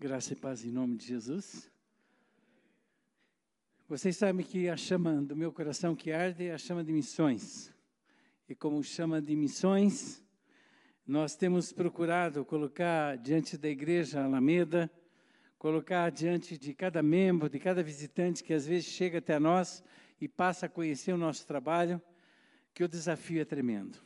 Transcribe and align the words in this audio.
Graça 0.00 0.32
e 0.32 0.36
paz 0.36 0.64
em 0.64 0.70
nome 0.70 0.96
de 0.96 1.08
Jesus. 1.08 1.68
Vocês 3.88 4.16
sabem 4.16 4.46
que 4.46 4.68
a 4.68 4.76
chama 4.76 5.20
do 5.20 5.34
meu 5.34 5.52
coração 5.52 5.96
que 5.96 6.12
arde 6.12 6.46
é 6.46 6.54
a 6.54 6.56
chama 6.56 6.84
de 6.84 6.92
missões. 6.92 7.74
E 8.48 8.54
como 8.54 8.80
chama 8.84 9.20
de 9.20 9.34
missões, 9.34 10.22
nós 11.04 11.34
temos 11.34 11.72
procurado 11.72 12.44
colocar 12.44 13.18
diante 13.18 13.58
da 13.58 13.68
igreja 13.68 14.22
Alameda, 14.22 14.88
colocar 15.58 16.12
diante 16.12 16.56
de 16.56 16.72
cada 16.74 17.02
membro, 17.02 17.50
de 17.50 17.58
cada 17.58 17.82
visitante 17.82 18.44
que 18.44 18.54
às 18.54 18.68
vezes 18.68 18.86
chega 18.86 19.18
até 19.18 19.36
nós 19.40 19.82
e 20.20 20.28
passa 20.28 20.66
a 20.66 20.68
conhecer 20.68 21.12
o 21.12 21.18
nosso 21.18 21.44
trabalho, 21.44 22.00
que 22.72 22.84
o 22.84 22.88
desafio 22.88 23.40
é 23.40 23.44
tremendo. 23.44 23.98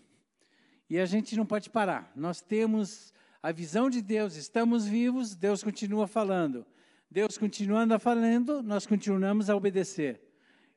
E 0.89 0.99
a 0.99 1.05
gente 1.05 1.37
não 1.37 1.45
pode 1.45 1.69
parar. 1.69 2.11
Nós 2.17 2.41
temos 2.41 3.13
a 3.43 3.51
visão 3.51 3.91
de 3.91 4.01
Deus, 4.01 4.37
estamos 4.37 4.87
vivos, 4.87 5.35
Deus 5.35 5.65
continua 5.65 6.07
falando. 6.07 6.65
Deus 7.11 7.37
continuando 7.37 7.93
a 7.93 7.99
falando, 7.99 8.63
nós 8.63 8.87
continuamos 8.87 9.51
a 9.51 9.57
obedecer. 9.57 10.21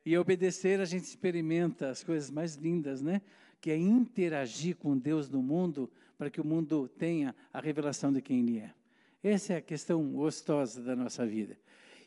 E 0.04 0.18
obedecer 0.18 0.80
a 0.80 0.84
gente 0.84 1.04
experimenta 1.04 1.88
as 1.88 2.02
coisas 2.02 2.28
mais 2.28 2.56
lindas, 2.56 3.00
né? 3.00 3.22
Que 3.60 3.70
é 3.70 3.76
interagir 3.76 4.76
com 4.76 4.98
Deus 4.98 5.28
no 5.28 5.40
mundo 5.40 5.88
para 6.18 6.28
que 6.28 6.40
o 6.40 6.44
mundo 6.44 6.88
tenha 6.88 7.34
a 7.52 7.60
revelação 7.60 8.12
de 8.12 8.20
quem 8.20 8.40
Ele 8.40 8.58
é. 8.58 8.74
Essa 9.22 9.54
é 9.54 9.56
a 9.58 9.62
questão 9.62 10.02
gostosa 10.10 10.82
da 10.82 10.96
nossa 10.96 11.24
vida. 11.24 11.56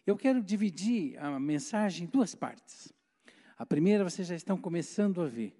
Eu 0.06 0.18
quero 0.18 0.44
dividir 0.44 1.18
a 1.20 1.40
mensagem 1.40 2.06
em 2.06 2.10
duas 2.10 2.36
partes. 2.36 2.94
A 3.58 3.66
primeira 3.66 4.04
vocês 4.04 4.28
já 4.28 4.36
estão 4.36 4.58
começando 4.58 5.22
a 5.22 5.26
ver. 5.26 5.56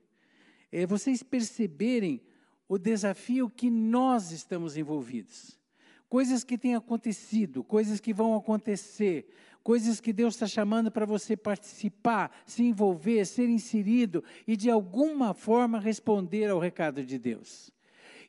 É 0.72 0.86
vocês 0.86 1.24
perceberem 1.24 2.22
o 2.70 2.78
desafio 2.78 3.50
que 3.50 3.70
nós 3.70 4.32
estamos 4.32 4.78
envolvidos. 4.78 5.60
Coisas 6.08 6.44
que 6.44 6.58
têm 6.58 6.76
acontecido, 6.76 7.64
coisas 7.64 8.00
que 8.00 8.14
vão 8.14 8.36
acontecer, 8.36 9.28
coisas 9.64 10.00
que 10.00 10.14
Deus 10.14 10.36
está 10.36 10.48
chamando 10.48 10.92
para 10.92 11.06
você 11.06 11.36
participar, 11.36 12.32
se 12.46 12.64
envolver, 12.64 13.26
ser 13.26 13.50
inserido 13.50 14.24
e 14.48 14.56
de 14.56 14.70
alguma 14.70 15.34
forma 15.34 15.80
responder 15.80 16.50
ao 16.50 16.60
recado 16.60 17.04
de 17.04 17.18
Deus. 17.18 17.72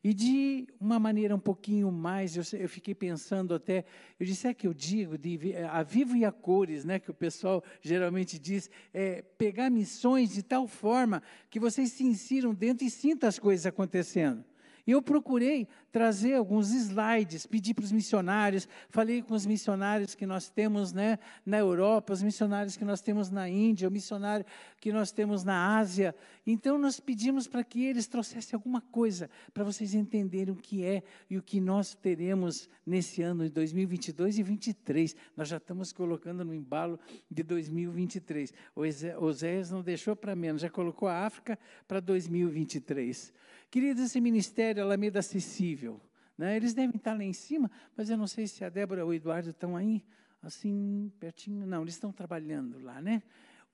E 0.03 0.15
de 0.15 0.67
uma 0.81 0.98
maneira 0.98 1.37
um 1.37 1.41
pouquinho 1.41 1.93
mais, 1.93 2.34
eu, 2.34 2.59
eu, 2.59 2.69
fiquei 2.69 2.95
pensando 2.95 3.55
até, 3.55 3.84
eu 4.19 4.25
disse, 4.25 4.48
é 4.48 4.55
que 4.55 4.67
eu 4.67 4.73
digo, 4.73 5.19
de, 5.19 5.55
a 5.70 5.83
vivo 5.83 6.17
e 6.17 6.25
a 6.25 6.33
cores, 6.33 6.87
né, 6.87 6.98
que 6.98 7.11
o 7.11 7.15
pessoal 7.15 7.62
geralmente 7.83 8.39
diz, 8.39 8.70
é, 8.95 9.20
pegar 9.37 9.69
missões 9.69 10.33
de 10.33 10.42
tal 10.42 10.67
forma 10.67 11.23
que 11.51 11.61
vocês 11.61 11.92
se 11.92 12.03
insiram 12.03 12.55
dentro 12.55 12.87
e 12.87 12.91
sintam 12.91 13.29
as 13.29 13.39
coisas 13.39 13.67
acontecendo. 13.67 14.42
Eu 14.86 15.03
procurei 15.03 15.69
trazer 15.92 16.34
alguns 16.34 16.70
slides, 16.70 17.47
pedi 17.47 17.75
para 17.75 17.84
os 17.84 17.92
missionários, 17.92 18.69
falei 18.89 19.23
com 19.23 19.34
os 19.34 19.45
missionários 19.45 20.14
que 20.14 20.25
nós 20.25 20.48
temos 20.48 20.92
né, 20.92 21.19
na 21.45 21.59
Europa, 21.59 22.12
os 22.12 22.23
missionários 22.23 22.77
que 22.77 22.84
nós 22.84 23.01
temos 23.01 23.31
na 23.31 23.48
Índia, 23.48 23.89
o 23.89 23.91
missionário 23.91 24.47
que 24.81 24.92
nós 24.92 25.11
temos 25.12 25.45
na 25.45 25.78
Ásia. 25.78 26.14
Então 26.47 26.78
nós 26.78 27.01
pedimos 27.01 27.47
para 27.47 27.64
que 27.64 27.84
eles 27.84 28.06
trouxessem 28.06 28.56
alguma 28.56 28.81
coisa 28.81 29.28
para 29.53 29.64
vocês 29.64 29.95
entenderem 29.95 30.53
o 30.55 30.56
que 30.56 30.84
é 30.84 31.03
e 31.28 31.36
o 31.36 31.42
que 31.42 31.61
nós 31.61 31.95
teremos 31.95 32.69
nesse 32.86 33.23
ano 33.23 33.45
de 33.45 33.51
2022 33.51 34.39
e 34.39 34.42
2023. 34.42 35.17
Nós 35.36 35.48
já 35.48 35.56
estamos 35.56 35.92
colocando 35.92 36.45
no 36.45 36.55
embalo 36.55 36.98
de 37.31 37.42
2023. 37.42 38.53
O 38.75 39.25
Oséias 39.25 39.70
não 39.70 39.83
deixou 39.83 40.17
para 40.17 40.34
menos, 40.34 40.62
já 40.62 40.70
colocou 40.70 41.08
a 41.08 41.27
África 41.27 41.58
para 41.86 42.01
2023. 42.01 43.33
Queridos, 43.71 44.03
esse 44.03 44.21
ministério 44.21 44.83
Alameda 44.83 45.21
Acessível, 45.21 46.01
né, 46.37 46.57
eles 46.57 46.75
devem 46.75 46.97
estar 46.97 47.13
lá 47.13 47.23
em 47.23 47.33
cima, 47.33 47.71
mas 47.97 48.11
eu 48.11 48.17
não 48.17 48.27
sei 48.27 48.47
se 48.49 48.65
a 48.65 48.69
Débora 48.69 49.05
ou 49.05 49.11
o 49.11 49.15
Eduardo 49.15 49.51
estão 49.51 49.77
aí, 49.77 50.05
assim, 50.43 51.13
pertinho. 51.21 51.65
Não, 51.67 51.83
eles 51.83 51.95
estão 51.95 52.13
trabalhando 52.13 52.81
lá, 52.81 53.01
né? 53.01 53.23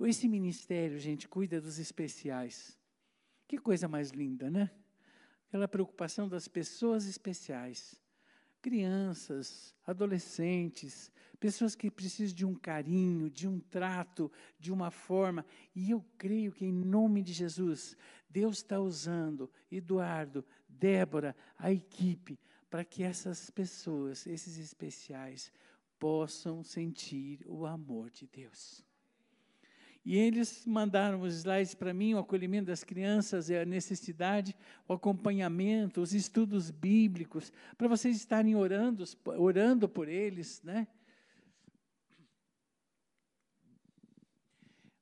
Esse 0.01 0.29
ministério, 0.29 0.99
gente, 0.99 1.27
cuida 1.27 1.61
dos 1.63 1.79
especiais. 1.79 2.79
Que 3.49 3.57
coisa 3.57 3.89
mais 3.89 4.11
linda, 4.11 4.51
né? 4.51 4.71
Aquela 5.49 5.67
preocupação 5.67 6.29
das 6.29 6.47
pessoas 6.47 7.07
especiais. 7.07 7.99
Crianças, 8.67 9.73
adolescentes, 9.87 11.13
pessoas 11.39 11.77
que 11.77 11.89
precisam 11.89 12.35
de 12.35 12.45
um 12.45 12.53
carinho, 12.53 13.31
de 13.31 13.47
um 13.47 13.61
trato, 13.61 14.29
de 14.59 14.73
uma 14.73 14.91
forma. 14.91 15.47
E 15.73 15.93
eu 15.93 16.05
creio 16.19 16.51
que, 16.51 16.67
em 16.67 16.73
nome 16.73 17.23
de 17.23 17.33
Jesus, 17.33 17.97
Deus 18.29 18.57
está 18.57 18.81
usando 18.81 19.49
Eduardo, 19.71 20.45
Débora, 20.69 21.37
a 21.57 21.71
equipe, 21.71 22.41
para 22.69 22.85
que 22.85 23.05
essas 23.05 23.51
pessoas, 23.51 24.27
esses 24.27 24.59
especiais, 24.59 25.53
possam 25.97 26.65
sentir 26.65 27.45
o 27.47 27.67
amor 27.67 28.11
de 28.11 28.27
Deus. 28.27 28.85
E 30.07 30.17
eles 30.17 30.65
mandaram 30.65 31.21
os 31.23 31.35
slides 31.35 31.75
para 31.75 31.93
mim, 31.93 32.15
o 32.15 32.19
acolhimento 32.19 32.67
das 32.67 32.85
crianças, 32.85 33.51
a 33.51 33.65
necessidade, 33.65 34.55
o 34.87 34.93
acompanhamento, 34.93 36.01
os 36.01 36.15
estudos 36.15 36.71
bíblicos, 36.71 37.53
para 37.77 37.89
vocês 37.89 38.17
estarem 38.17 38.55
orando, 38.55 39.03
orando 39.25 39.89
por 39.89 40.07
eles, 40.07 40.63
né? 40.63 40.87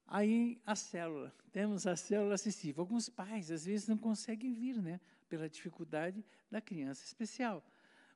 Aí 0.06 0.58
a 0.64 0.74
célula, 0.74 1.34
temos 1.52 1.86
a 1.86 1.96
célula 1.96 2.36
acessível. 2.36 2.80
Alguns 2.80 3.10
pais 3.10 3.50
às 3.50 3.66
vezes 3.66 3.86
não 3.86 3.98
conseguem 3.98 4.54
vir, 4.54 4.80
né, 4.80 4.98
pela 5.28 5.50
dificuldade 5.50 6.24
da 6.50 6.62
criança 6.62 7.04
especial. 7.04 7.62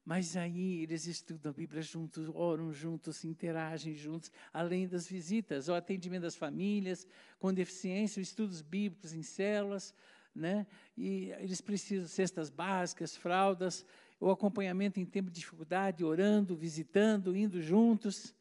Mas 0.08 0.38
aí 0.38 0.80
eles 0.84 1.06
estudam 1.06 1.50
a 1.50 1.52
Bíblia 1.52 1.82
juntos, 1.82 2.30
oram 2.32 2.72
juntos, 2.72 3.26
interagem 3.26 3.92
juntos, 3.92 4.32
além 4.50 4.88
das 4.88 5.06
visitas, 5.06 5.68
o 5.68 5.74
atendimento 5.74 6.22
das 6.22 6.34
famílias 6.34 7.06
com 7.38 7.52
deficiência, 7.52 8.18
estudos 8.18 8.62
bíblicos 8.62 9.12
em 9.12 9.22
células, 9.22 9.94
né? 10.34 10.66
E 10.96 11.30
eles 11.32 11.60
precisam 11.60 12.08
cestas 12.08 12.48
básicas, 12.48 13.14
fraldas, 13.14 13.84
o 14.18 14.30
acompanhamento 14.30 14.98
em 14.98 15.04
tempo 15.04 15.30
de 15.30 15.40
dificuldade, 15.40 16.02
orando, 16.02 16.56
visitando, 16.56 17.36
indo 17.36 17.60
juntos. 17.60 18.34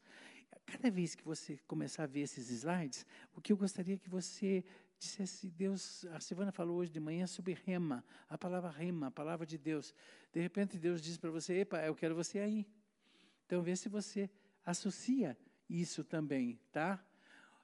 Cada 0.64 0.90
vez 0.90 1.14
que 1.14 1.22
você 1.22 1.58
começar 1.66 2.04
a 2.04 2.06
ver 2.06 2.20
esses 2.20 2.48
slides, 2.48 3.04
o 3.36 3.42
que 3.42 3.52
eu 3.52 3.58
gostaria 3.58 3.98
que 3.98 4.08
você 4.08 4.64
dissesse, 4.98 5.48
Deus, 5.48 6.04
a 6.06 6.20
Silvana 6.20 6.50
falou 6.50 6.78
hoje 6.78 6.90
de 6.90 7.00
manhã 7.00 7.26
sobre 7.26 7.54
rema, 7.64 8.04
a 8.28 8.36
palavra 8.36 8.70
rema, 8.70 9.06
a 9.06 9.10
palavra 9.10 9.46
de 9.46 9.56
Deus. 9.56 9.94
De 10.32 10.40
repente 10.40 10.76
Deus 10.76 11.00
diz 11.00 11.16
para 11.16 11.30
você, 11.30 11.60
epa, 11.60 11.78
eu 11.78 11.94
quero 11.94 12.14
você 12.14 12.40
aí. 12.40 12.66
Então 13.46 13.62
vê 13.62 13.74
se 13.76 13.88
você 13.88 14.28
associa 14.64 15.38
isso 15.68 16.04
também, 16.04 16.58
tá? 16.72 17.02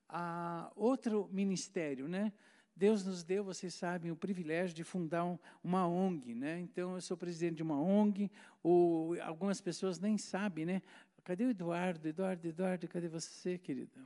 Ah, 0.09 0.71
outro 0.77 1.29
ministério, 1.33 2.09
né? 2.09 2.33
Deus 2.77 3.05
nos 3.05 3.23
deu, 3.23 3.45
vocês 3.45 3.73
sabem, 3.75 4.11
o 4.11 4.17
privilégio 4.17 4.75
de 4.75 4.83
fundar 4.83 5.25
um, 5.25 5.39
uma 5.63 5.87
ONG, 5.87 6.35
né? 6.35 6.61
Então 6.61 6.95
eu 6.95 7.01
sou 7.01 7.17
presidente 7.17 7.57
de 7.57 7.63
uma 7.63 7.81
ONG, 7.81 8.31
ou 8.63 9.21
algumas 9.23 9.61
pessoas 9.61 9.99
nem 9.99 10.19
sabem, 10.19 10.67
né? 10.67 10.83
Cadê 11.23 11.45
o 11.45 11.51
Eduardo? 11.51 12.09
Eduardo, 12.09 12.47
Eduardo, 12.47 12.89
cadê 12.89 13.09
você, 13.09 13.57
querido? 13.57 13.99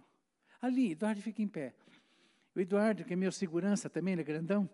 Ali, 0.61 0.93
Eduardo 0.93 1.21
fica 1.21 1.43
em 1.43 1.49
pé. 1.49 1.75
O 2.59 2.61
Eduardo, 2.61 3.05
que 3.05 3.13
é 3.13 3.17
meu 3.17 3.31
segurança 3.31 3.89
também, 3.89 4.15
ele 4.15 4.23
é 4.23 4.25
grandão. 4.25 4.69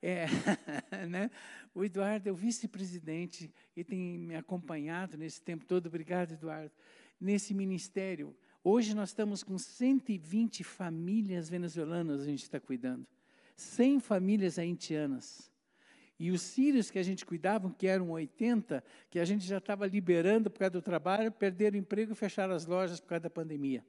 É, 0.00 0.26
né? 1.10 1.28
O 1.74 1.84
Eduardo 1.84 2.28
é 2.28 2.32
o 2.32 2.36
vice-presidente 2.36 3.52
e 3.76 3.82
tem 3.82 4.16
me 4.16 4.36
acompanhado 4.36 5.18
nesse 5.18 5.42
tempo 5.42 5.64
todo. 5.64 5.86
Obrigado, 5.86 6.34
Eduardo. 6.34 6.70
Nesse 7.20 7.52
ministério. 7.52 8.36
Hoje 8.62 8.94
nós 8.94 9.08
estamos 9.08 9.42
com 9.42 9.58
120 9.58 10.62
famílias 10.62 11.48
venezuelanas 11.48 12.20
a 12.20 12.24
gente 12.24 12.44
está 12.44 12.60
cuidando. 12.60 13.04
100 13.56 13.98
famílias 13.98 14.56
haitianas. 14.56 15.50
E 16.16 16.30
os 16.30 16.40
sírios 16.40 16.88
que 16.88 17.00
a 17.00 17.02
gente 17.02 17.26
cuidava, 17.26 17.68
que 17.76 17.88
eram 17.88 18.12
80, 18.12 18.80
que 19.10 19.18
a 19.18 19.24
gente 19.24 19.44
já 19.44 19.58
estava 19.58 19.88
liberando 19.88 20.48
por 20.48 20.60
causa 20.60 20.70
do 20.70 20.82
trabalho, 20.82 21.32
perderam 21.32 21.74
o 21.74 21.80
emprego 21.80 22.12
e 22.12 22.14
fecharam 22.14 22.54
as 22.54 22.64
lojas 22.64 23.00
por 23.00 23.08
causa 23.08 23.24
da 23.24 23.30
pandemia. 23.30 23.84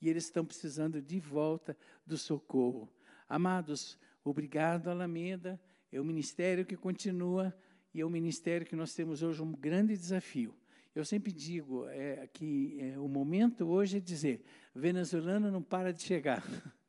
E 0.00 0.08
eles 0.08 0.24
estão 0.24 0.44
precisando 0.44 1.00
de 1.00 1.18
volta 1.18 1.76
do 2.06 2.16
socorro. 2.18 2.92
Amados, 3.28 3.98
obrigado, 4.22 4.88
Alameda. 4.88 5.60
É 5.90 6.00
o 6.00 6.04
ministério 6.04 6.66
que 6.66 6.76
continua 6.76 7.54
e 7.92 8.00
é 8.00 8.04
o 8.04 8.10
ministério 8.10 8.66
que 8.66 8.76
nós 8.76 8.94
temos 8.94 9.22
hoje 9.22 9.40
um 9.40 9.52
grande 9.52 9.96
desafio. 9.96 10.54
Eu 10.94 11.04
sempre 11.04 11.32
digo 11.32 11.86
é, 11.88 12.26
que 12.28 12.78
é, 12.80 12.98
o 12.98 13.08
momento 13.08 13.66
hoje 13.66 13.96
é 13.96 14.00
dizer: 14.00 14.44
venezuelano 14.74 15.50
não 15.50 15.62
para 15.62 15.92
de 15.92 16.02
chegar. 16.02 16.42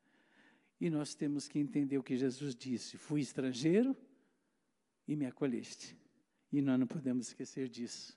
E 0.78 0.90
nós 0.90 1.14
temos 1.14 1.48
que 1.48 1.58
entender 1.58 1.96
o 1.96 2.02
que 2.02 2.18
Jesus 2.18 2.54
disse: 2.54 2.98
fui 2.98 3.22
estrangeiro 3.22 3.96
e 5.08 5.16
me 5.16 5.24
acolheste. 5.24 5.96
E 6.52 6.60
nós 6.60 6.78
não 6.78 6.86
podemos 6.86 7.28
esquecer 7.28 7.66
disso. 7.66 8.14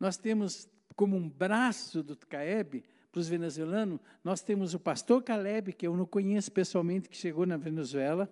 Nós 0.00 0.16
temos 0.16 0.66
como 0.94 1.16
um 1.16 1.28
braço 1.28 2.02
do 2.02 2.16
CAEB 2.16 2.82
para 3.16 3.22
os 3.22 3.28
venezuelanos, 3.28 3.98
nós 4.22 4.42
temos 4.42 4.74
o 4.74 4.78
pastor 4.78 5.22
Caleb, 5.22 5.72
que 5.72 5.86
eu 5.86 5.96
não 5.96 6.04
conheço 6.04 6.52
pessoalmente, 6.52 7.08
que 7.08 7.16
chegou 7.16 7.46
na 7.46 7.56
Venezuela. 7.56 8.30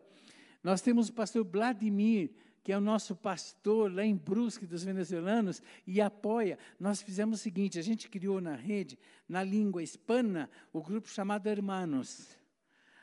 Nós 0.63 0.83
temos 0.83 1.09
o 1.09 1.13
pastor 1.15 1.43
Vladimir, 1.43 2.31
que 2.63 2.71
é 2.71 2.77
o 2.77 2.83
nosso 2.83 3.17
pastor 3.17 3.91
lá 3.91 4.05
em 4.05 4.15
Brusque 4.15 4.67
dos 4.67 4.85
venezuelanos 4.85 5.63
e 5.87 6.03
apoia. 6.03 6.59
Nós 6.79 7.01
fizemos 7.01 7.41
o 7.41 7.43
seguinte: 7.43 7.79
a 7.79 7.83
gente 7.83 8.11
criou 8.11 8.43
na 8.43 8.55
rede, 8.55 8.99
na 9.27 9.43
língua 9.43 9.83
hispana, 9.83 10.51
o 10.71 10.83
grupo 10.83 11.09
chamado 11.09 11.47
Hermanos. 11.47 12.39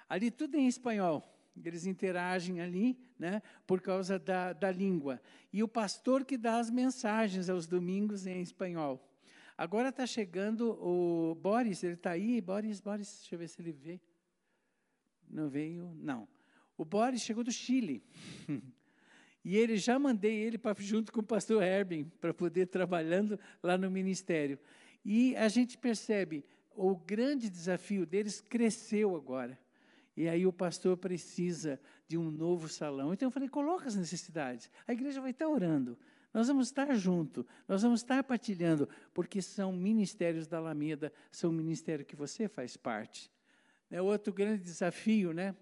Ali 0.07 0.29
tudo 0.29 0.57
em 0.57 0.67
espanhol. 0.67 1.27
Eles 1.65 1.87
interagem 1.87 2.61
ali, 2.61 2.95
né, 3.17 3.41
por 3.65 3.81
causa 3.81 4.19
da, 4.19 4.53
da 4.53 4.71
língua. 4.71 5.19
E 5.51 5.63
o 5.63 5.67
pastor 5.67 6.25
que 6.25 6.37
dá 6.37 6.59
as 6.59 6.69
mensagens 6.69 7.49
aos 7.49 7.65
domingos 7.65 8.27
em 8.27 8.39
espanhol. 8.39 9.10
Agora 9.57 9.89
está 9.89 10.05
chegando 10.05 10.71
o 10.81 11.35
Boris, 11.35 11.83
ele 11.83 11.93
está 11.93 12.11
aí. 12.11 12.41
Boris, 12.41 12.79
Boris, 12.79 13.19
deixa 13.19 13.35
eu 13.35 13.39
ver 13.39 13.47
se 13.47 13.61
ele 13.61 13.71
vê. 13.71 13.99
Não 15.29 15.49
veio? 15.49 15.93
Não. 15.95 16.27
O 16.77 16.83
Boris 16.83 17.21
chegou 17.21 17.43
do 17.43 17.51
Chile. 17.51 18.03
e 19.45 19.57
ele 19.57 19.77
já 19.77 19.97
mandei 19.99 20.35
ele 20.35 20.57
para 20.57 20.75
junto 20.81 21.11
com 21.11 21.19
o 21.19 21.23
pastor 21.23 21.61
Herbin 21.61 22.05
para 22.19 22.33
poder 22.33 22.67
trabalhando 22.67 23.39
lá 23.61 23.77
no 23.77 23.89
ministério. 23.89 24.59
E 25.03 25.35
a 25.35 25.47
gente 25.47 25.77
percebe 25.77 26.43
o 26.75 26.95
grande 26.95 27.49
desafio 27.49 28.05
deles 28.05 28.41
cresceu 28.41 29.15
agora. 29.15 29.59
E 30.15 30.27
aí 30.27 30.45
o 30.45 30.53
pastor 30.53 30.97
precisa 30.97 31.79
de 32.07 32.17
um 32.17 32.29
novo 32.29 32.67
salão. 32.67 33.13
Então 33.13 33.27
eu 33.27 33.31
falei, 33.31 33.49
coloca 33.49 33.87
as 33.87 33.95
necessidades. 33.95 34.69
A 34.87 34.93
igreja 34.93 35.21
vai 35.21 35.31
estar 35.31 35.47
orando. 35.47 35.97
Nós 36.33 36.47
vamos 36.47 36.67
estar 36.67 36.93
junto, 36.95 37.45
nós 37.67 37.81
vamos 37.81 38.01
estar 38.01 38.23
partilhando, 38.23 38.87
porque 39.13 39.41
são 39.41 39.73
ministérios 39.73 40.47
da 40.47 40.57
Alameda, 40.57 41.11
são 41.29 41.51
ministérios 41.51 42.07
que 42.07 42.15
você 42.15 42.47
faz 42.47 42.77
parte. 42.77 43.29
É 43.89 44.01
outro 44.01 44.31
grande 44.31 44.63
desafio, 44.63 45.33
né? 45.33 45.53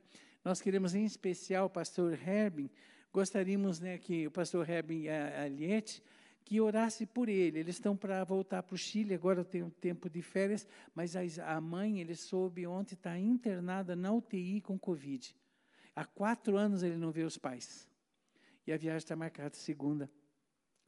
Nós 0.45 0.61
queremos, 0.61 0.93
em 0.93 1.03
especial, 1.03 1.65
o 1.65 1.69
pastor 1.69 2.13
Herbin, 2.13 2.69
gostaríamos 3.11 3.79
né, 3.79 3.97
que 3.97 4.27
o 4.27 4.31
pastor 4.31 4.69
Herbin 4.69 5.01
e 5.01 5.09
a 5.09 5.43
Aliette, 5.43 6.03
que 6.45 6.61
orasse 6.61 7.05
por 7.05 7.27
ele. 7.27 7.59
Eles 7.59 7.75
estão 7.75 7.97
para 7.97 8.23
voltar 8.23 8.63
para 8.63 8.75
o 8.75 8.77
Chile, 8.77 9.13
agora 9.13 9.43
tem 9.43 9.63
um 9.63 9.69
tempo 9.69 10.09
de 10.09 10.21
férias, 10.21 10.67
mas 10.95 11.15
a 11.39 11.59
mãe, 11.59 11.99
ele 11.99 12.15
soube 12.15 12.65
ontem, 12.65 12.95
está 12.95 13.17
internada 13.17 13.95
na 13.95 14.11
UTI 14.11 14.61
com 14.61 14.77
Covid. 14.77 15.35
Há 15.95 16.05
quatro 16.05 16.57
anos 16.57 16.81
ele 16.81 16.95
não 16.95 17.11
vê 17.11 17.23
os 17.23 17.37
pais. 17.37 17.87
E 18.65 18.71
a 18.71 18.77
viagem 18.77 18.97
está 18.97 19.15
marcada 19.15 19.55
segunda. 19.55 20.09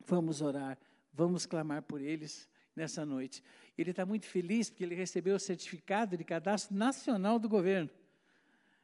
Vamos 0.06 0.42
orar, 0.42 0.77
vamos 1.13 1.45
clamar 1.45 1.81
por 1.83 2.01
eles 2.01 2.50
nessa 2.75 3.06
noite. 3.06 3.44
Ele 3.77 3.92
está 3.92 4.06
muito 4.06 4.25
feliz 4.25 4.69
porque 4.69 4.83
ele 4.83 4.95
recebeu 4.95 5.36
o 5.36 5.39
certificado 5.39 6.18
de 6.18 6.24
cadastro 6.24 6.75
nacional 6.75 7.39
do 7.39 7.50
governo, 7.50 7.89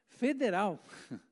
federal. 0.07 0.83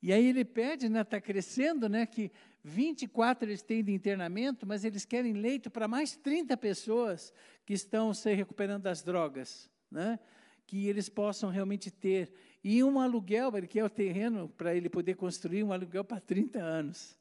E 0.00 0.12
aí 0.12 0.28
ele 0.28 0.44
pede, 0.44 0.86
está 0.86 0.98
né, 0.98 1.02
tá 1.02 1.20
crescendo, 1.20 1.88
né, 1.88 2.06
que 2.06 2.30
24 2.62 3.48
eles 3.48 3.62
têm 3.62 3.82
de 3.82 3.92
internamento, 3.92 4.64
mas 4.64 4.84
eles 4.84 5.04
querem 5.04 5.32
leito 5.32 5.70
para 5.70 5.88
mais 5.88 6.16
30 6.16 6.56
pessoas 6.56 7.32
que 7.66 7.74
estão 7.74 8.14
se 8.14 8.32
recuperando 8.32 8.84
das 8.84 9.02
drogas, 9.02 9.68
né, 9.90 10.20
que 10.68 10.86
eles 10.86 11.08
possam 11.08 11.50
realmente 11.50 11.90
ter. 11.90 12.32
E 12.62 12.80
um 12.84 13.00
aluguel, 13.00 13.56
ele 13.56 13.66
quer 13.66 13.82
o 13.82 13.90
terreno 13.90 14.48
para 14.50 14.72
ele 14.72 14.88
poder 14.88 15.16
construir 15.16 15.64
um 15.64 15.72
aluguel 15.72 16.04
para 16.04 16.20
30 16.20 16.60
anos. 16.60 17.17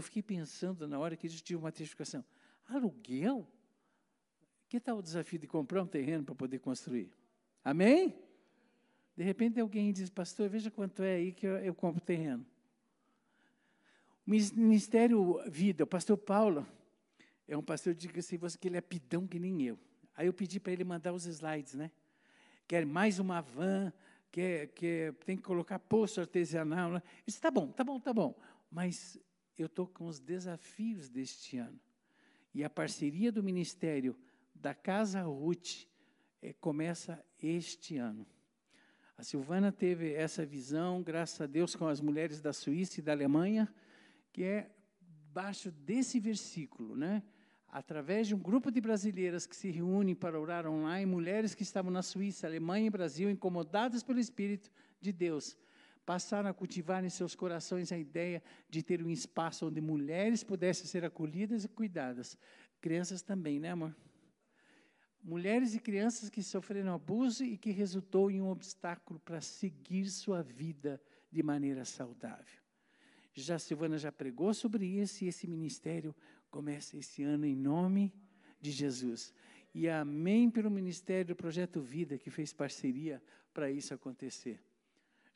Eu 0.00 0.02
fiquei 0.02 0.22
pensando 0.22 0.88
na 0.88 0.98
hora 0.98 1.14
que 1.14 1.26
eles 1.26 1.42
tinham 1.42 1.60
uma 1.60 1.70
testificação. 1.70 2.24
Aluguel? 2.66 3.46
Que 4.66 4.80
tal 4.80 4.96
o 4.96 5.02
desafio 5.02 5.38
de 5.38 5.46
comprar 5.46 5.82
um 5.82 5.86
terreno 5.86 6.24
para 6.24 6.34
poder 6.34 6.58
construir? 6.58 7.12
Amém? 7.62 8.18
De 9.14 9.22
repente 9.22 9.60
alguém 9.60 9.92
diz, 9.92 10.08
pastor, 10.08 10.48
veja 10.48 10.70
quanto 10.70 11.02
é 11.02 11.16
aí 11.16 11.32
que 11.32 11.46
eu, 11.46 11.58
eu 11.58 11.74
compro 11.74 12.00
terreno. 12.00 12.46
O 14.26 14.30
Ministério 14.30 15.38
Vida, 15.46 15.84
o 15.84 15.86
pastor 15.86 16.16
Paulo, 16.16 16.66
é 17.46 17.54
um 17.54 17.62
pastor, 17.62 17.92
diga 17.92 18.20
assim, 18.20 18.38
você 18.38 18.56
que 18.56 18.68
ele 18.68 18.78
é 18.78 18.80
pidão 18.80 19.26
que 19.26 19.38
nem 19.38 19.60
eu. 19.64 19.78
Aí 20.16 20.26
eu 20.26 20.32
pedi 20.32 20.58
para 20.58 20.72
ele 20.72 20.82
mandar 20.82 21.12
os 21.12 21.26
slides, 21.26 21.74
né? 21.74 21.90
Quer 22.66 22.86
mais 22.86 23.18
uma 23.18 23.42
van, 23.42 23.92
quer, 24.32 24.68
quer, 24.68 25.12
tem 25.26 25.36
que 25.36 25.42
colocar 25.42 25.78
poço 25.78 26.22
artesanal. 26.22 26.90
Né? 26.90 27.02
Eu 27.18 27.22
disse, 27.26 27.38
tá 27.38 27.50
bom, 27.50 27.68
tá 27.68 27.84
bom, 27.84 28.00
tá 28.00 28.14
bom. 28.14 28.34
Mas 28.70 29.20
eu 29.62 29.66
estou 29.66 29.86
com 29.86 30.06
os 30.06 30.18
desafios 30.18 31.08
deste 31.08 31.58
ano. 31.58 31.78
E 32.54 32.64
a 32.64 32.70
parceria 32.70 33.30
do 33.30 33.42
Ministério 33.42 34.16
da 34.54 34.74
Casa 34.74 35.22
Ruth 35.22 35.86
é, 36.42 36.52
começa 36.52 37.24
este 37.42 37.96
ano. 37.96 38.26
A 39.16 39.22
Silvana 39.22 39.70
teve 39.70 40.14
essa 40.14 40.46
visão, 40.46 41.02
graças 41.02 41.40
a 41.40 41.46
Deus, 41.46 41.76
com 41.76 41.86
as 41.86 42.00
mulheres 42.00 42.40
da 42.40 42.52
Suíça 42.52 43.00
e 43.00 43.02
da 43.02 43.12
Alemanha, 43.12 43.72
que 44.32 44.42
é 44.42 44.70
baixo 45.32 45.70
desse 45.70 46.18
versículo, 46.18 46.96
né? 46.96 47.22
Através 47.68 48.26
de 48.26 48.34
um 48.34 48.38
grupo 48.38 48.70
de 48.70 48.80
brasileiras 48.80 49.46
que 49.46 49.54
se 49.54 49.70
reúnem 49.70 50.14
para 50.14 50.40
orar 50.40 50.66
online, 50.66 51.06
mulheres 51.06 51.54
que 51.54 51.62
estavam 51.62 51.90
na 51.90 52.02
Suíça, 52.02 52.46
Alemanha 52.46 52.86
e 52.86 52.90
Brasil, 52.90 53.30
incomodadas 53.30 54.02
pelo 54.02 54.18
Espírito 54.18 54.70
de 55.00 55.12
Deus, 55.12 55.56
passaram 56.04 56.48
a 56.48 56.54
cultivar 56.54 57.04
em 57.04 57.08
seus 57.10 57.34
corações 57.34 57.92
a 57.92 57.98
ideia 57.98 58.42
de 58.68 58.82
ter 58.82 59.02
um 59.02 59.10
espaço 59.10 59.66
onde 59.66 59.80
mulheres 59.80 60.42
pudessem 60.42 60.86
ser 60.86 61.04
acolhidas 61.04 61.64
e 61.64 61.68
cuidadas. 61.68 62.36
Crianças 62.80 63.22
também, 63.22 63.60
né, 63.60 63.70
amor? 63.70 63.94
Mulheres 65.22 65.74
e 65.74 65.78
crianças 65.78 66.30
que 66.30 66.42
sofreram 66.42 66.94
abuso 66.94 67.44
e 67.44 67.58
que 67.58 67.70
resultou 67.70 68.30
em 68.30 68.40
um 68.40 68.48
obstáculo 68.48 69.20
para 69.20 69.40
seguir 69.40 70.06
sua 70.06 70.42
vida 70.42 71.00
de 71.30 71.42
maneira 71.42 71.84
saudável. 71.84 72.60
Já 73.32 73.58
Silvana 73.58 73.98
já 73.98 74.10
pregou 74.10 74.52
sobre 74.54 74.86
isso 74.86 75.24
e 75.24 75.28
esse 75.28 75.46
ministério 75.46 76.14
começa 76.50 76.96
esse 76.96 77.22
ano 77.22 77.46
em 77.46 77.54
nome 77.54 78.12
de 78.60 78.70
Jesus. 78.70 79.32
E 79.74 79.88
amém 79.88 80.50
pelo 80.50 80.70
ministério 80.70 81.26
do 81.26 81.36
Projeto 81.36 81.80
Vida 81.80 82.18
que 82.18 82.30
fez 82.30 82.52
parceria 82.52 83.22
para 83.52 83.70
isso 83.70 83.94
acontecer. 83.94 84.60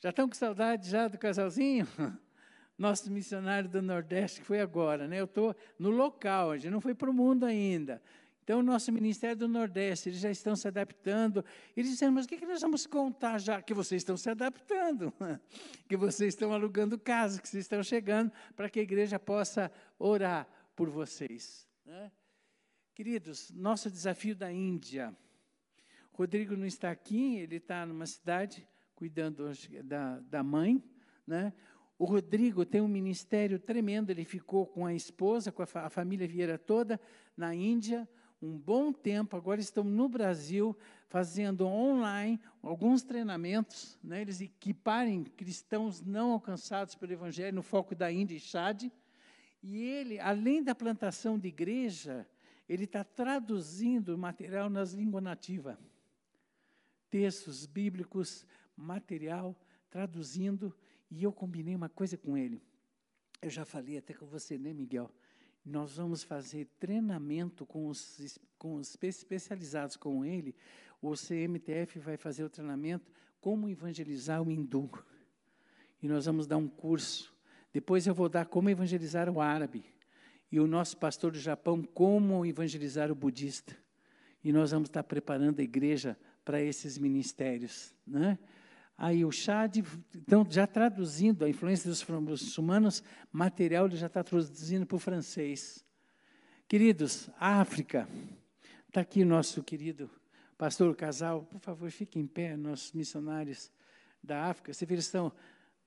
Já 0.05 0.11
estão 0.11 0.29
com 0.29 0.35
saudade 0.35 0.91
já 0.91 1.09
do 1.09 1.17
casalzinho? 1.17 1.89
Nosso 2.77 3.11
missionário 3.11 3.71
do 3.71 3.81
Nordeste, 3.81 4.41
que 4.41 4.47
foi 4.47 4.61
agora, 4.61 5.09
né? 5.09 5.19
Eu 5.19 5.25
estou 5.25 5.57
no 5.79 5.89
local, 5.89 6.51
a 6.51 6.59
gente 6.59 6.71
não 6.71 6.79
foi 6.79 6.95
para 6.95 7.09
o 7.09 7.15
mundo 7.15 7.47
ainda. 7.47 8.03
Então, 8.43 8.61
o 8.61 8.63
nosso 8.63 8.93
Ministério 8.93 9.35
do 9.35 9.49
Nordeste, 9.49 10.11
eles 10.11 10.21
já 10.21 10.31
estão 10.31 10.55
se 10.55 10.69
adaptando. 10.69 11.43
Eles 11.75 11.93
disseram, 11.93 12.13
mas 12.13 12.27
o 12.27 12.29
que, 12.29 12.37
que 12.37 12.45
nós 12.45 12.61
vamos 12.61 12.87
contar 12.87 13.39
já? 13.39 13.63
Que 13.63 13.73
vocês 13.73 14.03
estão 14.03 14.15
se 14.15 14.29
adaptando, 14.29 15.11
que 15.89 15.97
vocês 15.97 16.35
estão 16.35 16.53
alugando 16.53 16.99
casa, 16.99 17.41
que 17.41 17.49
vocês 17.49 17.65
estão 17.65 17.83
chegando, 17.83 18.31
para 18.55 18.69
que 18.69 18.81
a 18.81 18.83
igreja 18.83 19.19
possa 19.19 19.73
orar 19.99 20.47
por 20.77 20.91
vocês. 20.91 21.67
Né? 21.83 22.13
Queridos, 22.95 23.51
nosso 23.53 23.91
desafio 23.91 24.37
da 24.37 24.53
Índia. 24.53 25.17
Rodrigo 26.13 26.55
não 26.55 26.67
está 26.67 26.91
aqui, 26.91 27.39
ele 27.39 27.57
está 27.57 27.87
numa 27.87 28.05
cidade 28.05 28.69
cuidando 29.05 29.51
da, 29.83 30.19
da 30.21 30.43
mãe, 30.43 30.83
né? 31.27 31.53
O 31.99 32.07
Rodrigo 32.07 32.65
tem 32.65 32.81
um 32.81 32.89
ministério 32.89 33.59
tremendo, 33.59 34.09
ele 34.09 34.25
ficou 34.25 34.67
com 34.67 34.87
a 34.87 34.95
esposa, 34.95 35.53
com 35.53 35.63
a, 35.63 35.67
fa 35.67 35.83
a 35.83 35.91
família 35.91 36.27
Vieira 36.27 36.57
toda, 36.57 36.99
na 37.37 37.55
Índia, 37.55 38.09
um 38.41 38.57
bom 38.57 38.95
tempo, 38.95 39.37
agora 39.37 39.61
estão 39.61 39.85
no 39.85 40.09
Brasil, 40.09 40.75
fazendo 41.07 41.67
online 41.67 42.41
alguns 42.63 43.03
treinamentos, 43.03 43.99
né? 44.03 44.23
eles 44.23 44.41
equiparem 44.41 45.23
cristãos 45.23 46.01
não 46.01 46.33
alcançados 46.33 46.95
pelo 46.95 47.13
Evangelho, 47.13 47.57
no 47.57 47.63
foco 47.63 47.95
da 47.95 48.11
Índia 48.11 48.37
e 48.37 48.41
Chad, 48.41 48.85
e 49.63 49.83
ele, 49.83 50.19
além 50.19 50.63
da 50.63 50.75
plantação 50.75 51.39
de 51.39 51.49
igreja, 51.49 52.27
ele 52.67 52.85
está 52.85 53.05
traduzindo 53.05 54.17
material 54.17 54.71
nas 54.71 54.95
línguas 54.95 55.23
nativas, 55.23 55.77
textos 57.15 57.65
bíblicos, 57.65 58.45
material, 58.77 59.57
traduzindo, 59.91 60.75
e 61.11 61.23
eu 61.23 61.33
combinei 61.33 61.75
uma 61.75 61.89
coisa 61.89 62.17
com 62.17 62.37
ele. 62.37 62.63
Eu 63.41 63.51
já 63.51 63.65
falei 63.65 63.99
até 63.99 64.15
com 64.15 64.27
você, 64.27 64.57
né, 64.59 64.73
Miguel? 64.73 65.11
Nós 65.65 65.97
vamos 65.97 66.23
fazer 66.23 66.67
treinamento 66.79 67.65
com 67.65 67.89
os, 67.89 68.39
com 68.59 68.75
os 68.77 68.97
especializados 69.03 69.97
com 69.97 70.25
ele. 70.25 70.55
O 71.01 71.13
CMTF 71.13 71.99
vai 71.99 72.17
fazer 72.17 72.45
o 72.45 72.51
treinamento 72.51 73.11
como 73.41 73.69
evangelizar 73.69 74.43
o 74.43 74.51
hindu. 74.51 74.91
E 76.03 76.09
nós 76.09 76.27
vamos 76.27 76.47
dar 76.47 76.57
um 76.57 76.69
curso. 76.69 77.35
Depois 77.73 78.07
eu 78.07 78.15
vou 78.15 78.29
dar 78.29 78.47
como 78.47 78.71
evangelizar 78.71 79.29
o 79.29 79.41
árabe. 79.41 79.85
E 80.51 80.61
o 80.61 80.67
nosso 80.67 80.97
pastor 80.97 81.33
do 81.33 81.39
Japão, 81.39 81.83
como 81.83 82.45
evangelizar 82.45 83.11
o 83.11 83.15
budista. 83.15 83.77
E 84.43 84.53
nós 84.53 84.71
vamos 84.71 84.89
estar 84.89 85.03
preparando 85.03 85.61
a 85.61 85.63
igreja 85.63 86.19
para 86.45 86.63
esses 86.63 86.99
ministérios. 86.99 87.95
Né? 88.07 88.39
Aí 88.97 89.25
o 89.25 89.33
Chad, 89.33 89.79
então, 90.15 90.47
já 90.49 90.67
traduzindo 90.67 91.45
a 91.45 91.49
influência 91.49 91.91
dos 91.91 92.05
muçulmanos, 92.05 93.03
material 93.33 93.87
ele 93.87 93.97
já 93.97 94.07
está 94.07 94.23
traduzindo 94.23 94.87
para 94.87 94.97
o 94.97 95.01
francês. 95.01 95.85
Queridos, 96.69 97.29
África, 97.39 98.09
está 98.87 99.01
aqui 99.01 99.23
o 99.23 99.27
nosso 99.27 99.63
querido 99.63 100.09
pastor 100.57 100.95
Casal, 100.95 101.43
por 101.43 101.61
favor, 101.61 101.91
fique 101.91 102.19
em 102.19 102.27
pé, 102.27 102.57
nossos 102.57 102.93
missionários 102.93 103.71
da 104.23 104.45
África. 104.45 104.73
Você 104.73 104.87
vê, 104.87 104.95
eles 104.95 105.07
estão 105.07 105.33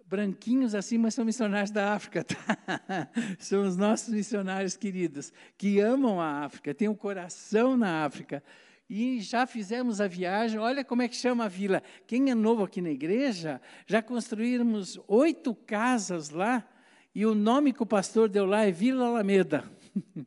branquinhos 0.05 0.75
assim, 0.75 0.97
mas 0.97 1.13
são 1.13 1.25
missionários 1.25 1.71
da 1.71 1.93
África. 1.93 2.23
Tá? 2.23 2.35
São 3.39 3.63
os 3.63 3.75
nossos 3.75 4.13
missionários 4.13 4.77
queridos, 4.77 5.33
que 5.57 5.79
amam 5.79 6.21
a 6.21 6.45
África, 6.45 6.73
têm 6.73 6.87
um 6.87 6.95
coração 6.95 7.75
na 7.75 8.05
África. 8.05 8.43
E 8.89 9.19
já 9.19 9.45
fizemos 9.45 9.99
a 9.99 10.07
viagem, 10.07 10.59
olha 10.59 10.83
como 10.83 11.01
é 11.01 11.07
que 11.07 11.15
chama 11.15 11.45
a 11.45 11.47
vila. 11.49 11.83
Quem 12.05 12.31
é 12.31 12.35
novo 12.35 12.63
aqui 12.63 12.81
na 12.81 12.89
igreja, 12.89 13.61
já 13.85 14.01
construímos 14.01 14.99
oito 15.07 15.53
casas 15.53 16.29
lá, 16.29 16.65
e 17.13 17.25
o 17.25 17.35
nome 17.35 17.73
que 17.73 17.83
o 17.83 17.85
pastor 17.85 18.29
deu 18.29 18.45
lá 18.45 18.63
é 18.63 18.71
Vila 18.71 19.07
Alameda. 19.07 19.63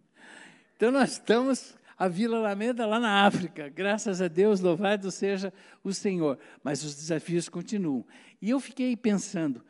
então 0.76 0.90
nós 0.90 1.12
estamos 1.12 1.74
a 1.96 2.08
Vila 2.08 2.38
Alameda 2.38 2.84
lá 2.84 2.98
na 2.98 3.26
África. 3.26 3.68
Graças 3.68 4.20
a 4.20 4.26
Deus, 4.26 4.60
louvado 4.60 5.10
seja 5.10 5.52
o 5.84 5.92
Senhor. 5.92 6.38
Mas 6.64 6.82
os 6.82 6.96
desafios 6.96 7.48
continuam. 7.48 8.04
E 8.42 8.50
eu 8.50 8.58
fiquei 8.58 8.96
pensando, 8.96 9.64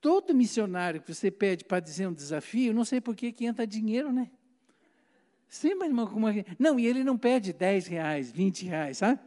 todo 0.00 0.34
missionário 0.34 1.00
que 1.02 1.12
você 1.12 1.30
pede 1.30 1.64
para 1.64 1.80
dizer 1.80 2.06
um 2.06 2.12
desafio, 2.12 2.72
não 2.72 2.84
sei 2.84 3.00
por 3.00 3.16
que 3.16 3.34
entra 3.40 3.66
dinheiro, 3.66 4.12
né? 4.12 4.30
Sim, 5.50 5.74
mas 5.74 5.92
que... 6.32 6.46
Não, 6.58 6.80
e 6.80 6.86
ele 6.86 7.04
não 7.04 7.18
pede 7.18 7.52
10 7.52 7.88
reais, 7.88 8.32
20 8.32 8.64
reais, 8.64 8.98
sabe? 8.98 9.20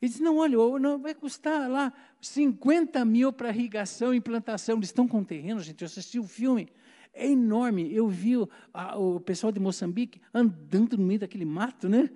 Ele 0.00 0.10
diz, 0.12 0.20
não, 0.20 0.36
olha, 0.36 0.56
não, 0.78 0.98
vai 0.98 1.14
custar 1.14 1.68
lá 1.68 1.92
50 2.20 3.04
mil 3.04 3.32
para 3.32 3.48
irrigação 3.48 4.14
e 4.14 4.18
implantação. 4.18 4.76
Eles 4.76 4.90
estão 4.90 5.08
com 5.08 5.24
terreno, 5.24 5.60
gente, 5.60 5.82
eu 5.82 5.86
assisti 5.86 6.20
o 6.20 6.24
filme 6.24 6.68
é 7.14 7.28
enorme. 7.30 7.94
Eu 7.94 8.08
vi 8.08 8.36
o, 8.36 8.48
a, 8.72 8.98
o 8.98 9.20
pessoal 9.20 9.52
de 9.52 9.60
Moçambique 9.60 10.20
andando 10.32 10.98
no 10.98 11.04
meio 11.04 11.20
daquele 11.20 11.44
mato, 11.44 11.88
né? 11.88 12.10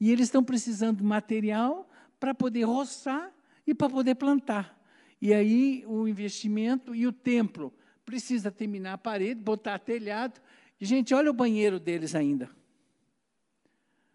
E 0.00 0.10
eles 0.10 0.26
estão 0.26 0.42
precisando 0.42 0.98
de 0.98 1.04
material 1.04 1.88
para 2.18 2.34
poder 2.34 2.64
roçar 2.64 3.30
e 3.66 3.74
para 3.74 3.90
poder 3.90 4.14
plantar. 4.14 4.78
E 5.20 5.34
aí 5.34 5.84
o 5.86 6.08
investimento 6.08 6.94
e 6.94 7.06
o 7.06 7.12
templo 7.12 7.72
precisa 8.04 8.50
terminar 8.50 8.94
a 8.94 8.98
parede, 8.98 9.40
botar 9.40 9.78
telhado. 9.78 10.40
Gente, 10.80 11.14
olha 11.14 11.30
o 11.30 11.34
banheiro 11.34 11.78
deles 11.78 12.14
ainda. 12.14 12.48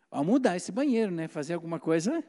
Vamos 0.09 0.27
mudar 0.27 0.55
esse 0.55 0.71
banheiro, 0.71 1.11
né? 1.11 1.27
Fazer 1.27 1.53
alguma 1.53 1.79
coisa, 1.79 2.23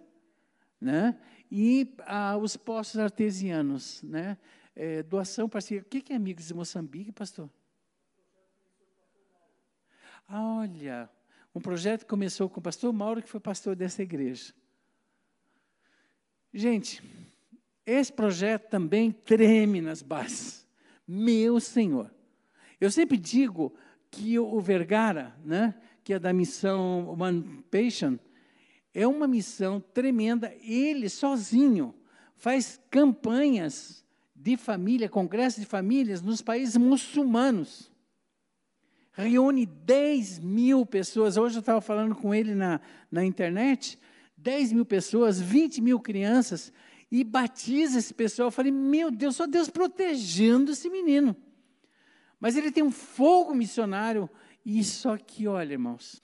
né? 0.80 1.18
E 1.50 1.94
ah, 2.00 2.36
os 2.36 2.56
poços 2.56 2.98
artesianos, 2.98 4.02
né? 4.02 4.36
É, 4.74 5.02
doação 5.02 5.48
parceria. 5.48 5.82
O 5.82 5.84
que 5.84 6.12
é 6.12 6.16
Amigos 6.16 6.46
de 6.46 6.54
Moçambique, 6.54 7.12
pastor? 7.12 7.48
Olha, 10.28 11.08
um 11.54 11.60
projeto 11.60 12.00
que 12.00 12.08
começou 12.10 12.50
com 12.50 12.60
o 12.60 12.62
pastor 12.62 12.92
Mauro, 12.92 13.22
que 13.22 13.28
foi 13.28 13.40
pastor 13.40 13.76
dessa 13.76 14.02
igreja. 14.02 14.52
Gente, 16.52 17.02
esse 17.84 18.12
projeto 18.12 18.68
também 18.68 19.12
treme 19.12 19.80
nas 19.80 20.02
bases. 20.02 20.66
Meu 21.06 21.60
Senhor. 21.60 22.12
Eu 22.80 22.90
sempre 22.90 23.16
digo 23.16 23.72
que 24.10 24.38
o 24.38 24.60
Vergara, 24.60 25.34
né, 25.44 25.74
que 26.06 26.14
é 26.14 26.18
da 26.20 26.32
missão 26.32 27.16
One 27.18 27.64
Patient, 27.68 28.20
é 28.94 29.04
uma 29.06 29.26
missão 29.26 29.80
tremenda. 29.92 30.54
Ele 30.62 31.08
sozinho 31.08 31.92
faz 32.36 32.80
campanhas 32.88 34.04
de 34.32 34.56
família, 34.56 35.08
congressos 35.08 35.60
de 35.60 35.66
famílias 35.66 36.22
nos 36.22 36.40
países 36.40 36.76
muçulmanos 36.76 37.90
reúne 39.16 39.64
10 39.64 40.40
mil 40.40 40.84
pessoas. 40.84 41.36
Hoje 41.36 41.56
eu 41.56 41.60
estava 41.60 41.80
falando 41.80 42.14
com 42.14 42.34
ele 42.34 42.54
na, 42.54 42.80
na 43.10 43.24
internet, 43.24 43.98
10 44.36 44.74
mil 44.74 44.84
pessoas, 44.84 45.40
20 45.40 45.80
mil 45.80 45.98
crianças, 45.98 46.70
e 47.10 47.24
batiza 47.24 47.98
esse 47.98 48.12
pessoal. 48.12 48.48
Eu 48.48 48.52
falei, 48.52 48.70
meu 48.70 49.10
Deus, 49.10 49.36
só 49.36 49.46
Deus 49.46 49.70
protegendo 49.70 50.72
esse 50.72 50.90
menino. 50.90 51.34
Mas 52.38 52.56
ele 52.56 52.70
tem 52.70 52.84
um 52.84 52.90
fogo 52.90 53.54
missionário, 53.54 54.28
só 54.82 55.16
que, 55.16 55.46
olha, 55.46 55.74
irmãos, 55.74 56.22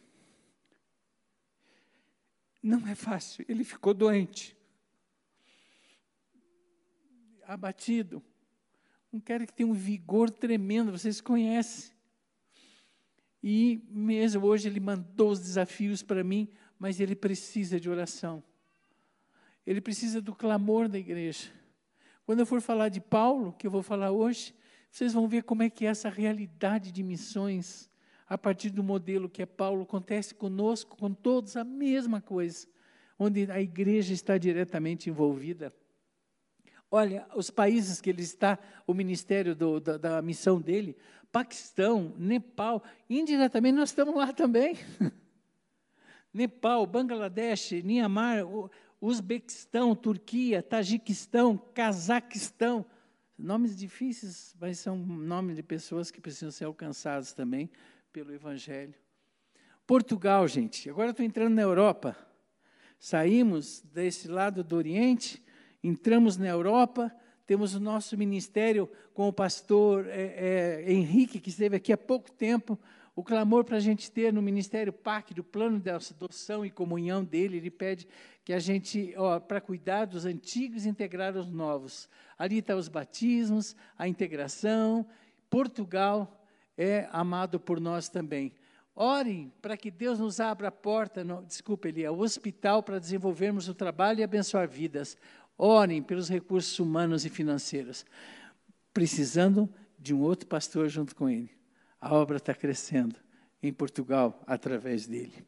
não 2.62 2.86
é 2.88 2.94
fácil. 2.94 3.44
Ele 3.48 3.64
ficou 3.64 3.94
doente, 3.94 4.56
abatido. 7.44 8.22
Um 9.12 9.20
cara 9.20 9.46
que 9.46 9.52
tem 9.52 9.66
um 9.66 9.72
vigor 9.72 10.30
tremendo, 10.30 10.90
vocês 10.90 11.20
conhecem. 11.20 11.92
E 13.42 13.82
mesmo 13.90 14.46
hoje 14.46 14.68
ele 14.68 14.80
mandou 14.80 15.30
os 15.30 15.40
desafios 15.40 16.02
para 16.02 16.22
mim, 16.22 16.48
mas 16.78 17.00
ele 17.00 17.14
precisa 17.14 17.78
de 17.78 17.90
oração. 17.90 18.42
Ele 19.66 19.80
precisa 19.80 20.20
do 20.20 20.34
clamor 20.34 20.88
da 20.88 20.98
igreja. 20.98 21.50
Quando 22.24 22.40
eu 22.40 22.46
for 22.46 22.60
falar 22.60 22.88
de 22.88 23.00
Paulo, 23.00 23.52
que 23.52 23.66
eu 23.66 23.70
vou 23.70 23.82
falar 23.82 24.10
hoje, 24.10 24.54
vocês 24.90 25.12
vão 25.12 25.28
ver 25.28 25.42
como 25.42 25.62
é 25.62 25.70
que 25.70 25.84
é 25.84 25.88
essa 25.88 26.08
realidade 26.08 26.92
de 26.92 27.02
missões, 27.02 27.90
a 28.32 28.38
partir 28.38 28.70
do 28.70 28.82
modelo 28.82 29.28
que 29.28 29.42
é 29.42 29.46
Paulo, 29.46 29.82
acontece 29.82 30.34
conosco, 30.34 30.96
com 30.96 31.12
todos 31.12 31.54
a 31.54 31.62
mesma 31.62 32.18
coisa, 32.18 32.66
onde 33.18 33.52
a 33.52 33.60
igreja 33.60 34.14
está 34.14 34.38
diretamente 34.38 35.10
envolvida. 35.10 35.70
Olha, 36.90 37.26
os 37.36 37.50
países 37.50 38.00
que 38.00 38.08
ele 38.08 38.22
está, 38.22 38.58
o 38.86 38.94
ministério 38.94 39.54
do, 39.54 39.78
da, 39.78 39.98
da 39.98 40.22
missão 40.22 40.58
dele, 40.58 40.96
Paquistão, 41.30 42.14
Nepal, 42.16 42.82
indiretamente 43.08 43.76
nós 43.76 43.90
estamos 43.90 44.14
lá 44.14 44.32
também. 44.32 44.78
Nepal, 46.32 46.86
Bangladesh, 46.86 47.82
Myanmar, 47.84 48.38
Uzbequistão, 48.98 49.94
Turquia, 49.94 50.62
Tajiquistão, 50.62 51.58
Cazaquistão. 51.74 52.86
Nomes 53.36 53.76
difíceis, 53.76 54.56
mas 54.58 54.78
são 54.78 54.96
nomes 54.96 55.56
de 55.56 55.62
pessoas 55.62 56.10
que 56.10 56.18
precisam 56.18 56.50
ser 56.50 56.64
alcançadas 56.64 57.34
também 57.34 57.70
pelo 58.12 58.34
Evangelho. 58.34 58.94
Portugal, 59.86 60.46
gente, 60.46 60.88
agora 60.90 61.10
estou 61.10 61.24
entrando 61.24 61.54
na 61.54 61.62
Europa. 61.62 62.16
Saímos 62.98 63.80
desse 63.80 64.28
lado 64.28 64.62
do 64.62 64.76
Oriente, 64.76 65.42
entramos 65.82 66.36
na 66.36 66.46
Europa, 66.46 67.10
temos 67.46 67.74
o 67.74 67.80
nosso 67.80 68.16
ministério 68.16 68.88
com 69.14 69.26
o 69.26 69.32
pastor 69.32 70.06
é, 70.08 70.84
é, 70.86 70.92
Henrique, 70.92 71.40
que 71.40 71.48
esteve 71.48 71.76
aqui 71.76 71.92
há 71.92 71.96
pouco 71.96 72.30
tempo. 72.30 72.78
O 73.16 73.24
clamor 73.24 73.64
para 73.64 73.78
a 73.78 73.80
gente 73.80 74.10
ter 74.10 74.32
no 74.32 74.40
Ministério 74.40 74.92
PAC, 74.92 75.34
do 75.34 75.42
plano 75.42 75.80
de 75.80 75.90
adoção 75.90 76.64
e 76.64 76.70
comunhão 76.70 77.24
dele, 77.24 77.56
ele 77.56 77.70
pede 77.70 78.06
que 78.44 78.52
a 78.52 78.58
gente, 78.58 79.14
para 79.48 79.60
cuidar 79.60 80.06
dos 80.06 80.24
antigos 80.24 80.84
e 80.84 80.88
integrar 80.88 81.36
os 81.36 81.50
novos. 81.50 82.08
Ali 82.38 82.58
estão 82.58 82.76
tá 82.76 82.80
os 82.80 82.88
batismos, 82.88 83.74
a 83.98 84.06
integração. 84.06 85.06
Portugal 85.50 86.41
é 86.76 87.08
amado 87.12 87.60
por 87.60 87.80
nós 87.80 88.08
também. 88.08 88.52
Orem 88.94 89.52
para 89.62 89.76
que 89.76 89.90
Deus 89.90 90.18
nos 90.18 90.38
abra 90.40 90.68
a 90.68 90.72
porta, 90.72 91.24
no, 91.24 91.42
desculpa, 91.42 91.88
Elia, 91.88 92.12
o 92.12 92.20
hospital 92.20 92.82
para 92.82 92.98
desenvolvermos 92.98 93.68
o 93.68 93.74
trabalho 93.74 94.20
e 94.20 94.22
abençoar 94.22 94.68
vidas. 94.68 95.16
Orem 95.56 96.02
pelos 96.02 96.28
recursos 96.28 96.78
humanos 96.78 97.24
e 97.24 97.30
financeiros. 97.30 98.04
Precisando 98.92 99.72
de 99.98 100.12
um 100.12 100.20
outro 100.20 100.46
pastor 100.46 100.88
junto 100.88 101.16
com 101.16 101.28
ele. 101.28 101.50
A 102.00 102.14
obra 102.14 102.36
está 102.36 102.54
crescendo 102.54 103.16
em 103.62 103.72
Portugal 103.72 104.42
através 104.46 105.06
dele. 105.06 105.46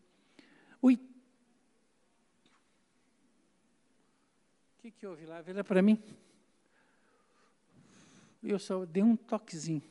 O 0.81 0.97
que, 4.87 4.91
que 4.91 5.07
houve 5.07 5.25
lá? 5.25 5.41
Vê 5.41 5.63
para 5.63 5.81
mim. 5.81 5.99
Eu 8.43 8.59
só 8.59 8.85
dei 8.85 9.03
um 9.03 9.17
toquezinho. 9.17 9.83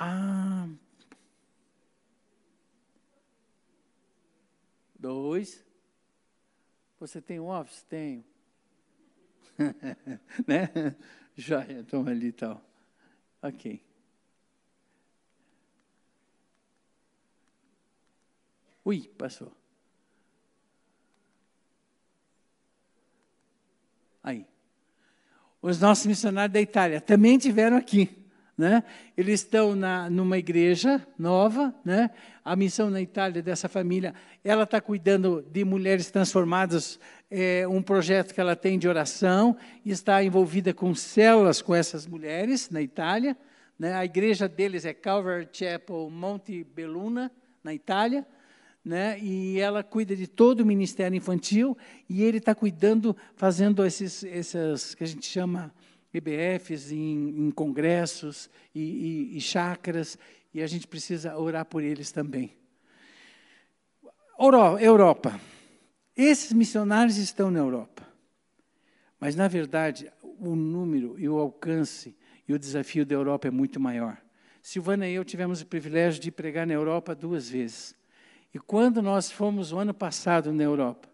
Ah. 0.00 0.68
Dois. 4.96 5.64
Você 7.00 7.20
tem 7.20 7.40
um 7.40 7.48
office? 7.48 7.82
Tenho. 7.82 8.24
né? 10.46 10.94
Joia, 11.36 11.84
toma 11.84 12.10
ali 12.10 12.28
e 12.28 12.32
tal. 12.32 12.62
Ok. 13.42 13.84
Ui, 18.84 19.08
passou. 19.18 19.52
Aí. 24.22 24.46
Os 25.60 25.80
nossos 25.80 26.06
missionários 26.06 26.52
da 26.52 26.60
Itália 26.60 27.00
também 27.00 27.36
tiveram 27.36 27.76
aqui. 27.76 28.17
Né? 28.58 28.82
Eles 29.16 29.42
estão 29.42 29.76
na, 29.76 30.10
numa 30.10 30.36
igreja 30.36 31.06
nova, 31.16 31.72
né? 31.84 32.10
a 32.44 32.56
missão 32.56 32.90
na 32.90 33.00
Itália 33.00 33.40
dessa 33.40 33.68
família, 33.68 34.12
ela 34.42 34.64
está 34.64 34.80
cuidando 34.80 35.46
de 35.48 35.64
mulheres 35.64 36.10
transformadas, 36.10 36.98
é, 37.30 37.68
um 37.68 37.80
projeto 37.80 38.34
que 38.34 38.40
ela 38.40 38.56
tem 38.56 38.76
de 38.76 38.88
oração, 38.88 39.56
está 39.86 40.24
envolvida 40.24 40.74
com 40.74 40.92
células 40.92 41.62
com 41.62 41.72
essas 41.72 42.04
mulheres 42.04 42.68
na 42.68 42.82
Itália. 42.82 43.36
Né? 43.78 43.94
A 43.94 44.04
igreja 44.04 44.48
deles 44.48 44.84
é 44.84 44.92
Calvary 44.92 45.48
Chapel 45.52 46.10
Monte 46.10 46.64
Belluna, 46.64 47.30
na 47.62 47.72
Itália, 47.72 48.26
né? 48.84 49.20
e 49.20 49.60
ela 49.60 49.84
cuida 49.84 50.16
de 50.16 50.26
todo 50.26 50.60
o 50.60 50.66
ministério 50.66 51.16
infantil, 51.16 51.78
e 52.08 52.24
ele 52.24 52.38
está 52.38 52.56
cuidando, 52.56 53.16
fazendo 53.36 53.86
esses, 53.86 54.24
esses 54.24 54.96
que 54.96 55.04
a 55.04 55.06
gente 55.06 55.26
chama 55.26 55.72
PBFs, 56.20 56.92
em, 56.92 57.46
em 57.46 57.50
congressos 57.50 58.50
e, 58.74 58.80
e, 58.80 59.36
e 59.36 59.40
chacras, 59.40 60.18
e 60.52 60.62
a 60.62 60.66
gente 60.66 60.86
precisa 60.86 61.36
orar 61.36 61.64
por 61.64 61.82
eles 61.82 62.10
também. 62.10 62.56
Europa. 64.80 65.40
Esses 66.16 66.52
missionários 66.52 67.16
estão 67.16 67.50
na 67.50 67.58
Europa. 67.58 68.06
Mas, 69.20 69.34
na 69.34 69.48
verdade, 69.48 70.10
o 70.22 70.54
número 70.54 71.18
e 71.18 71.28
o 71.28 71.38
alcance 71.38 72.16
e 72.46 72.54
o 72.54 72.58
desafio 72.58 73.04
da 73.04 73.14
Europa 73.14 73.48
é 73.48 73.50
muito 73.50 73.80
maior. 73.80 74.16
Silvana 74.62 75.08
e 75.08 75.14
eu 75.14 75.24
tivemos 75.24 75.60
o 75.60 75.66
privilégio 75.66 76.20
de 76.20 76.30
pregar 76.30 76.66
na 76.66 76.74
Europa 76.74 77.14
duas 77.14 77.48
vezes. 77.48 77.94
E 78.54 78.58
quando 78.58 79.02
nós 79.02 79.30
fomos 79.30 79.72
o 79.72 79.78
ano 79.78 79.92
passado 79.92 80.52
na 80.52 80.62
Europa, 80.62 81.08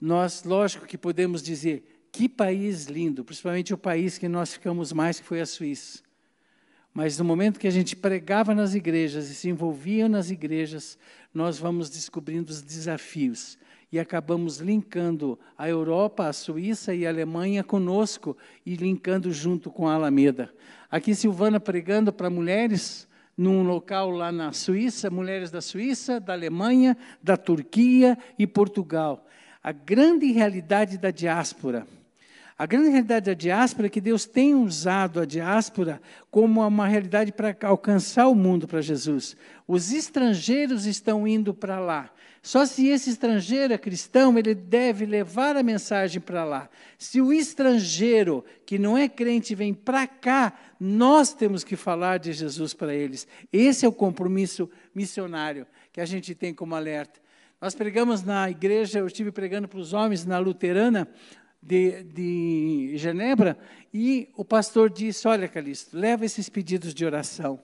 nós, 0.00 0.44
lógico 0.44 0.86
que 0.86 0.98
podemos 0.98 1.42
dizer, 1.42 1.97
que 2.12 2.28
país 2.28 2.86
lindo, 2.86 3.24
principalmente 3.24 3.74
o 3.74 3.78
país 3.78 4.18
que 4.18 4.28
nós 4.28 4.52
ficamos 4.52 4.92
mais, 4.92 5.20
que 5.20 5.26
foi 5.26 5.40
a 5.40 5.46
Suíça. 5.46 6.00
Mas 6.92 7.18
no 7.18 7.24
momento 7.24 7.60
que 7.60 7.68
a 7.68 7.70
gente 7.70 7.94
pregava 7.94 8.54
nas 8.54 8.74
igrejas 8.74 9.28
e 9.30 9.34
se 9.34 9.48
envolvia 9.48 10.08
nas 10.08 10.30
igrejas, 10.30 10.98
nós 11.32 11.58
vamos 11.58 11.90
descobrindo 11.90 12.50
os 12.50 12.62
desafios 12.62 13.58
e 13.92 13.98
acabamos 13.98 14.58
linkando 14.58 15.38
a 15.56 15.68
Europa, 15.68 16.26
a 16.26 16.32
Suíça 16.32 16.94
e 16.94 17.06
a 17.06 17.10
Alemanha 17.10 17.62
conosco 17.64 18.36
e 18.64 18.74
linkando 18.74 19.32
junto 19.32 19.70
com 19.70 19.88
a 19.88 19.94
Alameda. 19.94 20.52
Aqui 20.90 21.14
Silvana 21.14 21.60
pregando 21.60 22.12
para 22.12 22.28
mulheres 22.28 23.06
num 23.36 23.62
local 23.62 24.10
lá 24.10 24.32
na 24.32 24.52
Suíça, 24.52 25.08
mulheres 25.10 25.50
da 25.50 25.60
Suíça, 25.60 26.18
da 26.18 26.32
Alemanha, 26.32 26.96
da 27.22 27.36
Turquia 27.36 28.18
e 28.38 28.46
Portugal. 28.46 29.24
A 29.62 29.70
grande 29.70 30.32
realidade 30.32 30.98
da 30.98 31.10
diáspora 31.10 31.86
a 32.58 32.66
grande 32.66 32.88
realidade 32.88 33.26
da 33.26 33.34
diáspora 33.34 33.86
é 33.86 33.90
que 33.90 34.00
Deus 34.00 34.26
tem 34.26 34.52
usado 34.52 35.20
a 35.20 35.24
diáspora 35.24 36.02
como 36.28 36.66
uma 36.66 36.88
realidade 36.88 37.30
para 37.30 37.56
alcançar 37.62 38.26
o 38.26 38.34
mundo 38.34 38.66
para 38.66 38.80
Jesus. 38.80 39.36
Os 39.66 39.92
estrangeiros 39.92 40.84
estão 40.84 41.26
indo 41.26 41.54
para 41.54 41.78
lá. 41.78 42.10
Só 42.42 42.66
se 42.66 42.88
esse 42.88 43.10
estrangeiro 43.10 43.72
é 43.72 43.78
cristão, 43.78 44.36
ele 44.36 44.56
deve 44.56 45.06
levar 45.06 45.56
a 45.56 45.62
mensagem 45.62 46.20
para 46.20 46.44
lá. 46.44 46.68
Se 46.98 47.20
o 47.20 47.32
estrangeiro 47.32 48.44
que 48.66 48.76
não 48.76 48.98
é 48.98 49.08
crente 49.08 49.54
vem 49.54 49.72
para 49.72 50.08
cá, 50.08 50.52
nós 50.80 51.32
temos 51.32 51.62
que 51.62 51.76
falar 51.76 52.18
de 52.18 52.32
Jesus 52.32 52.74
para 52.74 52.92
eles. 52.92 53.28
Esse 53.52 53.86
é 53.86 53.88
o 53.88 53.92
compromisso 53.92 54.68
missionário 54.92 55.64
que 55.92 56.00
a 56.00 56.04
gente 56.04 56.34
tem 56.34 56.52
como 56.52 56.74
alerta. 56.74 57.20
Nós 57.60 57.74
pregamos 57.74 58.22
na 58.22 58.50
igreja, 58.50 58.98
eu 58.98 59.06
estive 59.06 59.30
pregando 59.30 59.68
para 59.68 59.78
os 59.78 59.92
homens 59.92 60.24
na 60.24 60.38
luterana, 60.38 61.08
de, 61.62 62.02
de 62.04 62.92
Genebra, 62.96 63.58
e 63.92 64.28
o 64.36 64.44
pastor 64.44 64.90
disse: 64.90 65.26
Olha, 65.26 65.48
Calixto, 65.48 65.96
leva 65.96 66.24
esses 66.24 66.48
pedidos 66.48 66.94
de 66.94 67.04
oração. 67.04 67.60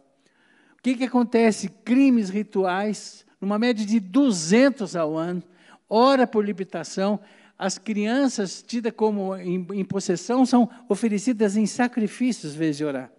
O 0.78 0.82
que, 0.82 0.96
que 0.96 1.04
acontece? 1.04 1.68
Crimes 1.68 2.28
rituais, 2.28 3.24
numa 3.40 3.58
média 3.58 3.84
de 3.84 3.98
200 4.00 4.96
ao 4.96 5.16
ano, 5.16 5.42
ora 5.88 6.26
por 6.26 6.44
libertação. 6.44 7.20
As 7.56 7.78
crianças 7.78 8.62
tidas 8.62 8.92
como 8.94 9.36
em, 9.36 9.66
em 9.72 9.84
possessão 9.84 10.44
são 10.44 10.68
oferecidas 10.88 11.56
em 11.56 11.66
sacrifícios, 11.66 12.52
às 12.52 12.58
vezes 12.58 12.78
de 12.78 12.84
orar. 12.84 13.13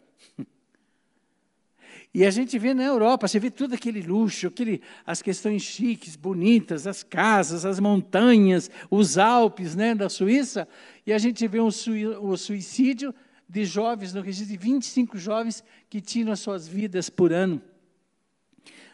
E 2.15 2.25
a 2.25 2.31
gente 2.31 2.57
vê 2.57 2.74
na 2.74 2.86
Europa, 2.86 3.27
você 3.27 3.38
vê 3.41 3.51
tudo 3.51 3.75
aquele 3.75 4.01
luxo, 4.01 4.48
aquele, 4.48 4.81
as 5.05 5.22
questões 5.22 5.63
chiques, 5.63 6.15
bonitas, 6.15 6.88
as 6.88 7.03
casas, 7.03 7.65
as 7.65 7.77
montanhas, 7.77 8.72
os 8.89 9.17
Alpes 9.17 9.75
né, 9.75 9.93
da 9.93 10.07
Suíça, 10.07 10.65
e 11.05 11.12
a 11.12 11.17
gente 11.17 11.45
vê 11.45 11.60
um 11.60 11.69
sui, 11.69 12.07
o 12.07 12.38
suicídio 12.38 13.13
de 13.50 13.65
jovens, 13.65 14.13
no 14.13 14.22
registro 14.22 14.57
de 14.57 14.57
25 14.57 15.17
jovens 15.17 15.62
que 15.89 16.00
tiram 16.00 16.31
as 16.31 16.39
suas 16.39 16.65
vidas 16.65 17.10
por 17.10 17.34
ano. 17.34 17.62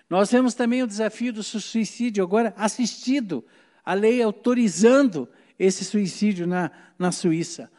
Nós 0.09 0.31
vemos 0.31 0.55
também 0.55 0.81
o 0.81 0.87
desafio 0.87 1.31
do 1.31 1.43
suicídio 1.43 2.23
agora 2.23 2.55
assistido, 2.57 3.45
a 3.85 3.93
lei 3.93 4.19
autorizando 4.19 5.29
esse 5.59 5.85
suicídio 5.85 6.47
na, 6.47 6.71
na 6.97 7.11
Suíça. 7.11 7.69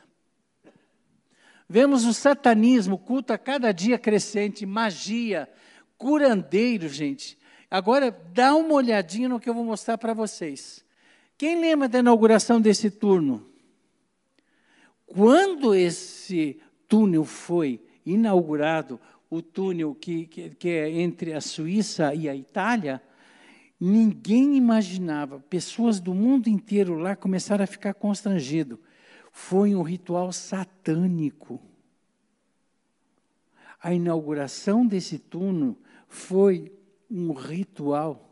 Vemos 1.72 2.04
o 2.04 2.12
satanismo, 2.12 2.98
culto 2.98 3.32
a 3.32 3.38
cada 3.38 3.72
dia 3.72 3.98
crescente, 3.98 4.66
magia, 4.66 5.48
curandeiro, 5.96 6.86
gente. 6.86 7.38
Agora, 7.70 8.10
dá 8.10 8.54
uma 8.54 8.74
olhadinha 8.74 9.26
no 9.26 9.40
que 9.40 9.48
eu 9.48 9.54
vou 9.54 9.64
mostrar 9.64 9.96
para 9.96 10.12
vocês. 10.12 10.84
Quem 11.38 11.58
lembra 11.58 11.88
da 11.88 12.00
inauguração 12.00 12.60
desse 12.60 12.90
turno? 12.90 13.46
Quando 15.06 15.74
esse 15.74 16.60
túnel 16.86 17.24
foi 17.24 17.82
inaugurado, 18.04 19.00
o 19.30 19.40
túnel 19.40 19.94
que, 19.94 20.26
que, 20.26 20.50
que 20.50 20.68
é 20.68 20.90
entre 20.90 21.32
a 21.32 21.40
Suíça 21.40 22.14
e 22.14 22.28
a 22.28 22.36
Itália, 22.36 23.00
ninguém 23.80 24.58
imaginava, 24.58 25.40
pessoas 25.48 26.00
do 26.00 26.12
mundo 26.12 26.48
inteiro 26.48 26.98
lá 26.98 27.16
começaram 27.16 27.64
a 27.64 27.66
ficar 27.66 27.94
constrangidos 27.94 28.78
foi 29.32 29.74
um 29.74 29.82
ritual 29.82 30.30
satânico. 30.30 31.58
A 33.82 33.92
inauguração 33.92 34.86
desse 34.86 35.18
túnel 35.18 35.76
foi 36.06 36.70
um 37.10 37.32
ritual 37.32 38.30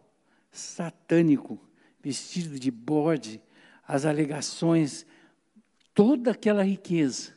satânico, 0.53 1.59
vestido 2.03 2.59
de 2.59 2.71
bode, 2.71 3.41
as 3.89 4.05
alegações, 4.05 5.07
toda 5.95 6.31
aquela 6.31 6.63
riqueza, 6.63 7.33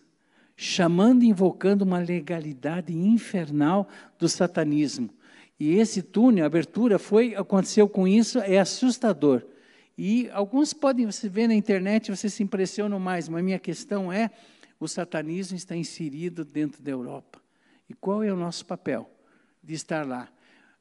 chamando 0.56 1.23
e 1.23 1.30
invocando 1.30 1.84
uma 1.84 1.97
legalidade 1.99 2.93
infernal 2.93 3.88
do 4.19 4.28
satanismo. 4.30 5.10
E 5.60 5.76
esse 5.80 6.02
túnel, 6.02 6.43
a 6.43 6.47
abertura 6.47 6.99
foi, 6.99 7.34
aconteceu 7.34 7.88
com 7.88 8.08
isso, 8.08 8.39
é 8.39 8.60
assustador. 8.60 9.43
E 9.97 10.29
alguns 10.32 10.73
podem, 10.73 11.06
você 11.06 11.29
vê 11.29 11.47
na 11.47 11.53
internet, 11.53 12.10
você 12.10 12.29
se 12.29 12.41
impressionam 12.41 12.99
mais, 12.99 13.29
mas 13.29 13.43
minha 13.43 13.60
questão 13.60 14.12
é, 14.12 14.32
o 14.79 14.88
satanismo 14.88 15.56
está 15.56 15.75
inserido 15.75 16.43
dentro 16.43 16.82
da 16.82 16.91
Europa. 16.91 17.41
E 17.88 17.93
qual 17.93 18.23
é 18.23 18.32
o 18.32 18.36
nosso 18.36 18.65
papel 18.65 19.10
de 19.63 19.73
estar 19.73 20.06
lá? 20.06 20.27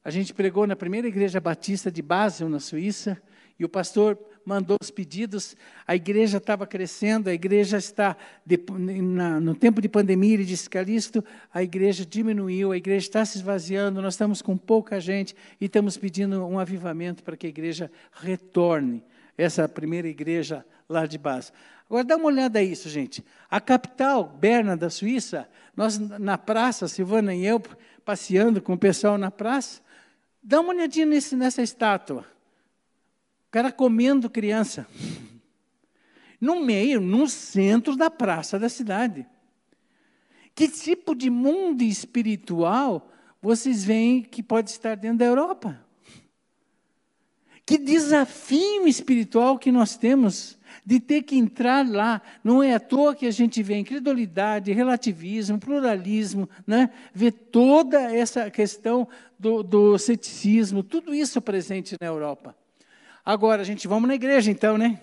A 0.03 0.09
gente 0.09 0.33
pregou 0.33 0.67
na 0.67 0.75
primeira 0.75 1.07
igreja 1.07 1.39
batista 1.39 1.91
de 1.91 2.01
Basel, 2.01 2.49
na 2.49 2.59
Suíça, 2.59 3.21
e 3.57 3.63
o 3.63 3.69
pastor 3.69 4.17
mandou 4.45 4.77
os 4.81 4.89
pedidos, 4.89 5.55
a 5.87 5.95
igreja 5.95 6.37
estava 6.37 6.67
crescendo, 6.67 7.29
a 7.29 7.33
igreja 7.33 7.77
está, 7.77 8.15
de, 8.45 8.59
na, 9.01 9.39
no 9.39 9.55
tempo 9.55 9.81
de 9.81 9.87
pandemia, 9.87 10.33
ele 10.33 10.45
disse, 10.45 10.69
Calixto, 10.69 11.23
a 11.53 11.63
igreja 11.63 12.05
diminuiu, 12.05 12.71
a 12.71 12.77
igreja 12.77 13.07
está 13.07 13.25
se 13.25 13.37
esvaziando, 13.37 14.01
nós 14.01 14.13
estamos 14.13 14.41
com 14.41 14.57
pouca 14.57 14.99
gente 14.99 15.35
e 15.59 15.65
estamos 15.65 15.97
pedindo 15.97 16.45
um 16.45 16.59
avivamento 16.59 17.23
para 17.23 17.37
que 17.37 17.47
a 17.47 17.49
igreja 17.49 17.91
retorne, 18.11 19.03
essa 19.37 19.67
primeira 19.67 20.07
igreja 20.07 20.65
lá 20.87 21.05
de 21.05 21.17
base. 21.17 21.51
Agora 21.89 22.03
dá 22.03 22.17
uma 22.17 22.25
olhada 22.25 22.61
isso, 22.61 22.89
gente. 22.89 23.23
A 23.49 23.59
capital, 23.59 24.25
Berna, 24.25 24.75
da 24.75 24.89
Suíça, 24.89 25.47
nós 25.75 25.97
na 25.97 26.37
praça, 26.37 26.87
Silvana 26.87 27.33
e 27.33 27.45
eu, 27.45 27.61
passeando 28.05 28.61
com 28.61 28.73
o 28.73 28.77
pessoal 28.77 29.17
na 29.17 29.31
praça, 29.31 29.81
dá 30.41 30.59
uma 30.59 30.69
olhadinha 30.73 31.05
nesse, 31.05 31.35
nessa 31.35 31.61
estátua 31.61 32.32
cara 33.53 33.71
comendo 33.71 34.31
criança. 34.31 34.87
No 36.41 36.65
meio, 36.65 36.99
no 36.99 37.29
centro 37.29 37.95
da 37.95 38.09
praça 38.09 38.57
da 38.57 38.67
cidade. 38.67 39.27
Que 40.55 40.67
tipo 40.67 41.13
de 41.13 41.29
mundo 41.29 41.83
espiritual 41.83 43.11
vocês 43.39 43.83
veem 43.83 44.23
que 44.23 44.41
pode 44.41 44.71
estar 44.71 44.95
dentro 44.95 45.19
da 45.19 45.25
Europa? 45.25 45.79
Que 47.63 47.77
desafio 47.77 48.87
espiritual 48.87 49.59
que 49.59 49.71
nós 49.71 49.95
temos 49.95 50.57
de 50.83 50.99
ter 50.99 51.21
que 51.21 51.37
entrar 51.37 51.87
lá. 51.87 52.23
Não 52.43 52.63
é 52.63 52.73
à 52.73 52.79
toa 52.79 53.13
que 53.13 53.27
a 53.27 53.31
gente 53.31 53.61
vê 53.61 53.77
incredulidade, 53.77 54.73
relativismo, 54.73 55.59
pluralismo, 55.59 56.49
né? 56.65 56.89
vê 57.13 57.31
toda 57.31 58.01
essa 58.01 58.49
questão 58.49 59.07
do, 59.37 59.61
do 59.61 59.95
ceticismo, 59.99 60.81
tudo 60.81 61.13
isso 61.13 61.39
presente 61.39 61.95
na 62.01 62.07
Europa. 62.07 62.55
Agora, 63.25 63.61
a 63.61 63.65
gente 63.65 63.87
vamos 63.87 64.09
na 64.09 64.15
igreja 64.15 64.51
então, 64.51 64.77
né? 64.77 64.99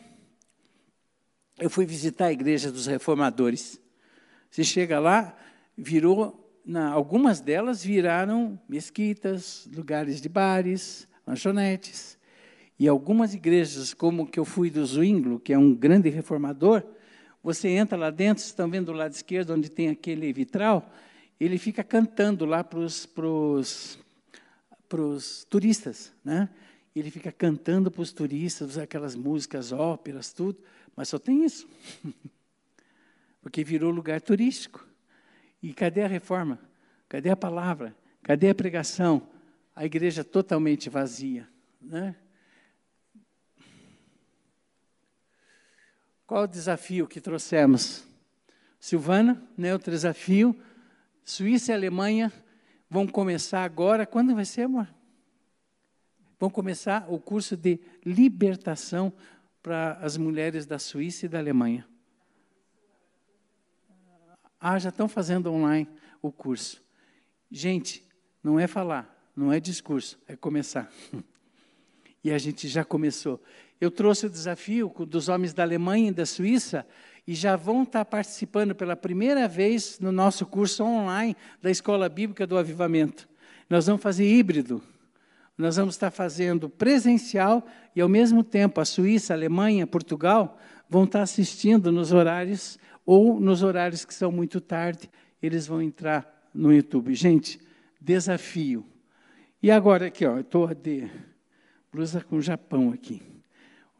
Eu 1.59 1.71
fui 1.71 1.87
visitar 1.87 2.27
a 2.27 2.33
igreja 2.33 2.71
dos 2.71 2.87
reformadores. 2.87 3.81
Você 4.51 4.63
chega 4.63 5.01
lá, 5.01 5.35
virou, 5.75 6.55
na, 6.63 6.91
algumas 6.91 7.41
delas 7.41 7.83
viraram 7.83 8.61
mesquitas, 8.69 9.67
lugares 9.75 10.21
de 10.21 10.29
bares, 10.29 11.09
lanchonetes. 11.27 12.19
E 12.79 12.87
algumas 12.87 13.33
igrejas, 13.33 13.95
como 13.95 14.27
que 14.27 14.39
eu 14.39 14.45
fui 14.45 14.69
do 14.69 14.85
Zwinglo, 14.85 15.41
que 15.41 15.55
é 15.55 15.59
um 15.59 15.75
grande 15.75 16.11
reformador, 16.11 16.85
você 17.43 17.69
entra 17.69 17.97
lá 17.97 18.11
dentro, 18.11 18.43
vocês 18.43 18.51
estão 18.51 18.69
vendo 18.69 18.87
do 18.87 18.93
lado 18.93 19.13
esquerdo, 19.13 19.55
onde 19.55 19.71
tem 19.71 19.89
aquele 19.89 20.31
vitral, 20.31 20.93
ele 21.41 21.57
fica 21.57 21.83
cantando 21.83 22.45
lá 22.45 22.63
para 22.63 22.81
os 22.81 23.99
turistas, 25.49 26.13
né? 26.23 26.51
Ele 26.99 27.11
fica 27.11 27.31
cantando 27.31 27.91
para 27.91 28.03
os 28.03 28.13
turistas 28.13 28.77
aquelas 28.77 29.15
músicas, 29.15 29.71
óperas, 29.71 30.33
tudo, 30.33 30.59
mas 30.97 31.09
só 31.09 31.19
tem 31.19 31.45
isso. 31.45 31.69
Porque 33.41 33.63
virou 33.63 33.91
lugar 33.91 34.21
turístico. 34.21 34.87
E 35.63 35.73
cadê 35.73 36.03
a 36.03 36.09
reforma? 36.09 36.59
Cadê 37.09 37.31
a 37.31 37.37
palavra? 37.37 37.95
Cadê 38.23 38.51
a 38.51 38.55
pregação? 38.55 39.29
A 39.75 39.85
igreja 39.85 40.25
totalmente 40.25 40.91
vazia. 40.91 41.49
Né? 41.81 42.17
Qual 46.27 46.45
o 46.45 46.49
desafio 46.49 47.07
que 47.07 47.21
trouxemos? 47.21 48.05
Silvana, 48.79 49.43
né, 49.57 49.73
outro 49.73 49.91
desafio. 49.91 50.59
Suíça 51.25 51.73
e 51.73 51.75
Alemanha 51.75 52.33
vão 52.89 53.07
começar 53.07 53.65
agora. 53.65 54.07
Quando 54.07 54.35
vai 54.35 54.45
ser, 54.45 54.63
amor? 54.63 54.89
Vão 56.41 56.49
começar 56.49 57.05
o 57.07 57.21
curso 57.21 57.55
de 57.55 57.79
libertação 58.03 59.13
para 59.63 59.99
as 60.01 60.17
mulheres 60.17 60.65
da 60.65 60.79
Suíça 60.79 61.27
e 61.27 61.29
da 61.29 61.39
Alemanha. 61.39 61.87
Ah, 64.59 64.79
já 64.79 64.89
estão 64.89 65.07
fazendo 65.07 65.53
online 65.53 65.87
o 66.23 66.33
curso. 66.33 66.83
Gente, 67.51 68.03
não 68.43 68.59
é 68.59 68.67
falar, 68.67 69.31
não 69.37 69.53
é 69.53 69.61
discurso, 69.61 70.19
é 70.27 70.35
começar. 70.35 70.91
E 72.23 72.31
a 72.31 72.37
gente 72.37 72.69
já 72.69 72.85
começou. 72.85 73.43
Eu 73.81 73.91
trouxe 73.91 74.27
o 74.27 74.31
desafio 74.31 74.93
dos 75.09 75.31
homens 75.31 75.55
da 75.55 75.63
Alemanha 75.63 76.11
e 76.11 76.13
da 76.13 76.27
Suíça 76.27 76.87
e 77.27 77.35
já 77.35 77.57
vão 77.57 77.83
estar 77.83 78.05
participando 78.05 78.75
pela 78.75 78.95
primeira 78.95 79.49
vez 79.49 79.99
no 79.99 80.13
nosso 80.13 80.45
curso 80.45 80.85
online 80.85 81.35
da 81.63 81.71
Escola 81.71 82.11
Bíblica 82.11 82.47
do 82.47 82.59
Avivamento. 82.59 83.27
Nós 83.71 83.87
vamos 83.87 84.03
fazer 84.03 84.29
híbrido. 84.29 84.83
Nós 85.61 85.77
vamos 85.77 85.95
estar 85.95 86.11
fazendo 86.11 86.71
presencial 86.71 87.67
e, 87.95 88.01
ao 88.01 88.09
mesmo 88.09 88.43
tempo, 88.43 88.81
a 88.81 88.85
Suíça, 88.85 89.35
a 89.35 89.37
Alemanha, 89.37 89.87
Portugal 89.87 90.59
vão 90.89 91.05
estar 91.05 91.23
assistindo 91.23 91.93
nos 91.93 92.13
horários 92.13 92.79
ou 93.05 93.39
nos 93.39 93.63
horários 93.63 94.05
que 94.05 94.15
são 94.15 94.33
muito 94.33 94.61
tarde, 94.61 95.11
eles 95.43 95.67
vão 95.67 95.83
entrar 95.83 96.49
no 96.55 96.73
YouTube. 96.73 97.15
Gente, 97.15 97.61
desafio. 98.01 98.87
E 99.63 99.71
agora 99.71 100.07
aqui, 100.07 100.25
ó, 100.25 100.39
estou 100.39 100.75
de 100.75 101.11
blusa 101.93 102.23
com 102.23 102.41
Japão 102.41 102.91
aqui. 102.93 103.23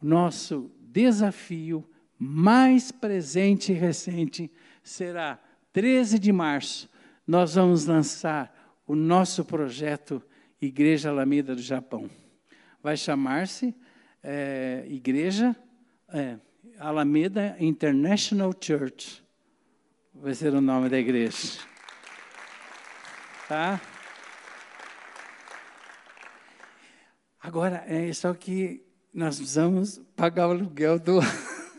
O 0.01 0.05
nosso 0.05 0.71
desafio 0.79 1.87
mais 2.17 2.91
presente 2.91 3.71
e 3.71 3.75
recente 3.75 4.51
será 4.83 5.39
13 5.71 6.17
de 6.17 6.31
março. 6.31 6.89
Nós 7.27 7.53
vamos 7.53 7.85
lançar 7.85 8.81
o 8.87 8.95
nosso 8.95 9.45
projeto 9.45 10.21
Igreja 10.61 11.09
Alameda 11.09 11.55
do 11.55 11.61
Japão. 11.61 12.09
Vai 12.83 12.95
chamar-se 12.95 13.75
é, 14.21 14.85
Igreja 14.87 15.55
é, 16.09 16.37
Alameda 16.77 17.55
International 17.59 18.53
Church. 18.59 19.23
Vai 20.13 20.35
ser 20.35 20.53
o 20.53 20.61
nome 20.61 20.87
da 20.89 20.99
igreja. 20.99 21.59
Tá? 23.47 23.81
Agora, 27.41 27.83
é 27.87 28.13
só 28.13 28.33
que 28.33 28.85
nós 29.13 29.37
precisamos 29.37 29.99
pagar 30.15 30.47
o 30.47 30.51
aluguel 30.51 30.99
do 30.99 31.19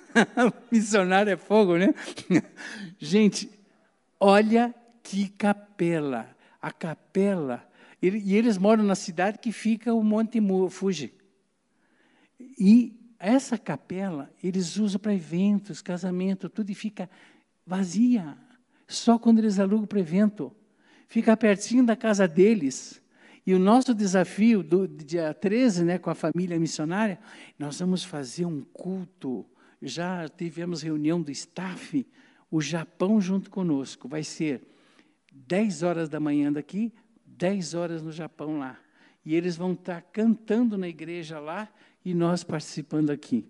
missionário 0.72 1.32
é 1.32 1.36
fogo, 1.36 1.76
né? 1.76 1.94
Gente, 2.98 3.48
olha 4.18 4.74
que 5.02 5.28
capela. 5.28 6.28
A 6.60 6.70
capela. 6.70 7.64
E 8.02 8.34
eles 8.34 8.58
moram 8.58 8.82
na 8.82 8.96
cidade 8.96 9.38
que 9.38 9.52
fica 9.52 9.94
o 9.94 10.02
Monte 10.02 10.40
Fuji. 10.68 11.14
E 12.58 12.98
essa 13.18 13.56
capela 13.56 14.28
eles 14.42 14.76
usam 14.76 15.00
para 15.00 15.14
eventos, 15.14 15.80
casamento, 15.80 16.48
tudo 16.48 16.70
e 16.70 16.74
fica 16.74 17.08
vazia. 17.64 18.36
Só 18.88 19.18
quando 19.18 19.38
eles 19.38 19.60
alugam 19.60 19.86
para 19.86 20.00
evento. 20.00 20.52
Fica 21.06 21.36
pertinho 21.36 21.84
da 21.84 21.94
casa 21.94 22.26
deles. 22.26 23.00
E 23.46 23.54
o 23.54 23.58
nosso 23.58 23.94
desafio 23.94 24.62
do 24.62 24.88
dia 24.88 25.32
13, 25.32 25.84
né, 25.84 25.98
com 25.98 26.10
a 26.10 26.14
família 26.14 26.58
missionária, 26.58 27.18
nós 27.58 27.78
vamos 27.78 28.02
fazer 28.02 28.46
um 28.46 28.62
culto. 28.72 29.46
Já 29.80 30.28
tivemos 30.28 30.82
reunião 30.82 31.20
do 31.20 31.30
staff, 31.30 32.06
o 32.50 32.60
Japão 32.60 33.20
junto 33.20 33.50
conosco. 33.50 34.08
Vai 34.08 34.24
ser 34.24 34.62
10 35.32 35.82
horas 35.82 36.08
da 36.08 36.20
manhã 36.20 36.52
daqui, 36.52 36.92
10 37.36 37.74
horas 37.74 38.02
no 38.02 38.12
Japão 38.12 38.58
lá. 38.58 38.78
E 39.24 39.34
eles 39.34 39.56
vão 39.56 39.72
estar 39.72 40.00
cantando 40.02 40.76
na 40.76 40.88
igreja 40.88 41.38
lá 41.38 41.68
e 42.04 42.14
nós 42.14 42.42
participando 42.42 43.10
aqui. 43.10 43.46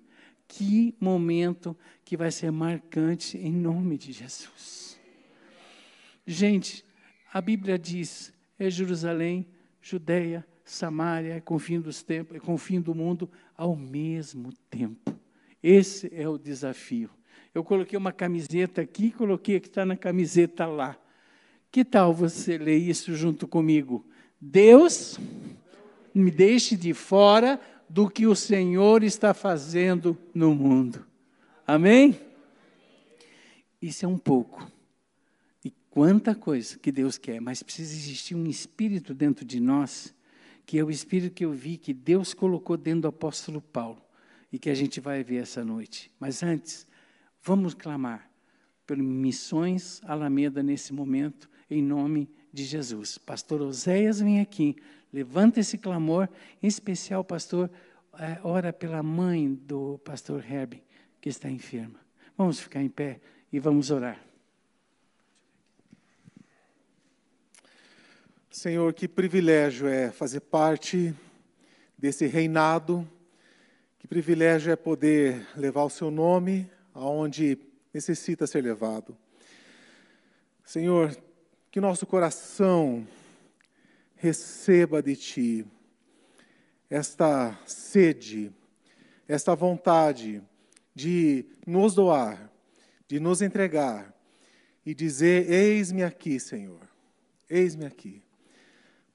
Que 0.46 0.94
momento 1.00 1.76
que 2.04 2.16
vai 2.16 2.30
ser 2.30 2.50
marcante 2.50 3.38
em 3.38 3.52
nome 3.52 3.96
de 3.96 4.12
Jesus. 4.12 5.00
Gente, 6.26 6.84
a 7.32 7.40
Bíblia 7.40 7.78
diz: 7.78 8.32
é 8.58 8.68
Jerusalém 8.68 9.46
Judeia, 9.80 10.46
Samaria, 10.64 11.40
com 11.40 11.56
o 11.56 11.58
fim 11.58 11.80
dos 11.80 12.02
tempos, 12.02 12.38
com 12.38 12.54
o 12.54 12.58
fim 12.58 12.80
do 12.80 12.94
mundo 12.94 13.28
ao 13.56 13.74
mesmo 13.74 14.52
tempo. 14.70 15.18
Esse 15.62 16.08
é 16.14 16.28
o 16.28 16.38
desafio. 16.38 17.10
Eu 17.54 17.64
coloquei 17.64 17.98
uma 17.98 18.12
camiseta 18.12 18.80
aqui, 18.80 19.10
coloquei 19.10 19.58
que 19.58 19.68
está 19.68 19.84
na 19.84 19.96
camiseta 19.96 20.66
lá. 20.66 20.96
Que 21.72 21.84
tal 21.84 22.12
você 22.12 22.58
ler 22.58 22.76
isso 22.76 23.16
junto 23.16 23.48
comigo? 23.48 24.06
Deus 24.38 25.18
me 26.14 26.30
deixe 26.30 26.76
de 26.76 26.92
fora 26.92 27.58
do 27.88 28.10
que 28.10 28.26
o 28.26 28.36
Senhor 28.36 29.02
está 29.02 29.32
fazendo 29.32 30.16
no 30.34 30.54
mundo. 30.54 31.04
Amém? 31.66 32.20
Isso 33.80 34.04
é 34.04 34.08
um 34.08 34.18
pouco. 34.18 34.70
Quanta 35.88 36.34
coisa 36.34 36.78
que 36.78 36.90
Deus 36.90 37.18
quer, 37.18 37.38
mas 37.38 37.62
precisa 37.62 37.92
existir 37.92 38.34
um 38.34 38.46
espírito 38.46 39.12
dentro 39.12 39.44
de 39.44 39.60
nós, 39.60 40.14
que 40.64 40.78
é 40.78 40.84
o 40.84 40.90
espírito 40.90 41.34
que 41.34 41.44
eu 41.44 41.52
vi 41.52 41.76
que 41.76 41.92
Deus 41.92 42.32
colocou 42.32 42.78
dentro 42.78 43.02
do 43.02 43.08
apóstolo 43.08 43.60
Paulo 43.60 44.00
e 44.50 44.58
que 44.58 44.70
a 44.70 44.74
gente 44.74 45.00
vai 45.00 45.22
ver 45.22 45.42
essa 45.42 45.62
noite. 45.62 46.10
Mas 46.18 46.42
antes, 46.42 46.86
vamos 47.42 47.74
clamar 47.74 48.30
por 48.86 48.96
missões 48.96 50.00
Alameda 50.04 50.62
nesse 50.62 50.94
momento, 50.94 51.50
em 51.72 51.82
nome 51.82 52.28
de 52.52 52.64
Jesus. 52.64 53.18
Pastor 53.18 53.62
Oséias 53.62 54.20
vem 54.20 54.40
aqui, 54.40 54.76
levanta 55.12 55.60
esse 55.60 55.78
clamor, 55.78 56.28
em 56.62 56.66
especial, 56.66 57.24
pastor, 57.24 57.70
é, 58.18 58.38
ora 58.44 58.72
pela 58.72 59.02
mãe 59.02 59.54
do 59.54 59.98
pastor 60.04 60.44
Herbie, 60.44 60.82
que 61.20 61.28
está 61.28 61.48
enferma. 61.48 61.98
Vamos 62.36 62.60
ficar 62.60 62.82
em 62.82 62.88
pé 62.88 63.20
e 63.52 63.58
vamos 63.58 63.90
orar. 63.90 64.20
Senhor, 68.50 68.92
que 68.92 69.08
privilégio 69.08 69.88
é 69.88 70.10
fazer 70.10 70.40
parte 70.40 71.14
desse 71.96 72.26
reinado, 72.26 73.08
que 73.98 74.06
privilégio 74.06 74.70
é 74.70 74.76
poder 74.76 75.46
levar 75.56 75.84
o 75.84 75.90
seu 75.90 76.10
nome 76.10 76.70
aonde 76.92 77.58
necessita 77.94 78.46
ser 78.46 78.62
levado. 78.62 79.16
Senhor, 80.64 81.16
que 81.72 81.80
nosso 81.80 82.04
coração 82.04 83.08
receba 84.14 85.02
de 85.02 85.16
Ti 85.16 85.66
esta 86.90 87.58
sede, 87.64 88.52
esta 89.26 89.54
vontade 89.54 90.42
de 90.94 91.46
nos 91.66 91.94
doar, 91.94 92.52
de 93.08 93.18
nos 93.18 93.40
entregar 93.40 94.14
e 94.84 94.94
dizer: 94.94 95.50
Eis-me 95.50 96.04
aqui, 96.04 96.38
Senhor, 96.38 96.86
eis-me 97.48 97.86
aqui 97.86 98.22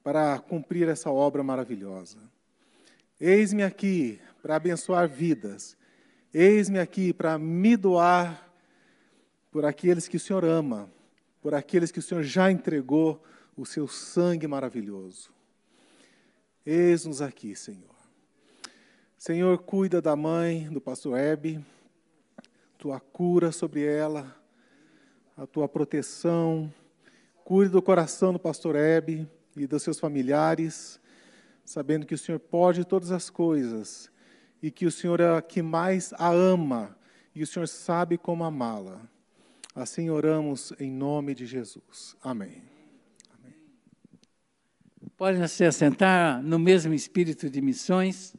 para 0.04 0.40
cumprir 0.40 0.90
essa 0.90 1.12
obra 1.12 1.44
maravilhosa. 1.44 2.18
Eis-me 3.22 3.62
aqui 3.62 4.20
para 4.42 4.56
abençoar 4.56 5.08
vidas. 5.08 5.78
Eis-me 6.34 6.80
aqui 6.80 7.14
para 7.14 7.38
me 7.38 7.78
doar 7.78 8.52
por 9.52 9.64
aqueles 9.64 10.08
que 10.08 10.18
o 10.18 10.20
Senhor 10.20 10.44
ama, 10.44 10.90
por 11.42 11.54
aqueles 11.54 11.92
que 11.92 12.00
o 12.00 12.02
Senhor 12.02 12.24
já 12.24 12.52
entregou 12.52 13.24
o 13.56 13.66
seu 13.66 13.88
sangue 13.88 14.48
maravilhoso. 14.48 15.32
Eis-nos 16.66 17.22
aqui, 17.22 17.56
Senhor. 17.56 17.96
Senhor, 19.18 19.58
cuida 19.60 20.02
da 20.02 20.16
mãe 20.16 20.70
do 20.70 20.80
pastor 20.80 21.18
Hebe, 21.18 21.64
tua 22.78 23.00
cura 23.00 23.52
sobre 23.52 23.84
ela, 23.84 24.36
a 25.36 25.48
tua 25.48 25.68
proteção. 25.68 26.72
Cuide 27.44 27.72
do 27.72 27.82
coração 27.82 28.34
do 28.34 28.40
pastor 28.40 28.76
Hebe 28.76 29.28
e 29.56 29.66
dos 29.66 29.82
seus 29.82 30.00
familiares, 30.00 31.00
sabendo 31.66 32.06
que 32.06 32.14
o 32.14 32.18
Senhor 32.18 32.40
pode 32.40 32.86
todas 32.86 33.12
as 33.12 33.30
coisas 33.30 34.12
e 34.62 34.70
que 34.70 34.86
o 34.86 34.92
Senhor 34.92 35.20
é 35.20 35.38
a 35.38 35.42
que 35.42 35.62
mais 35.62 36.14
a 36.14 36.30
ama 36.30 36.98
e 37.34 37.42
o 37.42 37.48
Senhor 37.48 37.68
sabe 37.68 38.18
como 38.18 38.44
amá-la. 38.44 39.02
Assim 39.78 40.10
oramos 40.10 40.74
em 40.80 40.92
nome 40.92 41.36
de 41.36 41.46
Jesus. 41.46 42.18
Amém. 42.24 42.64
Amém. 43.30 43.54
Pode 45.16 45.48
se 45.50 45.64
assentar 45.64 46.42
no 46.42 46.58
mesmo 46.58 46.96
espírito 46.96 47.48
de 47.48 47.62
missões. 47.62 48.36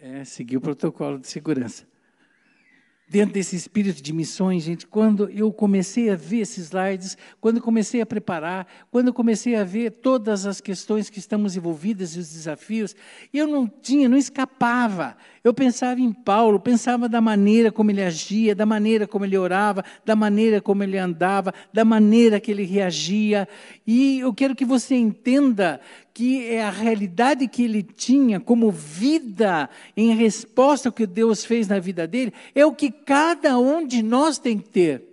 É, 0.00 0.24
seguir 0.24 0.56
o 0.56 0.60
protocolo 0.62 1.18
de 1.18 1.28
segurança. 1.28 1.86
Dentro 3.08 3.32
desse 3.32 3.56
espírito 3.56 4.02
de 4.02 4.12
missões, 4.12 4.64
gente, 4.64 4.86
quando 4.86 5.30
eu 5.30 5.50
comecei 5.52 6.10
a 6.10 6.16
ver 6.16 6.40
esses 6.40 6.66
slides, 6.66 7.16
quando 7.40 7.60
comecei 7.60 8.00
a 8.00 8.06
preparar, 8.06 8.66
quando 8.90 9.12
comecei 9.12 9.56
a 9.56 9.64
ver 9.64 9.90
todas 9.90 10.44
as 10.44 10.60
questões 10.60 11.08
que 11.08 11.18
estamos 11.18 11.56
envolvidas 11.56 12.14
e 12.14 12.18
os 12.18 12.28
desafios, 12.28 12.94
eu 13.32 13.46
não 13.46 13.66
tinha, 13.66 14.08
não 14.08 14.16
escapava. 14.18 15.16
Eu 15.42 15.54
pensava 15.54 16.00
em 16.00 16.12
Paulo, 16.12 16.60
pensava 16.60 17.08
da 17.08 17.20
maneira 17.20 17.72
como 17.72 17.90
ele 17.90 18.02
agia, 18.02 18.54
da 18.54 18.66
maneira 18.66 19.06
como 19.06 19.24
ele 19.24 19.38
orava, 19.38 19.82
da 20.04 20.14
maneira 20.14 20.60
como 20.60 20.82
ele 20.82 20.98
andava, 20.98 21.54
da 21.72 21.84
maneira 21.84 22.38
que 22.38 22.50
ele 22.50 22.64
reagia. 22.64 23.48
E 23.86 24.20
eu 24.20 24.34
quero 24.34 24.54
que 24.54 24.64
você 24.64 24.94
entenda 24.94 25.80
que 26.18 26.44
é 26.48 26.64
a 26.64 26.70
realidade 26.70 27.46
que 27.46 27.62
ele 27.62 27.80
tinha 27.80 28.40
como 28.40 28.72
vida 28.72 29.70
em 29.96 30.16
resposta 30.16 30.88
ao 30.88 30.92
que 30.92 31.06
Deus 31.06 31.44
fez 31.44 31.68
na 31.68 31.78
vida 31.78 32.08
dele, 32.08 32.32
é 32.56 32.66
o 32.66 32.72
que 32.72 32.90
cada 32.90 33.56
um 33.56 33.86
de 33.86 34.02
nós 34.02 34.36
tem 34.36 34.58
que 34.58 34.68
ter. 34.68 35.04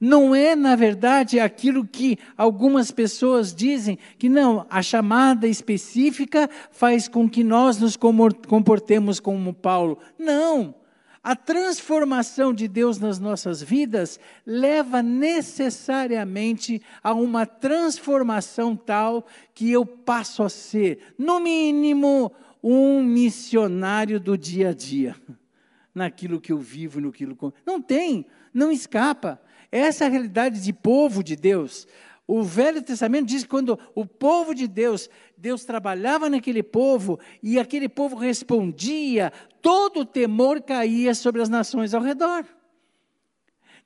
Não 0.00 0.32
é, 0.32 0.54
na 0.54 0.76
verdade, 0.76 1.40
aquilo 1.40 1.84
que 1.84 2.16
algumas 2.38 2.92
pessoas 2.92 3.52
dizem, 3.52 3.98
que 4.20 4.28
não, 4.28 4.64
a 4.70 4.80
chamada 4.82 5.48
específica 5.48 6.48
faz 6.70 7.08
com 7.08 7.28
que 7.28 7.42
nós 7.42 7.80
nos 7.80 7.96
comportemos 7.96 9.18
como 9.18 9.52
Paulo. 9.52 9.98
Não. 10.16 10.76
A 11.22 11.36
transformação 11.36 12.54
de 12.54 12.66
Deus 12.66 12.98
nas 12.98 13.18
nossas 13.18 13.62
vidas 13.62 14.18
leva 14.46 15.02
necessariamente 15.02 16.80
a 17.02 17.12
uma 17.12 17.44
transformação 17.44 18.74
tal 18.74 19.26
que 19.52 19.70
eu 19.70 19.84
passo 19.84 20.42
a 20.42 20.48
ser, 20.48 21.14
no 21.18 21.38
mínimo, 21.38 22.32
um 22.62 23.02
missionário 23.02 24.18
do 24.18 24.36
dia 24.36 24.70
a 24.70 24.72
dia, 24.72 25.14
naquilo 25.94 26.40
que 26.40 26.52
eu 26.52 26.58
vivo, 26.58 27.02
no 27.02 27.12
que 27.12 27.24
eu... 27.24 27.52
Não 27.66 27.82
tem, 27.82 28.24
não 28.52 28.72
escapa. 28.72 29.38
Essa 29.70 30.04
é 30.04 30.06
a 30.06 30.10
realidade 30.10 30.62
de 30.62 30.72
povo 30.72 31.22
de 31.22 31.36
Deus. 31.36 31.86
O 32.32 32.44
Velho 32.44 32.80
Testamento 32.80 33.26
diz 33.26 33.42
que 33.42 33.48
quando 33.48 33.76
o 33.92 34.06
povo 34.06 34.54
de 34.54 34.68
Deus, 34.68 35.10
Deus 35.36 35.64
trabalhava 35.64 36.30
naquele 36.30 36.62
povo 36.62 37.18
e 37.42 37.58
aquele 37.58 37.88
povo 37.88 38.14
respondia, 38.14 39.32
todo 39.60 40.02
o 40.02 40.04
temor 40.04 40.62
caía 40.62 41.12
sobre 41.12 41.42
as 41.42 41.48
nações 41.48 41.92
ao 41.92 42.00
redor. 42.00 42.46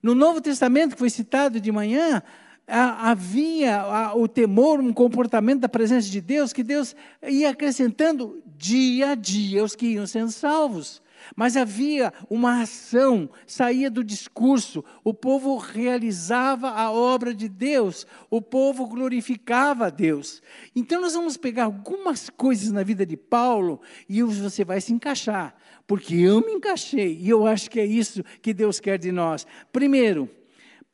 No 0.03 0.15
Novo 0.15 0.43
Testamento, 0.43 0.93
que 0.93 0.99
foi 0.99 1.09
citado 1.09 1.59
de 1.59 1.73
manhã, 1.73 2.23
havia 2.67 4.13
o 4.15 4.29
temor, 4.29 4.79
um 4.79 4.93
comportamento 4.93 5.61
da 5.61 5.69
presença 5.69 6.11
de 6.11 6.21
Deus, 6.21 6.53
que 6.53 6.63
Deus 6.63 6.95
ia 7.27 7.49
acrescentando 7.49 8.43
dia 8.59 9.13
a 9.13 9.15
dia 9.15 9.65
os 9.65 9.75
que 9.75 9.87
iam 9.87 10.07
sendo 10.07 10.31
salvos. 10.31 11.03
Mas 11.37 11.57
havia 11.57 12.13
uma 12.29 12.63
ação, 12.63 13.29
saía 13.47 13.91
do 13.91 14.05
discurso, 14.05 14.85
o 15.03 15.13
povo 15.13 15.57
realizava 15.57 16.71
a 16.71 16.91
obra 16.91 17.35
de 17.35 17.49
Deus, 17.49 18.07
o 18.31 18.41
povo 18.41 18.87
glorificava 18.87 19.87
a 19.87 19.91
Deus. 19.91 20.43
Então 20.75 21.01
nós 21.01 21.15
vamos 21.15 21.37
pegar 21.37 21.65
algumas 21.65 22.31
coisas 22.31 22.71
na 22.71 22.83
vida 22.83 23.05
de 23.05 23.17
Paulo 23.17 23.81
e 24.09 24.23
você 24.23 24.65
vai 24.65 24.81
se 24.81 24.93
encaixar, 24.93 25.55
porque 25.87 26.15
eu 26.15 26.41
me 26.41 26.53
encaixei 26.53 27.19
e 27.21 27.29
eu 27.29 27.47
acho 27.47 27.71
que 27.71 27.81
é 27.81 27.87
isso 27.87 28.23
que 28.41 28.55
Deus 28.55 28.81
quer 28.81 28.99
de 28.99 29.11
nós. 29.11 29.47
Primeiro, 29.73 30.31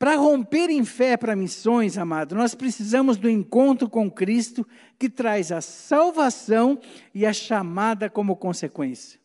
para 0.01 0.15
romper 0.15 0.71
em 0.71 0.83
fé 0.83 1.15
para 1.15 1.35
missões, 1.35 1.95
amado, 1.95 2.33
nós 2.33 2.55
precisamos 2.55 3.17
do 3.17 3.29
encontro 3.29 3.87
com 3.87 4.09
Cristo 4.09 4.67
que 4.97 5.07
traz 5.07 5.51
a 5.51 5.61
salvação 5.61 6.79
e 7.13 7.23
a 7.23 7.31
chamada 7.31 8.09
como 8.09 8.35
consequência. 8.35 9.20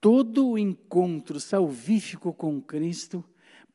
Todo 0.00 0.50
o 0.50 0.58
encontro 0.58 1.40
salvífico 1.40 2.32
com 2.32 2.60
Cristo 2.60 3.24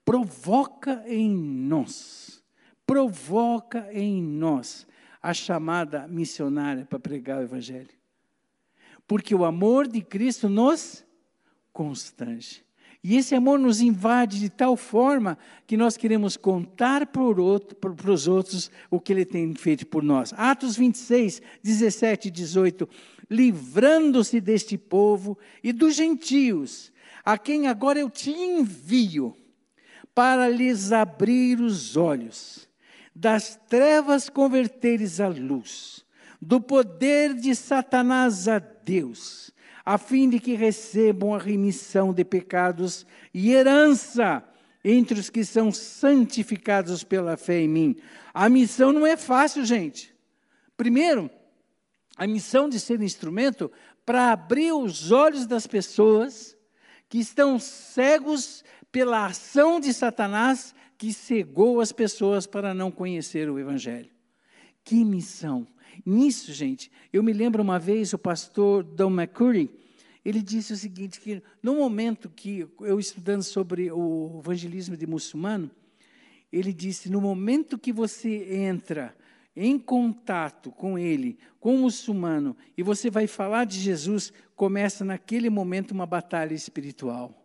provoca 0.06 1.04
em 1.08 1.30
nós, 1.30 2.44
provoca 2.86 3.88
em 3.92 4.22
nós 4.22 4.88
a 5.22 5.34
chamada 5.34 6.08
missionária 6.08 6.86
para 6.86 7.00
pregar 7.00 7.40
o 7.40 7.44
Evangelho. 7.44 7.90
Porque 9.08 9.34
o 9.34 9.46
amor 9.46 9.88
de 9.88 10.02
Cristo 10.02 10.50
nos 10.50 11.06
constrange. 11.72 12.64
E 13.04 13.18
esse 13.18 13.36
amor 13.36 13.60
nos 13.60 13.82
invade 13.82 14.40
de 14.40 14.50
tal 14.50 14.78
forma 14.78 15.38
que 15.68 15.76
nós 15.76 15.98
queremos 15.98 16.38
contar 16.38 17.08
para 17.08 18.12
os 18.12 18.28
outros 18.30 18.72
o 18.90 18.98
que 18.98 19.12
ele 19.12 19.26
tem 19.26 19.54
feito 19.56 19.86
por 19.86 20.02
nós. 20.02 20.34
Atos 20.38 20.78
26, 20.78 21.42
17 21.62 22.30
e 22.30 22.32
18. 22.32 22.88
Livrando-se 23.34 24.40
deste 24.40 24.78
povo 24.78 25.38
e 25.64 25.74
dos 25.74 25.96
gentios, 25.96 26.92
a 27.26 27.38
quem 27.38 27.68
agora 27.68 28.00
eu 28.00 28.10
te 28.10 28.32
envio, 28.32 29.36
para 30.14 30.48
lhes 30.48 30.92
abrir 30.92 31.60
os 31.60 31.98
olhos, 31.98 32.70
das 33.16 33.60
trevas 33.68 34.30
converteres 34.30 35.20
à 35.20 35.28
luz, 35.28 36.06
do 36.40 36.62
poder 36.62 37.34
de 37.34 37.56
Satanás 37.56 38.48
a 38.48 38.60
Deus 38.60 39.54
a 39.86 39.98
fim 39.98 40.30
de 40.30 40.40
que 40.40 40.56
recebam 40.56 41.34
a 41.34 41.40
remissão 41.40 42.14
de 42.14 42.24
pecados 42.24 43.06
e 43.34 43.52
herança 43.52 44.44
entre 44.84 45.20
os 45.20 45.30
que 45.30 45.44
são 45.44 45.72
santificados 45.72 47.04
pela 47.04 47.36
fé 47.38 47.62
em 47.62 47.68
mim. 47.68 47.96
A 48.34 48.50
missão 48.50 48.92
não 48.92 49.06
é 49.06 49.18
fácil, 49.18 49.66
gente. 49.66 50.14
Primeiro, 50.78 51.30
a 52.16 52.28
missão 52.28 52.70
de 52.70 52.80
ser 52.80 53.02
instrumento 53.02 53.72
para 54.06 54.32
abrir 54.32 54.72
os 54.72 55.12
olhos 55.12 55.46
das 55.46 55.66
pessoas 55.66 56.58
que 57.10 57.20
estão 57.20 57.60
cegos 57.60 58.64
pela 58.92 59.26
ação 59.26 59.80
de 59.80 59.94
Satanás 59.94 60.74
que 60.98 61.12
cegou 61.12 61.82
as 61.82 61.92
pessoas 61.92 62.46
para 62.46 62.74
não 62.74 62.92
conhecer 62.92 63.50
o 63.50 63.60
Evangelho. 63.60 64.10
Que 64.84 65.04
missão! 65.04 65.68
Nisso, 66.06 66.52
gente, 66.52 66.92
eu 67.12 67.22
me 67.22 67.34
lembro 67.34 67.62
uma 67.62 67.78
vez 67.78 68.14
o 68.14 68.18
pastor 68.18 68.84
Don 68.84 69.12
McCurry, 69.12 69.70
ele 70.26 70.42
disse 70.42 70.74
o 70.74 70.78
seguinte, 70.78 71.20
que 71.20 71.44
no 71.62 71.76
momento 71.76 72.30
que 72.30 72.68
eu 72.80 73.00
estudando 73.00 73.44
sobre 73.44 73.92
o 73.92 74.40
evangelismo 74.40 74.96
de 74.96 75.06
muçulmano, 75.06 75.70
ele 76.52 76.72
disse, 76.72 77.10
no 77.10 77.20
momento 77.20 77.78
que 77.78 77.92
você 77.92 78.56
entra 78.56 79.16
em 79.56 79.78
contato 79.78 80.72
com 80.72 80.98
ele, 80.98 81.38
com 81.60 81.76
o 81.76 81.80
muçulmano, 81.80 82.56
e 82.78 82.84
você 82.84 83.10
vai 83.10 83.28
falar 83.28 83.66
de 83.66 83.80
Jesus, 83.80 84.34
começa 84.56 85.06
naquele 85.06 85.50
momento 85.50 85.92
uma 85.92 86.06
batalha 86.06 86.54
espiritual. 86.54 87.40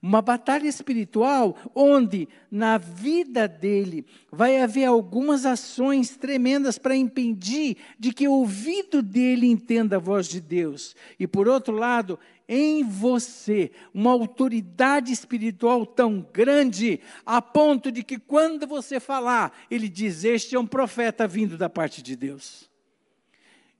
Uma 0.00 0.20
batalha 0.20 0.68
espiritual 0.68 1.56
onde 1.74 2.28
na 2.50 2.76
vida 2.76 3.48
dele 3.48 4.04
vai 4.30 4.60
haver 4.60 4.84
algumas 4.84 5.46
ações 5.46 6.14
tremendas 6.14 6.78
para 6.78 6.94
impedir 6.94 7.78
de 7.98 8.12
que 8.12 8.28
o 8.28 8.32
ouvido 8.32 9.00
dele 9.00 9.46
entenda 9.46 9.96
a 9.96 9.98
voz 9.98 10.26
de 10.26 10.42
Deus. 10.42 10.94
E 11.18 11.26
por 11.26 11.48
outro 11.48 11.74
lado, 11.74 12.18
em 12.48 12.84
você 12.84 13.70
uma 13.92 14.10
autoridade 14.10 15.12
espiritual 15.12 15.86
tão 15.86 16.20
grande, 16.32 17.00
a 17.24 17.40
ponto 17.40 17.90
de 17.90 18.02
que 18.02 18.18
quando 18.18 18.66
você 18.66 19.00
falar, 19.00 19.52
ele 19.70 19.88
diz: 19.88 20.24
Este 20.24 20.54
é 20.54 20.58
um 20.58 20.66
profeta 20.66 21.26
vindo 21.26 21.56
da 21.56 21.68
parte 21.68 22.02
de 22.02 22.16
Deus. 22.16 22.70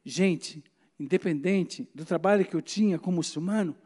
Gente, 0.04 0.62
independente 0.98 1.88
do 1.94 2.04
trabalho 2.04 2.44
que 2.44 2.54
eu 2.54 2.62
tinha 2.62 2.98
como 2.98 3.16
muçulmano, 3.16 3.76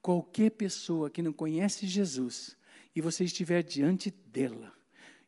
qualquer 0.00 0.50
pessoa 0.50 1.10
que 1.10 1.22
não 1.22 1.32
conhece 1.32 1.86
Jesus 1.86 2.56
e 2.94 3.00
você 3.00 3.24
estiver 3.24 3.62
diante 3.62 4.10
dela 4.10 4.72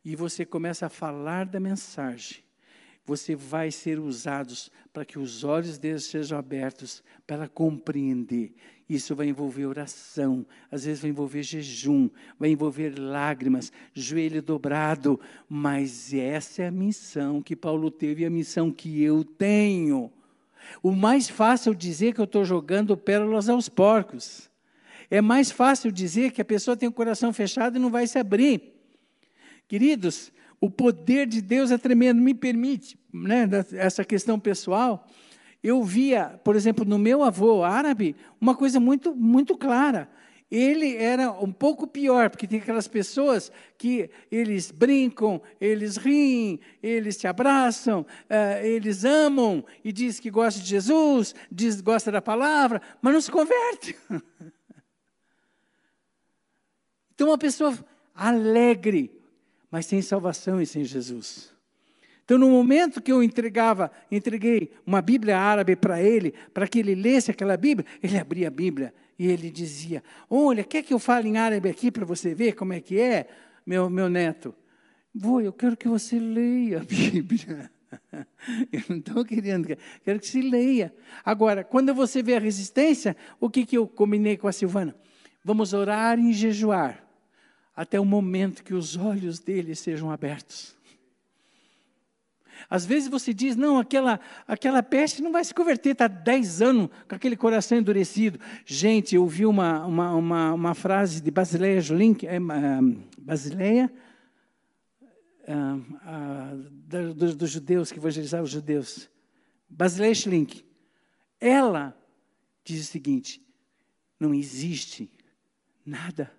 e 0.04 0.16
você 0.16 0.46
começa 0.46 0.86
a 0.86 0.88
falar 0.88 1.44
da 1.44 1.60
mensagem, 1.60 2.42
você 3.08 3.34
vai 3.34 3.70
ser 3.70 3.98
usados 3.98 4.70
para 4.92 5.02
que 5.02 5.18
os 5.18 5.42
olhos 5.42 5.78
deles 5.78 6.04
sejam 6.04 6.38
abertos 6.38 7.02
para 7.26 7.48
compreender. 7.48 8.52
Isso 8.86 9.16
vai 9.16 9.28
envolver 9.28 9.64
oração, 9.64 10.44
às 10.70 10.84
vezes 10.84 11.00
vai 11.00 11.08
envolver 11.10 11.42
jejum, 11.42 12.10
vai 12.38 12.50
envolver 12.50 12.98
lágrimas, 12.98 13.72
joelho 13.94 14.42
dobrado, 14.42 15.18
mas 15.48 16.12
essa 16.12 16.64
é 16.64 16.66
a 16.66 16.70
missão 16.70 17.40
que 17.40 17.56
Paulo 17.56 17.90
teve, 17.90 18.26
a 18.26 18.30
missão 18.30 18.70
que 18.70 19.02
eu 19.02 19.24
tenho. 19.24 20.12
O 20.82 20.92
mais 20.92 21.30
fácil 21.30 21.74
dizer 21.74 22.12
que 22.12 22.20
eu 22.20 22.26
estou 22.26 22.44
jogando 22.44 22.94
pérolas 22.94 23.48
aos 23.48 23.70
porcos. 23.70 24.50
É 25.10 25.22
mais 25.22 25.50
fácil 25.50 25.90
dizer 25.90 26.30
que 26.32 26.42
a 26.42 26.44
pessoa 26.44 26.76
tem 26.76 26.86
o 26.86 26.92
coração 26.92 27.32
fechado 27.32 27.76
e 27.76 27.80
não 27.80 27.90
vai 27.90 28.06
se 28.06 28.18
abrir. 28.18 28.74
Queridos, 29.66 30.30
o 30.60 30.70
poder 30.70 31.26
de 31.26 31.40
Deus 31.40 31.70
é 31.70 31.78
tremendo. 31.78 32.20
Me 32.20 32.34
permite, 32.34 32.98
né, 33.12 33.48
essa 33.72 34.04
questão 34.04 34.38
pessoal. 34.38 35.06
Eu 35.62 35.82
via, 35.82 36.40
por 36.44 36.54
exemplo, 36.54 36.84
no 36.84 36.98
meu 36.98 37.22
avô 37.22 37.64
árabe, 37.64 38.14
uma 38.40 38.54
coisa 38.54 38.78
muito, 38.78 39.14
muito 39.14 39.56
clara. 39.56 40.08
Ele 40.50 40.96
era 40.96 41.30
um 41.30 41.52
pouco 41.52 41.86
pior, 41.86 42.30
porque 42.30 42.46
tem 42.46 42.58
aquelas 42.58 42.88
pessoas 42.88 43.52
que 43.76 44.08
eles 44.30 44.70
brincam, 44.70 45.42
eles 45.60 45.98
riem, 45.98 46.58
eles 46.82 47.18
te 47.18 47.26
abraçam, 47.26 48.00
uh, 48.00 48.64
eles 48.64 49.04
amam 49.04 49.62
e 49.84 49.92
diz 49.92 50.18
que 50.18 50.30
gosta 50.30 50.58
de 50.60 50.66
Jesus, 50.66 51.34
diz 51.52 51.76
que 51.76 51.82
gosta 51.82 52.10
da 52.10 52.22
palavra, 52.22 52.80
mas 53.02 53.12
não 53.12 53.20
se 53.20 53.30
converte. 53.30 53.96
Então, 57.18 57.30
uma 57.30 57.36
pessoa 57.36 57.76
alegre, 58.14 59.10
mas 59.70 59.86
sem 59.86 60.00
salvação 60.02 60.60
e 60.60 60.66
sem 60.66 60.84
Jesus. 60.84 61.52
Então, 62.28 62.36
no 62.36 62.50
momento 62.50 63.00
que 63.00 63.10
eu 63.10 63.22
entregava, 63.22 63.90
entreguei 64.10 64.70
uma 64.84 65.00
Bíblia 65.00 65.38
árabe 65.38 65.74
para 65.74 66.02
ele, 66.02 66.34
para 66.52 66.68
que 66.68 66.78
ele 66.78 66.94
lesse 66.94 67.30
aquela 67.30 67.56
Bíblia, 67.56 67.86
ele 68.02 68.18
abria 68.18 68.48
a 68.48 68.50
Bíblia 68.50 68.92
e 69.18 69.26
ele 69.26 69.50
dizia: 69.50 70.02
Olha, 70.28 70.62
quer 70.62 70.82
que 70.82 70.92
eu 70.92 70.98
fale 70.98 71.28
em 71.28 71.38
árabe 71.38 71.70
aqui 71.70 71.90
para 71.90 72.04
você 72.04 72.34
ver 72.34 72.52
como 72.52 72.74
é 72.74 72.80
que 72.80 73.00
é, 73.00 73.28
meu, 73.66 73.88
meu 73.88 74.10
neto? 74.10 74.54
Vou, 75.14 75.40
eu 75.40 75.54
quero 75.54 75.74
que 75.74 75.88
você 75.88 76.18
leia 76.18 76.80
a 76.80 76.84
Bíblia. 76.84 77.70
Eu 78.70 78.82
não 78.90 78.98
estou 78.98 79.24
querendo, 79.24 79.66
quero 80.04 80.20
que 80.20 80.28
se 80.28 80.42
leia. 80.42 80.94
Agora, 81.24 81.64
quando 81.64 81.94
você 81.94 82.22
vê 82.22 82.34
a 82.34 82.38
resistência, 82.38 83.16
o 83.40 83.48
que, 83.48 83.64
que 83.64 83.78
eu 83.78 83.88
combinei 83.88 84.36
com 84.36 84.46
a 84.46 84.52
Silvana? 84.52 84.94
Vamos 85.42 85.72
orar 85.72 86.18
e 86.18 86.34
jejuar 86.34 87.07
até 87.78 88.00
o 88.00 88.04
momento 88.04 88.64
que 88.64 88.74
os 88.74 88.96
olhos 88.96 89.38
dele 89.38 89.72
sejam 89.72 90.10
abertos. 90.10 90.74
Às 92.68 92.84
vezes 92.84 93.08
você 93.08 93.32
diz, 93.32 93.54
não, 93.54 93.78
aquela, 93.78 94.18
aquela 94.48 94.82
peste 94.82 95.22
não 95.22 95.30
vai 95.30 95.44
se 95.44 95.54
converter, 95.54 95.90
está 95.90 96.08
10 96.08 96.60
anos 96.60 96.90
com 97.08 97.14
aquele 97.14 97.36
coração 97.36 97.78
endurecido. 97.78 98.40
Gente, 98.66 99.14
eu 99.14 99.22
ouvi 99.22 99.46
uma, 99.46 99.86
uma, 99.86 100.12
uma, 100.12 100.52
uma 100.54 100.74
frase 100.74 101.20
de 101.20 101.30
Basileia 101.30 101.80
Jolink, 101.80 102.26
é, 102.26 102.40
Basileia, 103.16 103.92
dos, 107.14 107.36
dos, 107.36 107.48
judeus, 107.48 107.92
que 107.92 108.00
evangelizavam 108.00 108.44
os 108.44 108.50
judeus. 108.50 109.08
Basileia 109.68 110.16
Schlink. 110.16 110.64
Ela 111.40 111.96
diz 112.64 112.88
o 112.88 112.90
seguinte: 112.90 113.40
não 114.18 114.34
existe 114.34 115.08
nada 115.86 116.36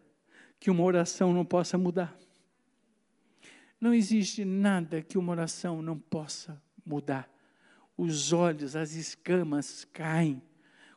que 0.59 0.69
uma 0.69 0.83
oração 0.83 1.33
não 1.33 1.45
possa 1.45 1.77
mudar. 1.77 2.17
Não 3.79 3.93
existe 3.93 4.43
nada 4.43 5.01
que 5.01 5.17
uma 5.17 5.31
oração 5.31 5.81
não 5.81 5.97
possa 5.97 6.61
mudar. 6.85 7.29
Os 7.97 8.33
olhos, 8.33 8.75
as 8.75 8.93
escamas 8.93 9.85
caem. 9.93 10.41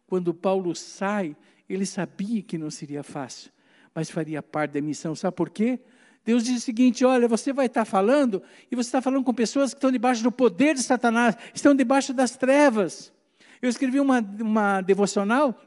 Quando 0.06 0.34
Paulo 0.34 0.74
sai, 0.74 1.36
ele 1.68 1.86
sabia 1.86 2.42
que 2.42 2.58
não 2.58 2.70
seria 2.70 3.02
fácil, 3.02 3.52
mas 3.94 4.10
faria 4.10 4.42
parte 4.42 4.72
da 4.72 4.80
missão. 4.80 5.14
Sabe 5.14 5.36
por 5.36 5.50
quê? 5.50 5.80
Deus 6.24 6.44
diz 6.44 6.58
o 6.58 6.60
seguinte: 6.60 7.04
olha, 7.04 7.28
você 7.28 7.52
vai 7.52 7.66
estar 7.66 7.84
falando, 7.84 8.42
e 8.70 8.76
você 8.76 8.88
está 8.88 9.00
falando 9.00 9.24
com 9.24 9.34
pessoas 9.34 9.72
que 9.72 9.78
estão 9.78 9.90
debaixo 9.90 10.22
do 10.22 10.30
poder 10.30 10.74
de 10.74 10.82
Satanás, 10.82 11.36
estão 11.54 11.74
debaixo 11.74 12.12
das 12.12 12.36
trevas. 12.36 13.12
Eu 13.60 13.68
escrevi 13.68 14.00
uma, 14.00 14.20
uma 14.40 14.80
devocional 14.80 15.58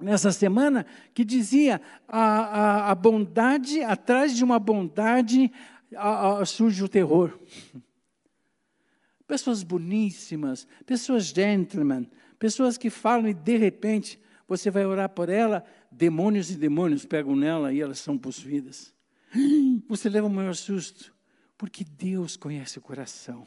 nessa 0.00 0.32
semana 0.32 0.86
que 1.14 1.24
dizia: 1.24 1.80
a, 2.08 2.20
a, 2.20 2.90
a 2.90 2.94
bondade, 2.94 3.82
atrás 3.82 4.36
de 4.36 4.42
uma 4.42 4.58
bondade 4.58 5.52
a, 5.96 6.44
surge 6.44 6.82
o 6.82 6.88
terror. 6.88 7.38
Pessoas 9.26 9.62
boníssimas, 9.62 10.66
pessoas 10.84 11.26
gentlemen, 11.26 12.10
pessoas 12.38 12.76
que 12.76 12.90
falam 12.90 13.28
e 13.28 13.34
de 13.34 13.56
repente 13.56 14.20
você 14.48 14.70
vai 14.70 14.84
orar 14.84 15.08
por 15.10 15.28
ela, 15.28 15.64
demônios 15.90 16.50
e 16.50 16.56
demônios 16.56 17.04
pegam 17.04 17.36
nela 17.36 17.72
e 17.72 17.80
elas 17.80 18.00
são 18.00 18.18
possuídas. 18.18 18.92
Você 19.88 20.08
leva 20.08 20.26
o 20.26 20.30
maior 20.30 20.56
susto, 20.56 21.14
porque 21.56 21.84
Deus 21.84 22.36
conhece 22.36 22.78
o 22.78 22.82
coração. 22.82 23.46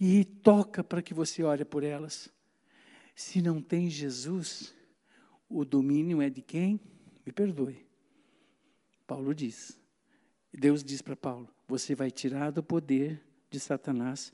E 0.00 0.24
toca 0.24 0.82
para 0.82 1.02
que 1.02 1.12
você 1.12 1.42
ore 1.42 1.66
por 1.66 1.84
elas. 1.84 2.30
Se 3.14 3.42
não 3.42 3.60
tem 3.60 3.90
Jesus, 3.90 4.74
o 5.50 5.64
domínio 5.64 6.22
é 6.22 6.30
de 6.30 6.40
quem? 6.40 6.80
Me 7.26 7.32
perdoe. 7.32 7.84
Paulo 9.06 9.34
diz. 9.34 9.78
Deus 10.52 10.84
diz 10.84 11.02
para 11.02 11.16
Paulo: 11.16 11.48
Você 11.66 11.94
vai 11.94 12.10
tirar 12.10 12.52
do 12.52 12.62
poder 12.62 13.20
de 13.50 13.58
Satanás 13.58 14.32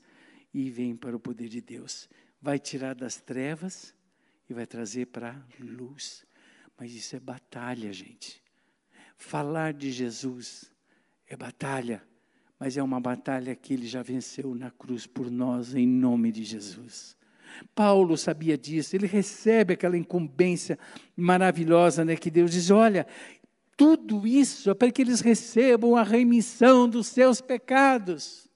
e 0.53 0.69
vem 0.69 0.95
para 0.95 1.15
o 1.15 1.19
poder 1.19 1.49
de 1.49 1.59
Deus. 1.59 2.07
Vai 2.39 2.59
tirar 2.59 2.93
das 2.93 3.17
trevas 3.17 3.95
e 4.47 4.53
vai 4.53 4.67
trazer 4.67 5.07
para 5.07 5.31
a 5.31 5.63
luz. 5.63 6.25
Mas 6.77 6.93
isso 6.93 7.15
é 7.15 7.19
batalha, 7.19 7.91
gente. 7.91 8.41
Falar 9.17 9.73
de 9.73 9.91
Jesus 9.91 10.71
é 11.25 11.35
batalha, 11.35 12.07
mas 12.59 12.77
é 12.77 12.83
uma 12.83 13.01
batalha 13.01 13.55
que 13.55 13.73
ele 13.73 13.87
já 13.87 14.03
venceu 14.03 14.53
na 14.53 14.69
cruz 14.69 15.07
por 15.07 15.31
nós, 15.31 15.73
em 15.73 15.87
nome 15.87 16.31
de 16.31 16.43
Jesus. 16.43 17.17
Paulo 17.73 18.17
sabia 18.17 18.57
disso, 18.57 18.95
ele 18.95 19.07
recebe 19.07 19.73
aquela 19.73 19.97
incumbência 19.97 20.77
maravilhosa, 21.15 22.03
né, 22.03 22.15
que 22.15 22.29
Deus 22.29 22.51
diz: 22.51 22.71
Olha, 22.71 23.05
tudo 23.77 24.25
isso 24.25 24.71
é 24.71 24.73
para 24.73 24.91
que 24.91 25.01
eles 25.01 25.21
recebam 25.21 25.95
a 25.95 26.03
remissão 26.03 26.89
dos 26.89 27.07
seus 27.07 27.39
pecados. 27.39 28.49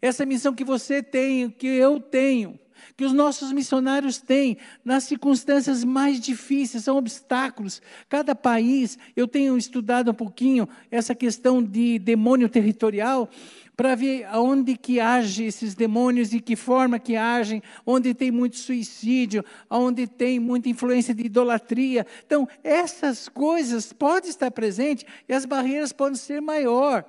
Essa 0.00 0.24
missão 0.24 0.54
que 0.54 0.64
você 0.64 1.02
tem, 1.02 1.50
que 1.50 1.66
eu 1.66 2.00
tenho, 2.00 2.58
que 2.96 3.04
os 3.04 3.12
nossos 3.12 3.52
missionários 3.52 4.18
têm 4.18 4.56
nas 4.84 5.04
circunstâncias 5.04 5.84
mais 5.84 6.20
difíceis, 6.20 6.84
são 6.84 6.96
obstáculos. 6.96 7.82
Cada 8.08 8.34
país, 8.34 8.98
eu 9.14 9.26
tenho 9.26 9.56
estudado 9.56 10.10
um 10.10 10.14
pouquinho 10.14 10.68
essa 10.90 11.14
questão 11.14 11.62
de 11.62 11.98
demônio 11.98 12.48
territorial, 12.48 13.28
para 13.76 13.94
ver 13.94 14.24
aonde 14.24 14.74
que 14.76 14.98
age 14.98 15.44
esses 15.44 15.74
demônios 15.74 16.32
e 16.32 16.40
que 16.40 16.56
forma 16.56 16.98
que 16.98 17.14
agem, 17.14 17.62
onde 17.84 18.14
tem 18.14 18.30
muito 18.30 18.56
suicídio, 18.56 19.44
onde 19.68 20.06
tem 20.06 20.40
muita 20.40 20.70
influência 20.70 21.14
de 21.14 21.26
idolatria. 21.26 22.06
Então, 22.24 22.48
essas 22.64 23.28
coisas 23.28 23.92
podem 23.92 24.30
estar 24.30 24.50
presentes 24.50 25.04
e 25.28 25.34
as 25.34 25.44
barreiras 25.44 25.92
podem 25.92 26.16
ser 26.16 26.40
maior, 26.40 27.04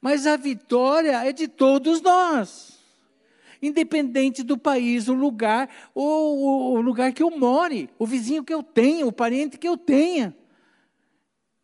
mas 0.00 0.26
a 0.26 0.36
vitória 0.36 1.24
é 1.24 1.32
de 1.32 1.46
todos 1.46 2.02
nós. 2.02 2.76
Independente 3.62 4.42
do 4.42 4.58
país, 4.58 5.08
o 5.08 5.14
lugar, 5.14 5.68
ou 5.94 6.74
o 6.74 6.80
lugar 6.80 7.12
que 7.12 7.22
eu 7.22 7.30
more, 7.30 7.88
o 7.98 8.06
vizinho 8.06 8.44
que 8.44 8.54
eu 8.54 8.62
tenha, 8.62 9.06
o 9.06 9.12
parente 9.12 9.56
que 9.58 9.68
eu 9.68 9.76
tenha. 9.76 10.34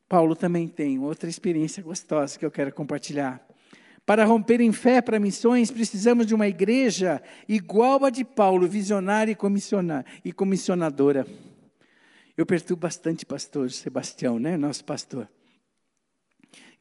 Paulo 0.08 0.36
também 0.36 0.68
tem 0.68 0.98
outra 0.98 1.28
experiência 1.28 1.82
gostosa 1.82 2.38
que 2.38 2.44
eu 2.44 2.50
quero 2.50 2.72
compartilhar. 2.72 3.44
Para 4.06 4.24
romper 4.24 4.60
em 4.60 4.72
fé 4.72 5.00
para 5.00 5.18
missões, 5.18 5.70
precisamos 5.70 6.26
de 6.26 6.34
uma 6.34 6.46
igreja 6.46 7.22
igual 7.48 8.04
a 8.04 8.10
de 8.10 8.24
Paulo, 8.24 8.68
visionária 8.68 9.32
e, 9.32 10.28
e 10.28 10.32
comissionadora. 10.32 11.26
Eu 12.36 12.44
perturbo 12.44 12.82
bastante 12.82 13.24
pastor 13.24 13.70
Sebastião, 13.70 14.38
né? 14.38 14.56
Nosso 14.56 14.84
pastor. 14.84 15.28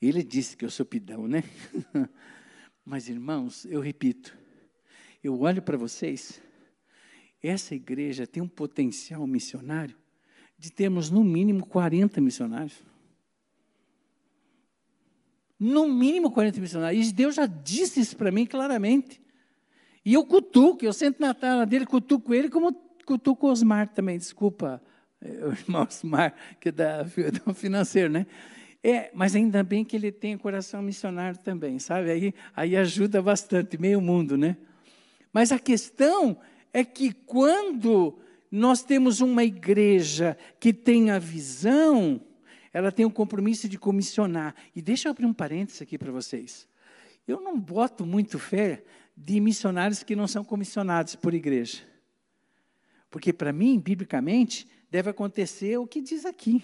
Ele 0.02 0.22
disse 0.22 0.58
que 0.58 0.66
eu 0.66 0.70
sou 0.70 0.86
pidão, 0.86 1.28
né? 1.28 1.44
Mas, 2.84 3.08
irmãos, 3.08 3.64
eu 3.66 3.80
repito, 3.80 4.38
eu 5.24 5.40
olho 5.40 5.62
para 5.62 5.78
vocês, 5.78 6.42
essa 7.42 7.74
igreja 7.74 8.28
tem 8.28 8.44
um 8.44 8.48
potencial 8.48 9.26
missionário 9.26 9.96
de 10.58 10.70
termos 10.70 11.10
no 11.10 11.24
mínimo 11.24 11.66
40 11.66 12.20
missionários. 12.20 12.84
No 15.64 15.88
mínimo 15.88 16.30
40 16.30 16.60
missionários. 16.60 17.10
E 17.10 17.14
Deus 17.14 17.36
já 17.36 17.46
disse 17.46 18.02
isso 18.02 18.18
para 18.18 18.30
mim 18.30 18.46
claramente. 18.46 19.22
E 20.04 20.14
eu 20.14 20.26
cutuco, 20.26 20.84
eu 20.84 20.92
sento 20.92 21.22
na 21.22 21.34
tela 21.34 21.66
dele, 21.66 21.86
cutuco 21.86 22.34
ele, 22.34 22.50
como 22.50 22.74
cutuco 23.06 23.48
o 23.48 23.50
Osmar 23.50 23.88
também, 23.88 24.18
desculpa, 24.18 24.82
o 25.24 25.52
irmão 25.52 25.88
Osmar, 25.90 26.34
que 26.60 26.68
é 26.68 26.72
da, 26.74 27.04
do 27.46 27.54
financeiro, 27.54 28.12
né? 28.12 28.28
É, 28.84 29.10
mas 29.14 29.34
ainda 29.34 29.64
bem 29.64 29.86
que 29.86 29.96
ele 29.96 30.12
tem 30.12 30.38
coração 30.38 30.82
missionário 30.82 31.40
também, 31.40 31.80
sabe? 31.80 32.12
Aí, 32.12 32.34
aí 32.54 32.76
ajuda 32.76 33.22
bastante, 33.22 33.80
meio 33.80 34.02
mundo, 34.02 34.36
né? 34.36 34.58
Mas 35.32 35.54
a 35.54 35.60
questão 35.60 36.38
é 36.74 36.84
que 36.84 37.14
quando 37.14 38.20
nós 38.52 38.84
temos 38.84 39.22
uma 39.22 39.46
igreja 39.46 40.38
que 40.60 40.74
tem 40.74 41.10
a 41.10 41.20
visão, 41.20 42.20
ela 42.74 42.92
tem 42.92 43.06
um 43.06 43.12
compromisso 43.12 43.70
de 43.70 43.78
comissionar. 43.78 44.56
E 44.76 44.82
deixa 44.82 45.08
eu 45.08 45.12
abrir 45.12 45.26
um 45.26 45.34
parênteses 45.34 45.82
aqui 45.82 45.98
para 45.98 46.12
vocês. 46.12 46.68
Eu 47.28 47.40
não 47.40 47.58
boto 47.58 48.06
muito 48.06 48.40
fé 48.40 48.84
de 49.16 49.40
missionários 49.40 50.02
que 50.02 50.16
não 50.16 50.28
são 50.28 50.44
comissionados 50.44 51.16
por 51.16 51.34
igreja. 51.34 51.84
Porque, 53.10 53.32
para 53.32 53.54
mim, 53.54 53.80
biblicamente, 53.80 54.68
deve 54.90 55.12
acontecer 55.12 55.78
o 55.78 55.86
que 55.86 56.02
diz 56.02 56.26
aqui. 56.26 56.64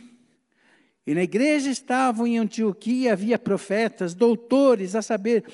E 1.06 1.14
na 1.14 1.24
igreja 1.24 1.70
estavam 1.70 2.26
em 2.28 2.40
Antioquia, 2.40 3.14
havia 3.14 3.38
profetas, 3.38 4.14
doutores, 4.16 4.96
a 4.96 5.02
saber, 5.02 5.46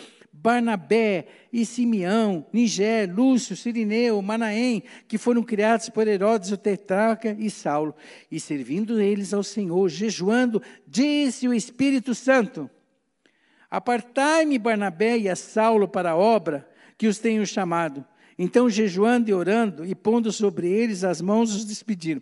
Barnabé 0.45 1.25
e 1.51 1.65
Simeão, 1.65 2.45
Nigé, 2.53 3.07
Lúcio, 3.07 3.57
Sirineu, 3.57 4.21
Manaém, 4.21 4.83
que 5.07 5.17
foram 5.17 5.41
criados 5.41 5.89
por 5.89 6.07
Herodes 6.07 6.51
o 6.51 6.57
tetrarca 6.57 7.35
e 7.39 7.49
Saulo. 7.49 7.95
E 8.31 8.39
servindo 8.39 9.01
eles 9.01 9.33
ao 9.33 9.41
Senhor, 9.41 9.89
jejuando, 9.89 10.61
disse 10.87 11.47
o 11.47 11.53
Espírito 11.53 12.13
Santo: 12.13 12.69
Apartai-me 13.71 14.59
Barnabé 14.59 15.17
e 15.17 15.27
a 15.27 15.35
Saulo 15.35 15.87
para 15.87 16.11
a 16.11 16.15
obra 16.15 16.69
que 16.95 17.07
os 17.07 17.17
tenho 17.17 17.43
chamado. 17.47 18.05
Então, 18.37 18.69
jejuando 18.69 19.31
e 19.31 19.33
orando 19.33 19.83
e 19.83 19.95
pondo 19.95 20.31
sobre 20.31 20.69
eles 20.69 21.03
as 21.03 21.21
mãos, 21.21 21.55
os 21.55 21.65
despediram. 21.65 22.21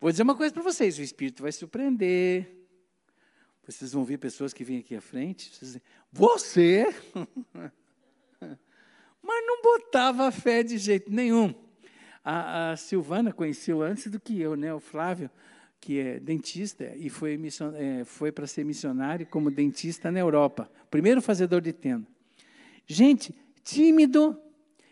Vou 0.00 0.10
dizer 0.10 0.24
uma 0.24 0.34
coisa 0.34 0.52
para 0.52 0.64
vocês: 0.64 0.98
o 0.98 1.02
Espírito 1.02 1.44
vai 1.44 1.52
surpreender. 1.52 2.59
Vocês 3.70 3.92
vão 3.92 4.04
ver 4.04 4.18
pessoas 4.18 4.52
que 4.52 4.64
vêm 4.64 4.78
aqui 4.78 4.96
à 4.96 5.00
frente, 5.00 5.54
vocês 5.54 5.80
você? 6.12 6.92
Mas 9.22 9.46
não 9.46 9.62
botava 9.62 10.30
fé 10.32 10.64
de 10.64 10.76
jeito 10.76 11.10
nenhum. 11.10 11.54
A, 12.24 12.72
a 12.72 12.76
Silvana 12.76 13.32
conheceu 13.32 13.80
antes 13.80 14.08
do 14.08 14.18
que 14.18 14.40
eu, 14.40 14.56
né? 14.56 14.74
O 14.74 14.80
Flávio, 14.80 15.30
que 15.80 16.00
é 16.00 16.18
dentista 16.18 16.92
e 16.96 17.08
foi, 17.08 17.40
é, 17.76 18.04
foi 18.04 18.32
para 18.32 18.46
ser 18.46 18.64
missionário 18.64 19.24
como 19.26 19.50
dentista 19.50 20.10
na 20.10 20.18
Europa. 20.18 20.68
Primeiro 20.90 21.22
fazedor 21.22 21.60
de 21.60 21.72
tenda. 21.72 22.06
Gente, 22.86 23.32
tímido, 23.62 24.36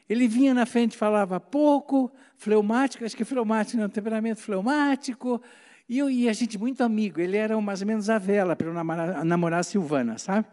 ele 0.09 0.29
vinha 0.29 0.55
na 0.55 0.65
frente, 0.65 0.97
falava 0.97 1.41
pouco, 1.41 2.13
fleumático, 2.37 3.05
acho 3.05 3.17
que 3.17 3.25
fleumático 3.25 3.77
não, 3.77 3.89
temperamento 3.89 4.41
fleumático, 4.41 5.43
e, 5.89 5.99
eu, 5.99 6.11
e 6.11 6.29
a 6.29 6.33
gente 6.33 6.59
muito 6.59 6.83
amigo. 6.83 7.21
Ele 7.21 7.37
era 7.37 7.59
mais 7.61 7.81
ou 7.81 7.87
menos 7.87 8.11
a 8.11 8.19
vela 8.19 8.55
para 8.55 8.67
eu 8.67 8.75
namorar, 8.75 9.25
namorar 9.25 9.61
a 9.61 9.63
Silvana, 9.63 10.19
sabe? 10.19 10.47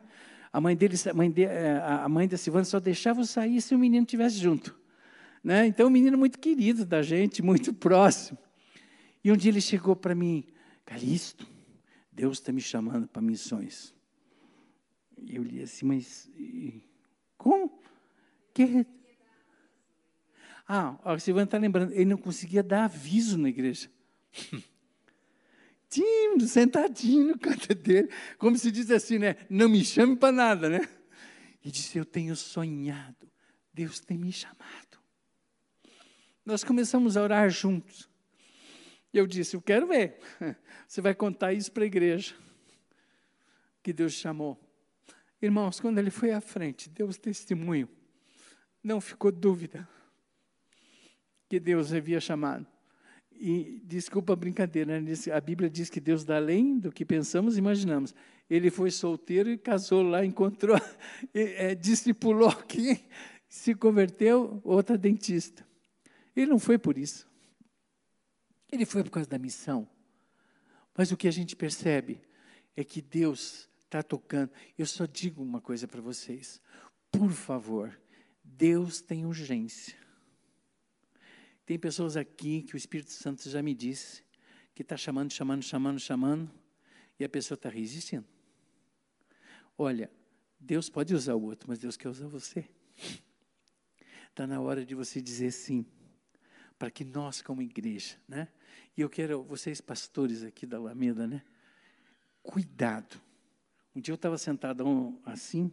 A 0.54 0.62
mãe, 0.62 0.76
dele, 0.76 0.96
a, 1.10 1.14
mãe 1.14 1.30
de, 1.30 1.44
é, 1.44 1.82
a 1.84 2.08
mãe 2.08 2.28
da 2.28 2.38
Silvana 2.38 2.64
só 2.64 2.80
deixava 2.80 3.20
eu 3.20 3.26
sair 3.26 3.60
se 3.62 3.76
o 3.76 3.80
menino 3.80 4.06
estivesse 4.06 4.38
junto. 4.38 4.74
Né? 5.44 5.68
Então, 5.68 5.88
um 5.88 5.90
menino 5.90 6.18
muito 6.18 6.40
querido 6.40 6.86
da 6.86 7.02
gente, 7.02 7.42
muito 7.44 7.74
próximo. 7.74 8.38
E 9.22 9.32
um 9.32 9.36
dia 9.36 9.52
ele 9.52 9.60
chegou 9.60 9.96
para 9.96 10.16
mim, 10.16 10.46
Calixto, 10.86 11.46
Deus 12.12 12.38
está 12.38 12.54
me 12.54 12.62
chamando 12.62 13.06
para 13.06 13.22
missões. 13.22 13.94
E 15.18 15.36
eu 15.36 15.44
li 15.44 15.62
assim, 15.62 15.86
mas 15.86 16.30
como? 17.38 17.82
Que? 18.54 18.86
Ah, 20.68 20.96
a 21.04 21.20
Silvana 21.20 21.46
está 21.46 21.58
lembrando, 21.58 21.92
ele 21.92 22.06
não 22.06 22.18
conseguia 22.18 22.64
dar 22.64 22.86
aviso 22.86 23.38
na 23.38 23.50
igreja. 23.50 23.90
Tímido, 25.96 26.46
sentadinho 26.46 27.28
no 27.28 27.40
canto 27.40 27.74
dele, 27.74 28.10
como 28.38 28.58
se 28.58 28.70
diz 28.70 28.92
assim, 28.92 29.18
né? 29.18 29.38
Não 29.50 29.70
me 29.70 29.82
chame 29.86 30.18
para 30.18 30.30
nada, 30.30 30.70
né? 30.70 30.82
E 31.64 31.72
disse: 31.72 31.98
Eu 31.98 32.04
tenho 32.04 32.36
sonhado, 32.36 33.32
Deus 33.74 34.02
tem 34.02 34.18
me 34.18 34.30
chamado. 34.30 35.00
Nós 36.46 36.66
começamos 36.66 37.16
a 37.16 37.22
orar 37.22 37.50
juntos. 37.50 38.10
Eu 39.14 39.26
disse: 39.26 39.56
Eu 39.56 39.62
quero 39.62 39.88
ver. 39.88 40.20
Você 40.86 41.00
vai 41.00 41.16
contar 41.16 41.54
isso 41.54 41.72
para 41.72 41.84
a 41.84 41.88
igreja. 41.88 42.36
Que 43.82 43.94
Deus 43.94 44.12
chamou. 44.12 44.60
Irmãos, 45.42 45.80
quando 45.80 45.98
ele 45.98 46.12
foi 46.12 46.32
à 46.32 46.42
frente, 46.42 46.90
Deus 46.90 47.18
testemunho. 47.18 47.88
Não 48.84 49.00
ficou 49.00 49.32
dúvida 49.32 49.88
que 51.48 51.58
Deus 51.58 51.94
havia 51.94 52.20
chamado. 52.20 52.68
E 53.38 53.82
desculpa 53.84 54.34
a 54.34 54.36
brincadeira, 54.36 55.00
né? 55.00 55.14
a 55.34 55.42
Bíblia 55.42 55.70
diz 55.70 55.90
que 55.90 56.00
Deus 56.00 56.24
dá 56.24 56.38
além 56.38 56.80
do 56.80 56.92
que 56.92 57.04
pensamos 57.04 57.56
e 57.56 57.60
imaginamos. 57.60 58.16
Ele 58.50 58.70
foi 58.70 58.92
solteiro 58.92 59.50
e 59.50 59.58
casou 59.58 60.02
lá, 60.02 60.24
encontrou, 60.24 60.78
é, 61.34 61.76
discipulou 61.76 62.50
aqui, 62.50 63.04
se 63.50 63.76
converteu, 63.76 64.62
outra 64.64 64.98
dentista. 64.98 65.68
Ele 66.36 66.48
não 66.48 66.60
foi 66.60 66.78
por 66.78 66.98
isso. 66.98 67.28
Ele 68.72 68.86
foi 68.86 69.04
por 69.04 69.12
causa 69.12 69.30
da 69.30 69.38
missão. 69.38 69.88
Mas 70.98 71.12
o 71.12 71.18
que 71.18 71.28
a 71.28 71.32
gente 71.32 71.56
percebe 71.56 72.22
é 72.76 72.84
que 72.84 73.02
Deus 73.02 73.70
está 73.84 74.02
tocando. 74.02 74.52
Eu 74.78 74.86
só 74.86 75.06
digo 75.06 75.42
uma 75.42 75.62
coisa 75.62 75.88
para 75.88 76.02
vocês. 76.02 76.62
Por 77.12 77.32
favor, 77.32 77.98
Deus 78.44 79.02
tem 79.02 79.26
urgência. 79.26 80.05
Tem 81.66 81.80
pessoas 81.80 82.16
aqui 82.16 82.62
que 82.62 82.76
o 82.76 82.78
Espírito 82.78 83.12
Santo 83.12 83.50
já 83.50 83.62
me 83.62 83.74
disse 83.74 84.24
que 84.74 84.82
está 84.82 84.96
chamando, 84.96 85.32
chamando, 85.32 85.64
chamando, 85.64 86.00
chamando, 86.00 86.52
e 87.20 87.24
a 87.24 87.30
pessoa 87.30 87.56
está 87.56 87.70
resistindo. 87.70 88.26
Olha, 89.78 90.12
Deus 90.60 90.90
pode 90.90 91.16
usar 91.16 91.34
o 91.36 91.42
outro, 91.42 91.70
mas 91.70 91.80
Deus 91.80 91.98
quer 91.98 92.10
usar 92.10 92.28
você. 92.28 92.68
Está 94.30 94.46
na 94.46 94.60
hora 94.60 94.86
de 94.86 94.94
você 94.94 95.22
dizer 95.22 95.52
sim 95.52 95.86
para 96.78 96.92
que 96.92 97.06
nós, 97.06 97.42
como 97.42 97.62
igreja, 97.62 98.18
né? 98.28 98.50
E 98.98 99.02
eu 99.02 99.10
quero, 99.10 99.42
vocês 99.44 99.80
pastores 99.80 100.44
aqui 100.44 100.66
da 100.66 100.76
Alameda, 100.76 101.26
né? 101.26 101.42
Cuidado. 102.44 103.20
Um 103.96 104.02
dia 104.02 104.12
eu 104.12 104.16
estava 104.16 104.38
sentado 104.38 104.84
assim, 105.24 105.72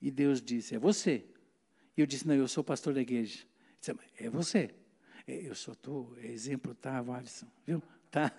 e 0.00 0.10
Deus 0.10 0.40
disse: 0.40 0.76
É 0.76 0.78
você. 0.78 1.24
E 1.96 2.00
eu 2.00 2.06
disse: 2.06 2.26
Não, 2.26 2.34
eu 2.34 2.46
sou 2.46 2.62
pastor 2.62 2.94
da 2.94 3.00
igreja. 3.00 3.44
Disse, 3.80 3.96
é 4.18 4.28
você. 4.28 4.70
É, 5.26 5.46
eu 5.46 5.54
só 5.54 5.72
estou, 5.72 6.16
é 6.22 6.26
exemplo, 6.26 6.74
tá, 6.74 7.00
Walisson? 7.02 7.46
Viu? 7.66 7.82
Tá? 8.10 8.32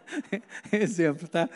exemplo, 0.72 1.28
tá? 1.28 1.48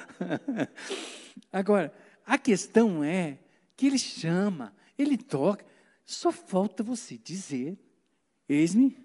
Agora, 1.52 1.92
a 2.26 2.36
questão 2.36 3.02
é 3.02 3.38
que 3.76 3.86
ele 3.86 3.98
chama, 3.98 4.74
ele 4.98 5.16
toca, 5.16 5.64
só 6.04 6.30
falta 6.30 6.82
você 6.82 7.16
dizer: 7.16 7.78
Eis-me 8.48 8.96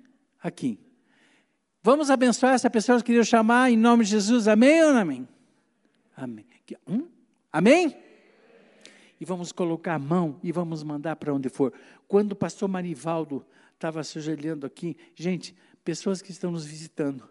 aqui. 0.42 0.80
Vamos 1.82 2.10
abençoar 2.10 2.54
essa 2.54 2.70
pessoa 2.70 2.98
que 3.00 3.06
queria 3.06 3.24
chamar 3.24 3.70
em 3.70 3.78
nome 3.78 4.04
de 4.04 4.12
Jesus, 4.12 4.48
amém 4.48 4.84
ou 4.84 4.94
não 4.94 5.00
amém? 5.02 5.28
Amém. 6.16 6.46
Hum? 6.88 7.08
Amém? 7.52 7.98
E 9.20 9.26
vamos 9.26 9.52
colocar 9.52 9.96
a 9.96 10.00
mão 10.00 10.40
e 10.42 10.52
vamos 10.52 10.84
mandar 10.84 11.16
para 11.16 11.34
onde 11.34 11.50
for. 11.50 11.74
Quando 12.08 12.34
o 12.34 12.36
pastor 12.36 12.68
Marivaldo 12.68 13.46
estava 13.84 14.00
ajoelhando 14.00 14.66
aqui, 14.66 14.96
gente, 15.14 15.54
pessoas 15.84 16.22
que 16.22 16.32
estão 16.32 16.52
nos 16.52 16.66
visitando. 16.66 17.28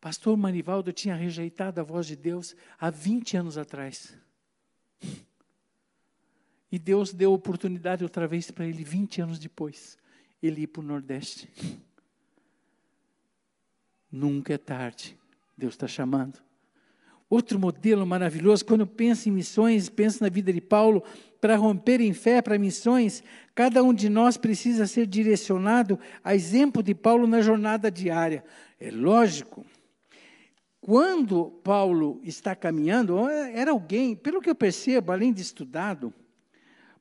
Pastor 0.00 0.36
Marivaldo 0.36 0.92
tinha 0.92 1.14
rejeitado 1.14 1.80
a 1.80 1.84
voz 1.84 2.08
de 2.08 2.16
Deus 2.16 2.56
há 2.76 2.90
20 2.90 3.36
anos 3.36 3.56
atrás. 3.56 4.18
E 6.72 6.78
Deus 6.78 7.14
deu 7.14 7.32
oportunidade 7.32 8.02
outra 8.02 8.26
vez 8.26 8.50
para 8.50 8.66
ele, 8.66 8.82
20 8.82 9.22
anos 9.22 9.38
depois, 9.38 9.96
ele 10.42 10.62
ir 10.62 10.66
para 10.66 10.80
o 10.80 10.84
Nordeste. 10.84 11.48
Nunca 14.10 14.54
é 14.54 14.58
tarde. 14.58 15.16
Deus 15.56 15.74
está 15.74 15.86
chamando. 15.86 16.45
Outro 17.28 17.58
modelo 17.58 18.06
maravilhoso, 18.06 18.64
quando 18.64 18.86
penso 18.86 19.28
em 19.28 19.32
missões, 19.32 19.88
penso 19.88 20.22
na 20.22 20.28
vida 20.28 20.52
de 20.52 20.60
Paulo, 20.60 21.02
para 21.40 21.56
romper 21.56 22.00
em 22.00 22.12
fé 22.12 22.40
para 22.40 22.58
missões, 22.58 23.22
cada 23.54 23.82
um 23.82 23.92
de 23.92 24.08
nós 24.08 24.36
precisa 24.36 24.86
ser 24.86 25.06
direcionado 25.06 25.98
a 26.22 26.34
exemplo 26.34 26.82
de 26.82 26.94
Paulo 26.94 27.26
na 27.26 27.40
jornada 27.40 27.90
diária. 27.90 28.44
É 28.78 28.90
lógico. 28.90 29.66
Quando 30.80 31.50
Paulo 31.64 32.20
está 32.22 32.54
caminhando, 32.54 33.28
era 33.28 33.72
alguém, 33.72 34.14
pelo 34.14 34.40
que 34.40 34.48
eu 34.48 34.54
percebo, 34.54 35.10
além 35.10 35.32
de 35.32 35.42
estudado, 35.42 36.14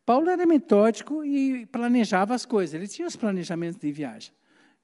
Paulo 0.04 0.30
era 0.30 0.46
metódico 0.46 1.24
e 1.24 1.68
planejava 1.68 2.34
as 2.34 2.46
coisas. 2.46 2.74
Ele 2.74 2.88
tinha 2.88 3.08
os 3.08 3.16
planejamentos 3.16 3.80
de 3.80 3.92
viagem. 3.92 4.34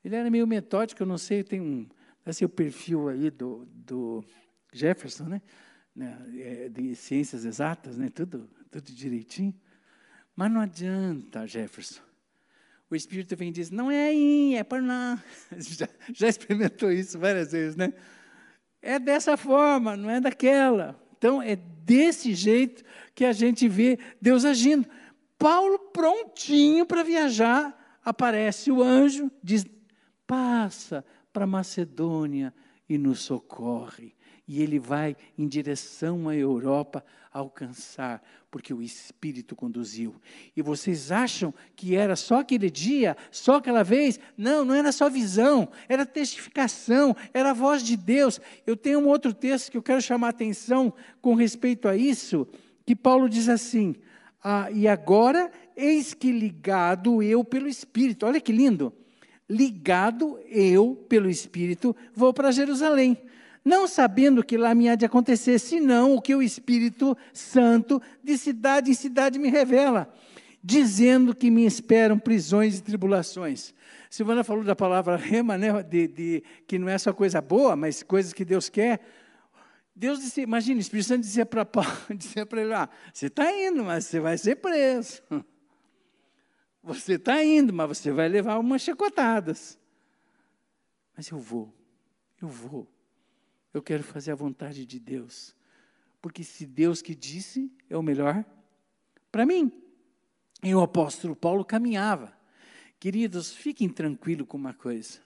Ele 0.05 0.15
era 0.15 0.29
meio 0.29 0.45
metódico, 0.45 1.01
eu 1.01 1.07
não 1.07 1.17
sei, 1.17 1.43
tem 1.43 1.59
um 1.59 1.87
é 2.23 2.45
o 2.45 2.49
perfil 2.49 3.09
aí 3.09 3.31
do, 3.31 3.67
do 3.73 4.23
Jefferson, 4.71 5.25
né? 5.25 5.41
né? 5.95 6.17
É, 6.37 6.69
de 6.69 6.95
ciências 6.95 7.45
exatas, 7.45 7.97
né? 7.97 8.09
tudo, 8.09 8.49
tudo 8.69 8.91
direitinho. 8.91 9.53
Mas 10.35 10.51
não 10.51 10.61
adianta, 10.61 11.45
Jefferson. 11.45 12.01
O 12.89 12.95
Espírito 12.95 13.35
vem 13.35 13.49
e 13.49 13.51
diz, 13.51 13.71
não 13.71 13.89
é 13.89 14.07
aí, 14.07 14.55
é 14.55 14.63
por 14.63 14.83
lá. 14.83 15.21
Já, 15.57 15.87
já 16.13 16.27
experimentou 16.27 16.91
isso 16.91 17.17
várias 17.17 17.51
vezes, 17.51 17.75
né? 17.75 17.93
É 18.81 18.99
dessa 18.99 19.37
forma, 19.37 19.95
não 19.95 20.09
é 20.09 20.19
daquela. 20.19 20.99
Então, 21.17 21.41
é 21.41 21.55
desse 21.55 22.33
jeito 22.33 22.83
que 23.13 23.23
a 23.23 23.31
gente 23.31 23.67
vê 23.67 23.97
Deus 24.19 24.43
agindo. 24.43 24.89
Paulo, 25.37 25.79
prontinho 25.79 26.85
para 26.85 27.03
viajar, 27.03 27.99
aparece 28.03 28.71
o 28.71 28.81
anjo, 28.81 29.31
diz: 29.43 29.65
passa, 30.25 31.05
para 31.31 31.47
Macedônia 31.47 32.53
e 32.89 32.97
nos 32.97 33.21
socorre. 33.21 34.15
E 34.47 34.61
ele 34.61 34.79
vai 34.79 35.15
em 35.37 35.47
direção 35.47 36.27
à 36.27 36.35
Europa 36.35 37.03
alcançar, 37.31 38.21
porque 38.49 38.73
o 38.73 38.81
Espírito 38.81 39.55
conduziu. 39.55 40.15
E 40.55 40.61
vocês 40.61 41.11
acham 41.11 41.53
que 41.75 41.95
era 41.95 42.15
só 42.15 42.39
aquele 42.39 42.69
dia, 42.69 43.15
só 43.31 43.55
aquela 43.55 43.83
vez? 43.83 44.19
Não, 44.37 44.65
não 44.65 44.75
era 44.75 44.91
só 44.91 45.09
visão, 45.09 45.69
era 45.87 46.05
testificação, 46.05 47.15
era 47.33 47.51
a 47.51 47.53
voz 47.53 47.81
de 47.83 47.95
Deus. 47.95 48.41
Eu 48.67 48.75
tenho 48.75 48.99
um 48.99 49.07
outro 49.07 49.33
texto 49.33 49.71
que 49.71 49.77
eu 49.77 49.83
quero 49.83 50.01
chamar 50.01 50.27
a 50.27 50.31
atenção 50.31 50.93
com 51.21 51.33
respeito 51.33 51.87
a 51.87 51.95
isso, 51.95 52.47
que 52.85 52.95
Paulo 52.95 53.29
diz 53.29 53.47
assim: 53.47 53.95
ah, 54.43 54.69
E 54.71 54.87
agora, 54.87 55.49
eis 55.75 56.13
que 56.13 56.31
ligado 56.31 57.23
eu 57.23 57.45
pelo 57.45 57.69
Espírito. 57.69 58.25
Olha 58.25 58.41
que 58.41 58.51
lindo 58.51 58.93
ligado, 59.51 60.39
eu, 60.47 60.95
pelo 61.09 61.29
Espírito, 61.29 61.93
vou 62.15 62.33
para 62.33 62.51
Jerusalém. 62.51 63.17
Não 63.63 63.87
sabendo 63.87 64.43
que 64.43 64.57
lá 64.57 64.73
me 64.73 64.89
há 64.89 64.95
de 64.95 65.05
acontecer, 65.05 65.59
senão 65.59 66.15
o 66.15 66.21
que 66.21 66.33
o 66.33 66.41
Espírito 66.41 67.15
Santo 67.31 68.01
de 68.23 68.37
cidade 68.37 68.89
em 68.89 68.93
cidade 68.95 69.37
me 69.37 69.49
revela, 69.49 70.11
dizendo 70.63 71.35
que 71.35 71.51
me 71.51 71.65
esperam 71.65 72.17
prisões 72.17 72.79
e 72.79 72.83
tribulações. 72.83 73.73
Silvana 74.09 74.43
falou 74.43 74.63
da 74.63 74.75
palavra 74.75 75.15
rema, 75.15 75.57
né, 75.57 75.83
de, 75.83 76.07
de, 76.07 76.43
que 76.67 76.79
não 76.79 76.89
é 76.89 76.97
só 76.97 77.13
coisa 77.13 77.39
boa, 77.39 77.75
mas 77.75 78.01
coisas 78.01 78.33
que 78.33 78.43
Deus 78.43 78.67
quer. 78.67 78.99
Deus 79.95 80.19
disse, 80.19 80.41
imagina, 80.41 80.77
o 80.77 80.81
Espírito 80.81 81.07
Santo 81.07 81.21
dizia 81.21 81.45
para 81.45 81.61
ele, 82.59 82.73
ah, 82.73 82.89
você 83.13 83.27
está 83.27 83.51
indo, 83.53 83.83
mas 83.83 84.05
você 84.05 84.19
vai 84.19 84.37
ser 84.37 84.55
preso. 84.55 85.21
Você 86.83 87.13
está 87.13 87.43
indo, 87.43 87.71
mas 87.71 87.99
você 87.99 88.11
vai 88.11 88.27
levar 88.27 88.57
umas 88.57 88.81
chicotadas. 88.81 89.77
Mas 91.15 91.29
eu 91.29 91.37
vou, 91.37 91.71
eu 92.41 92.47
vou. 92.47 92.87
Eu 93.73 93.81
quero 93.81 94.03
fazer 94.03 94.31
a 94.31 94.35
vontade 94.35 94.85
de 94.85 94.99
Deus. 94.99 95.55
Porque 96.21 96.43
se 96.43 96.65
Deus 96.65 97.01
que 97.01 97.15
disse, 97.15 97.71
é 97.89 97.97
o 97.97 98.03
melhor 98.03 98.45
para 99.31 99.45
mim. 99.45 99.71
E 100.63 100.75
o 100.75 100.81
apóstolo 100.81 101.35
Paulo 101.35 101.65
caminhava. 101.65 102.37
Queridos, 102.99 103.51
fiquem 103.51 103.89
tranquilos 103.89 104.47
com 104.47 104.57
uma 104.57 104.73
coisa. 104.73 105.19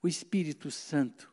O 0.00 0.06
Espírito 0.06 0.70
Santo 0.70 1.32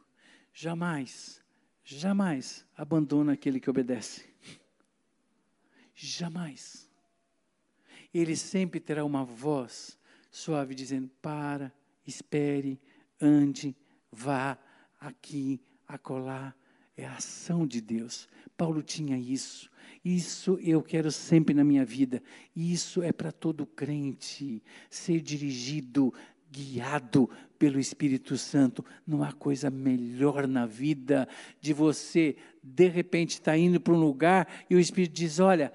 jamais, 0.53 1.41
jamais 1.83 2.65
abandona 2.75 3.33
aquele 3.33 3.59
que 3.59 3.69
obedece. 3.69 4.27
Jamais. 5.93 6.89
Ele 8.13 8.35
sempre 8.35 8.79
terá 8.79 9.05
uma 9.05 9.23
voz 9.23 9.99
suave 10.31 10.73
dizendo: 10.73 11.09
para, 11.21 11.71
espere, 12.05 12.81
ande, 13.21 13.75
vá, 14.11 14.57
aqui, 14.99 15.61
acolá. 15.89 16.53
É 16.95 17.05
a 17.05 17.15
ação 17.15 17.65
de 17.65 17.81
Deus. 17.81 18.27
Paulo 18.57 18.83
tinha 18.83 19.17
isso. 19.17 19.69
Isso 20.03 20.59
eu 20.61 20.81
quero 20.81 21.11
sempre 21.11 21.55
na 21.55 21.63
minha 21.63 21.85
vida. 21.85 22.21
Isso 22.55 23.01
é 23.01 23.11
para 23.11 23.31
todo 23.31 23.65
crente. 23.65 24.61
Ser 24.89 25.21
dirigido, 25.21 26.13
guiado 26.51 27.29
pelo 27.57 27.79
Espírito 27.79 28.37
Santo. 28.37 28.83
Não 29.07 29.23
há 29.23 29.31
coisa 29.31 29.69
melhor 29.69 30.45
na 30.45 30.65
vida 30.65 31.27
de 31.61 31.73
você, 31.73 32.35
de 32.61 32.87
repente, 32.89 33.31
estar 33.31 33.53
tá 33.53 33.57
indo 33.57 33.79
para 33.79 33.93
um 33.93 33.99
lugar 33.99 34.47
e 34.69 34.75
o 34.75 34.79
Espírito 34.79 35.13
diz: 35.13 35.39
Olha, 35.39 35.71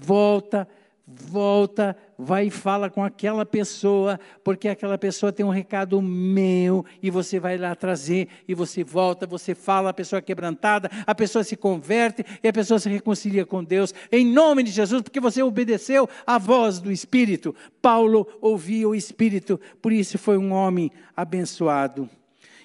volta 0.00 0.68
volta, 1.10 1.96
vai 2.18 2.48
e 2.48 2.50
fala 2.50 2.90
com 2.90 3.02
aquela 3.02 3.46
pessoa, 3.46 4.20
porque 4.44 4.68
aquela 4.68 4.98
pessoa 4.98 5.32
tem 5.32 5.44
um 5.44 5.50
recado 5.50 6.02
meu, 6.02 6.84
e 7.02 7.10
você 7.10 7.40
vai 7.40 7.56
lá 7.56 7.74
trazer, 7.74 8.28
e 8.46 8.54
você 8.54 8.84
volta, 8.84 9.26
você 9.26 9.54
fala, 9.54 9.90
a 9.90 9.94
pessoa 9.94 10.18
é 10.18 10.22
quebrantada, 10.22 10.90
a 11.06 11.14
pessoa 11.14 11.42
se 11.42 11.56
converte, 11.56 12.24
e 12.42 12.48
a 12.48 12.52
pessoa 12.52 12.78
se 12.78 12.88
reconcilia 12.90 13.46
com 13.46 13.64
Deus, 13.64 13.94
em 14.12 14.24
nome 14.26 14.62
de 14.62 14.70
Jesus, 14.70 15.02
porque 15.02 15.20
você 15.20 15.42
obedeceu 15.42 16.08
à 16.26 16.36
voz 16.38 16.78
do 16.78 16.92
Espírito. 16.92 17.54
Paulo 17.80 18.28
ouvia 18.40 18.88
o 18.88 18.94
Espírito, 18.94 19.58
por 19.80 19.92
isso 19.92 20.18
foi 20.18 20.36
um 20.36 20.52
homem 20.52 20.90
abençoado. 21.16 22.08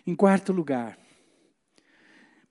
Em 0.05 0.15
quarto 0.15 0.51
lugar, 0.51 0.97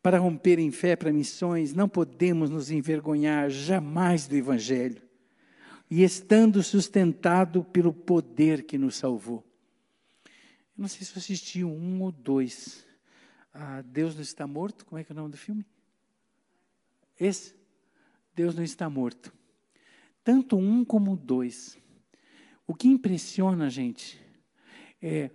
para 0.03 0.19
romper 0.19 0.59
em 0.59 0.71
fé 0.71 0.97
para 0.97 1.13
missões, 1.13 1.75
não 1.75 1.89
podemos 1.89 2.49
nos 2.49 2.71
envergonhar 2.71 3.51
jamais 3.51 4.27
do 4.27 4.35
Evangelho 4.35 5.12
e 5.95 6.03
estando 6.03 6.63
sustentado 6.63 7.63
pelo 7.63 7.93
poder 7.93 8.65
que 8.65 8.79
nos 8.79 8.97
salvou. 8.97 9.45
Eu 10.25 10.81
não 10.81 10.89
sei 10.89 11.05
se 11.05 11.13
você 11.13 11.19
assistiu 11.19 11.69
um 11.69 12.01
ou 12.01 12.11
dois. 12.11 12.87
Ah, 13.53 13.83
Deus 13.83 14.15
não 14.15 14.23
está 14.23 14.47
morto? 14.47 14.87
Como 14.87 14.99
é 14.99 15.05
que 15.05 15.13
é 15.13 15.15
o 15.15 15.17
nome 15.17 15.33
do 15.33 15.37
filme? 15.37 15.67
Esse? 17.21 17.55
Deus 18.35 18.55
não 18.55 18.65
está 18.65 18.89
morto. 18.89 19.35
Tanto 20.25 20.57
um 20.57 20.83
como 20.83 21.15
dois. 21.15 21.79
O 22.67 22.75
que 22.75 22.89
impressiona 22.89 23.67
a 23.67 23.69
gente 23.69 24.19
é 25.03 25.31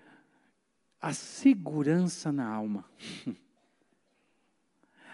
a 1.00 1.14
segurança 1.14 2.32
na 2.32 2.48
alma. 2.48 2.84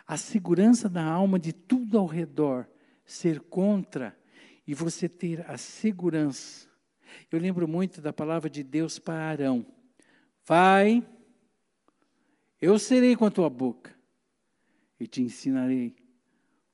A 0.07 0.17
segurança 0.17 0.89
da 0.89 1.03
alma 1.03 1.39
de 1.39 1.51
tudo 1.51 1.97
ao 1.97 2.05
redor 2.05 2.67
ser 3.05 3.39
contra 3.39 4.15
e 4.66 4.74
você 4.74 5.09
ter 5.09 5.49
a 5.49 5.57
segurança. 5.57 6.68
Eu 7.32 7.39
lembro 7.39 7.68
muito 7.68 8.01
da 8.01 8.14
palavra 8.14 8.49
de 8.49 8.64
Deus 8.64 8.97
para 8.97 9.30
Arão: 9.30 9.66
Vai, 10.45 11.05
eu 12.61 12.80
serei 12.80 13.16
com 13.16 13.26
a 13.26 13.32
tua 13.32 13.49
boca 13.49 13.93
e 14.99 15.07
te 15.07 15.22
ensinarei 15.22 15.95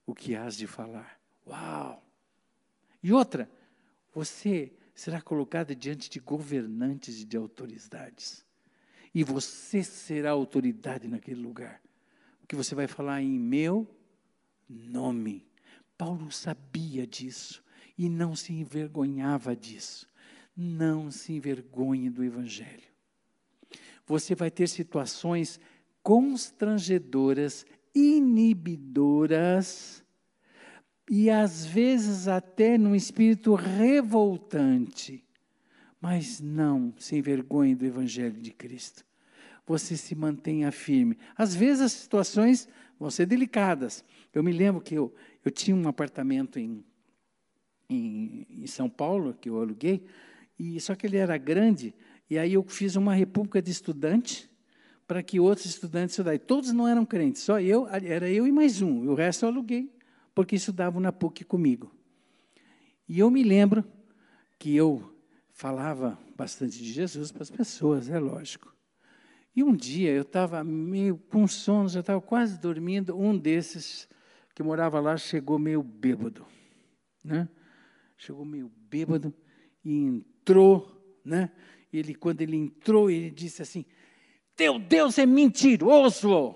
o 0.06 0.14
que 0.14 0.36
has 0.36 0.56
de 0.56 0.68
falar. 0.68 1.20
Uau! 1.48 2.04
E 3.02 3.12
outra, 3.12 3.50
você 4.14 4.72
será 4.94 5.22
colocado 5.22 5.74
diante 5.76 6.10
de 6.10 6.20
governantes 6.20 7.22
e 7.22 7.26
de 7.26 7.38
autoridades. 7.38 8.46
E 9.14 9.24
você 9.24 9.84
será 9.84 10.32
autoridade 10.32 11.08
naquele 11.08 11.42
lugar. 11.42 11.82
O 12.44 12.48
que 12.48 12.56
você 12.56 12.76
vai 12.76 12.86
falar 12.86 13.22
em 13.22 13.40
meu 13.40 13.90
nome. 14.68 15.48
Paulo 15.98 16.32
sabia 16.32 17.08
disso 17.08 17.64
e 18.00 18.08
não 18.08 18.34
se 18.34 18.54
envergonhava 18.54 19.54
disso. 19.54 20.08
Não 20.56 21.12
se 21.12 21.34
envergonhe 21.34 22.10
do 22.10 22.24
Evangelho. 22.24 22.88
Você 24.08 24.34
vai 24.34 24.50
ter 24.50 24.70
situações 24.70 25.60
constrangedoras, 26.02 27.66
inibidoras, 27.94 29.22
e 31.12 31.30
às 31.30 31.66
vezes 31.66 32.30
até 32.30 32.78
num 32.78 32.96
espírito 32.96 33.54
revoltante. 33.54 35.22
Mas 36.00 36.40
não 36.40 36.94
se 36.98 37.18
envergonhe 37.18 37.76
do 37.76 37.86
Evangelho 37.86 38.40
de 38.40 38.52
Cristo. 38.52 39.04
Você 39.68 39.98
se 39.98 40.16
mantenha 40.16 40.72
firme. 40.72 41.18
Às 41.36 41.54
vezes 41.54 41.82
as 41.82 41.92
situações 41.92 42.70
vão 42.98 43.12
ser 43.12 43.26
delicadas. 43.26 44.06
Eu 44.34 44.42
me 44.42 44.54
lembro 44.54 44.80
que 44.80 44.96
eu, 44.96 45.14
eu 45.44 45.52
tinha 45.52 45.76
um 45.76 45.86
apartamento 45.88 46.58
em 46.58 46.82
em, 47.90 48.46
em 48.50 48.68
São 48.68 48.90
Paulo, 48.90 49.34
que 49.34 49.50
eu 49.50 49.60
aluguei, 49.60 50.06
e 50.58 50.80
só 50.80 50.96
que 50.96 51.08
ele 51.08 51.18
era 51.18 51.38
grande, 51.38 51.94
e 52.30 52.38
aí 52.38 52.54
eu 52.54 52.64
fiz 52.64 52.96
uma 52.96 53.14
república 53.14 53.62
de 53.62 53.72
estudantes 53.72 54.48
para 55.08 55.24
que 55.24 55.40
outros 55.40 55.66
estudantes 55.66 56.14
estudassem. 56.14 56.40
Todos 56.40 56.72
não 56.72 56.88
eram 56.88 57.04
crentes, 57.04 57.42
só 57.42 57.60
eu, 57.60 57.88
era 57.88 58.30
eu 58.30 58.46
e 58.46 58.52
mais 58.52 58.82
um, 58.82 59.10
o 59.10 59.16
resto 59.16 59.46
eu 59.46 59.50
aluguei, 59.50 59.92
porque 60.36 60.56
estudavam 60.56 61.02
na 61.02 61.12
PUC 61.12 61.44
comigo. 61.44 61.92
E 63.08 63.18
eu 63.18 63.32
me 63.32 63.42
lembro 63.42 63.84
que 64.60 64.76
eu 64.76 65.12
falava 65.52 66.20
bastante 66.36 66.78
de 66.78 66.94
Jesus 66.94 67.32
para 67.32 67.42
as 67.42 67.50
pessoas, 67.50 68.08
é 68.08 68.20
lógico. 68.20 68.72
E 69.56 69.64
um 69.64 69.76
dia 69.76 70.12
eu 70.12 70.22
estava 70.22 70.64
meio 70.64 71.18
com 71.18 71.48
sono, 71.48 71.90
já 71.90 72.02
estava 72.02 72.22
quase 72.22 72.60
dormindo, 72.60 73.18
um 73.18 73.36
desses 73.36 74.08
que 74.54 74.62
morava 74.62 75.00
lá 75.00 75.18
chegou 75.18 75.58
meio 75.58 75.82
bêbado, 75.82 76.46
né? 77.24 77.50
Chegou 78.20 78.46
meio 78.46 78.70
bêbado 78.90 79.34
e 79.84 80.04
entrou, 80.04 81.20
né? 81.24 81.50
Ele, 81.92 82.14
quando 82.14 82.42
ele 82.42 82.58
entrou, 82.58 83.10
ele 83.10 83.32
disse 83.32 83.62
assim: 83.62 83.86
Teu 84.56 84.78
Deus 84.78 85.18
é 85.18 85.26
mentiroso. 85.26 86.56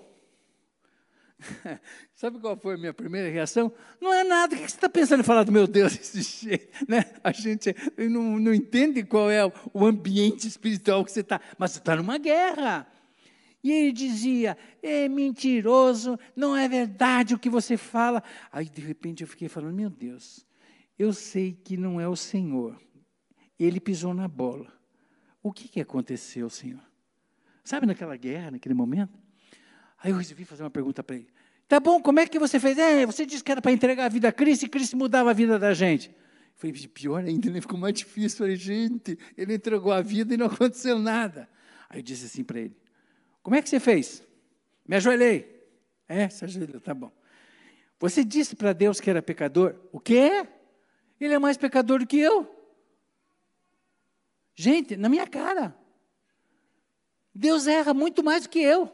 Sabe 2.13 2.39
qual 2.39 2.55
foi 2.55 2.75
a 2.75 2.77
minha 2.77 2.93
primeira 2.93 3.29
reação? 3.29 3.73
Não 3.99 4.13
é 4.13 4.23
nada, 4.23 4.55
o 4.55 4.57
que 4.57 4.69
você 4.69 4.75
está 4.75 4.89
pensando 4.89 5.21
em 5.21 5.25
falar 5.25 5.43
do 5.43 5.51
meu 5.51 5.65
Deus 5.65 5.95
desse 5.97 6.21
jeito? 6.45 6.85
Né? 6.87 7.05
A 7.23 7.31
gente 7.31 7.75
não, 7.97 8.39
não 8.39 8.53
entende 8.53 9.03
qual 9.03 9.31
é 9.31 9.45
o 9.73 9.85
ambiente 9.85 10.47
espiritual 10.47 11.03
que 11.03 11.11
você 11.11 11.21
está, 11.21 11.41
mas 11.57 11.71
você 11.71 11.79
está 11.79 11.95
numa 11.95 12.17
guerra. 12.17 12.87
E 13.63 13.71
ele 13.71 13.91
dizia: 13.93 14.57
é 14.81 15.07
mentiroso, 15.07 16.19
não 16.35 16.55
é 16.55 16.67
verdade 16.67 17.33
o 17.33 17.39
que 17.39 17.49
você 17.49 17.77
fala. 17.77 18.21
Aí, 18.51 18.67
de 18.67 18.81
repente, 18.81 19.23
eu 19.23 19.27
fiquei 19.27 19.47
falando: 19.47 19.73
meu 19.73 19.89
Deus, 19.89 20.45
eu 20.97 21.13
sei 21.13 21.53
que 21.53 21.77
não 21.77 21.99
é 21.99 22.07
o 22.07 22.15
Senhor. 22.15 22.79
Ele 23.59 23.79
pisou 23.79 24.13
na 24.13 24.27
bola. 24.27 24.71
O 25.41 25.51
que, 25.51 25.67
que 25.67 25.81
aconteceu, 25.81 26.49
Senhor? 26.49 26.81
Sabe 27.63 27.85
naquela 27.85 28.15
guerra, 28.15 28.51
naquele 28.51 28.73
momento? 28.73 29.17
Aí 29.97 30.11
eu 30.11 30.17
resolvi 30.17 30.45
fazer 30.45 30.63
uma 30.63 30.69
pergunta 30.69 31.03
para 31.03 31.15
ele. 31.15 31.27
Tá 31.67 31.79
bom, 31.79 32.01
como 32.01 32.19
é 32.19 32.27
que 32.27 32.37
você 32.37 32.59
fez? 32.59 32.77
É, 32.77 33.05
você 33.05 33.25
disse 33.25 33.43
que 33.43 33.51
era 33.51 33.61
para 33.61 33.71
entregar 33.71 34.05
a 34.05 34.09
vida 34.09 34.27
a 34.27 34.31
Cristo 34.31 34.65
e 34.65 34.69
Cristo 34.69 34.97
mudava 34.97 35.31
a 35.31 35.33
vida 35.33 35.57
da 35.57 35.73
gente. 35.73 36.09
Eu 36.09 36.15
falei, 36.55 36.87
pior 36.87 37.23
ainda, 37.23 37.47
ele 37.47 37.61
ficou 37.61 37.79
mais 37.79 37.93
difícil. 37.93 38.35
Eu 38.35 38.37
falei, 38.37 38.55
gente, 38.55 39.17
ele 39.37 39.55
entregou 39.55 39.91
a 39.91 40.01
vida 40.01 40.33
e 40.33 40.37
não 40.37 40.45
aconteceu 40.47 40.99
nada. 40.99 41.49
Aí 41.89 41.99
eu 41.99 42.03
disse 42.03 42.25
assim 42.25 42.43
para 42.43 42.59
ele: 42.59 42.75
Como 43.41 43.55
é 43.55 43.61
que 43.61 43.69
você 43.69 43.79
fez? 43.79 44.23
Me 44.87 44.95
ajoelhei. 44.95 45.63
É, 46.07 46.27
se 46.29 46.43
ajoelhou, 46.43 46.81
tá 46.81 46.93
bom. 46.93 47.11
Você 47.99 48.23
disse 48.23 48.55
para 48.55 48.73
Deus 48.73 48.99
que 48.99 49.09
era 49.09 49.21
pecador? 49.21 49.75
O 49.91 49.99
quê? 49.99 50.45
Ele 51.23 51.35
é 51.35 51.39
mais 51.39 51.57
pecador 51.57 51.99
do 51.99 52.07
que 52.07 52.19
eu. 52.19 52.49
Gente, 54.55 54.97
na 54.97 55.07
minha 55.07 55.25
cara. 55.25 55.75
Deus 57.33 57.65
erra 57.65 57.93
muito 57.93 58.23
mais 58.23 58.43
do 58.43 58.49
que 58.49 58.59
eu. 58.59 58.91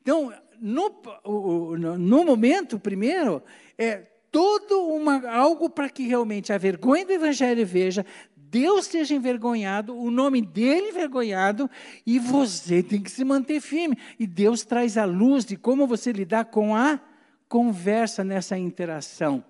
Então, 0.00 0.32
no, 0.60 1.76
no 1.76 2.24
momento, 2.24 2.78
primeiro, 2.78 3.42
é 3.76 3.96
todo 4.30 4.86
uma, 4.86 5.28
algo 5.28 5.68
para 5.68 5.90
que 5.90 6.06
realmente 6.06 6.52
a 6.52 6.58
vergonha 6.58 7.04
do 7.04 7.12
Evangelho 7.12 7.66
veja, 7.66 8.06
Deus 8.34 8.86
seja 8.86 9.14
envergonhado, 9.14 9.94
o 9.94 10.10
nome 10.10 10.40
dele 10.40 10.88
envergonhado, 10.88 11.68
e 12.06 12.18
você 12.18 12.82
tem 12.82 13.02
que 13.02 13.10
se 13.10 13.24
manter 13.24 13.60
firme. 13.60 13.98
E 14.18 14.26
Deus 14.26 14.64
traz 14.64 14.96
a 14.96 15.04
luz 15.04 15.44
de 15.44 15.56
como 15.56 15.86
você 15.86 16.12
lidar 16.12 16.46
com 16.46 16.74
a 16.74 16.98
conversa, 17.46 18.24
nessa 18.24 18.56
interação. 18.56 19.44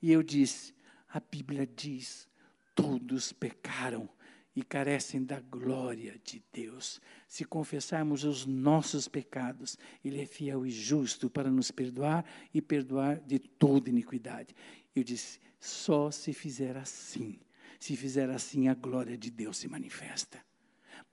E 0.00 0.12
eu 0.12 0.22
disse: 0.22 0.75
a 1.16 1.20
Bíblia 1.30 1.66
diz, 1.66 2.28
todos 2.74 3.32
pecaram 3.32 4.06
e 4.54 4.62
carecem 4.62 5.24
da 5.24 5.40
glória 5.40 6.20
de 6.22 6.42
Deus. 6.52 7.00
Se 7.26 7.42
confessarmos 7.42 8.22
os 8.22 8.44
nossos 8.44 9.08
pecados, 9.08 9.78
Ele 10.04 10.20
é 10.20 10.26
fiel 10.26 10.66
e 10.66 10.70
justo 10.70 11.30
para 11.30 11.50
nos 11.50 11.70
perdoar 11.70 12.22
e 12.52 12.60
perdoar 12.60 13.18
de 13.20 13.38
toda 13.38 13.88
iniquidade. 13.88 14.54
Eu 14.94 15.02
disse: 15.02 15.40
só 15.58 16.10
se 16.10 16.34
fizer 16.34 16.76
assim. 16.76 17.38
Se 17.80 17.96
fizer 17.96 18.28
assim, 18.28 18.68
a 18.68 18.74
glória 18.74 19.16
de 19.16 19.30
Deus 19.30 19.56
se 19.56 19.68
manifesta. 19.68 20.44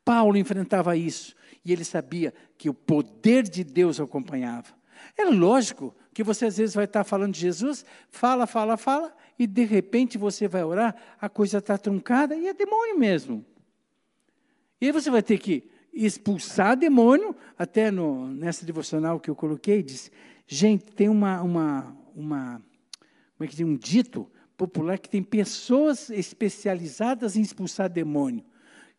Paulo 0.03 0.35
enfrentava 0.35 0.97
isso 0.97 1.33
e 1.63 1.71
ele 1.71 1.85
sabia 1.85 2.33
que 2.57 2.69
o 2.69 2.73
poder 2.73 3.43
de 3.43 3.63
Deus 3.63 3.99
o 3.99 4.03
acompanhava. 4.03 4.75
É 5.17 5.25
lógico 5.25 5.95
que 6.13 6.23
você 6.23 6.45
às 6.45 6.57
vezes 6.57 6.75
vai 6.75 6.85
estar 6.85 7.03
falando 7.03 7.33
de 7.33 7.39
Jesus, 7.39 7.85
fala, 8.09 8.45
fala, 8.45 8.77
fala, 8.77 9.15
e 9.37 9.47
de 9.47 9.63
repente 9.65 10.17
você 10.17 10.47
vai 10.47 10.63
orar, 10.63 10.95
a 11.19 11.27
coisa 11.27 11.57
está 11.57 11.77
truncada 11.77 12.35
e 12.35 12.47
é 12.47 12.53
demônio 12.53 12.97
mesmo. 12.97 13.45
E 14.79 14.87
aí 14.87 14.91
você 14.91 15.09
vai 15.09 15.23
ter 15.23 15.37
que 15.39 15.69
expulsar 15.93 16.75
demônio, 16.75 17.35
até 17.57 17.91
no, 17.91 18.27
nessa 18.27 18.65
devocional 18.65 19.19
que 19.19 19.29
eu 19.29 19.35
coloquei, 19.35 19.83
diz, 19.83 20.11
gente, 20.47 20.85
tem 20.85 21.07
uma, 21.07 21.41
uma, 21.41 21.97
uma 22.15 22.61
como 23.37 23.45
é 23.45 23.47
que 23.47 23.55
diz, 23.55 23.65
um 23.65 23.77
dito 23.77 24.29
popular 24.57 24.97
que 24.97 25.09
tem 25.09 25.23
pessoas 25.23 26.09
especializadas 26.09 27.35
em 27.35 27.41
expulsar 27.41 27.89
demônio. 27.89 28.43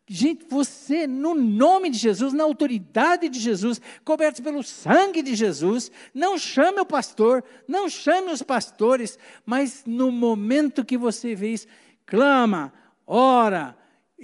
Gente, 0.07 0.45
você, 0.47 1.07
no 1.07 1.33
nome 1.33 1.89
de 1.89 1.97
Jesus, 1.97 2.31
na 2.31 2.43
autoridade 2.43 3.27
de 3.27 3.39
Jesus, 3.39 3.81
coberto 4.03 4.43
pelo 4.43 4.61
sangue 4.61 5.23
de 5.23 5.33
Jesus, 5.33 5.91
não 6.13 6.37
chame 6.37 6.79
o 6.79 6.85
pastor, 6.85 7.43
não 7.67 7.89
chame 7.89 8.31
os 8.31 8.43
pastores, 8.43 9.17
mas 9.43 9.83
no 9.83 10.11
momento 10.11 10.85
que 10.85 10.95
você 10.95 11.33
vê 11.33 11.53
isso, 11.53 11.65
clama, 12.05 12.71
ora, 13.07 13.75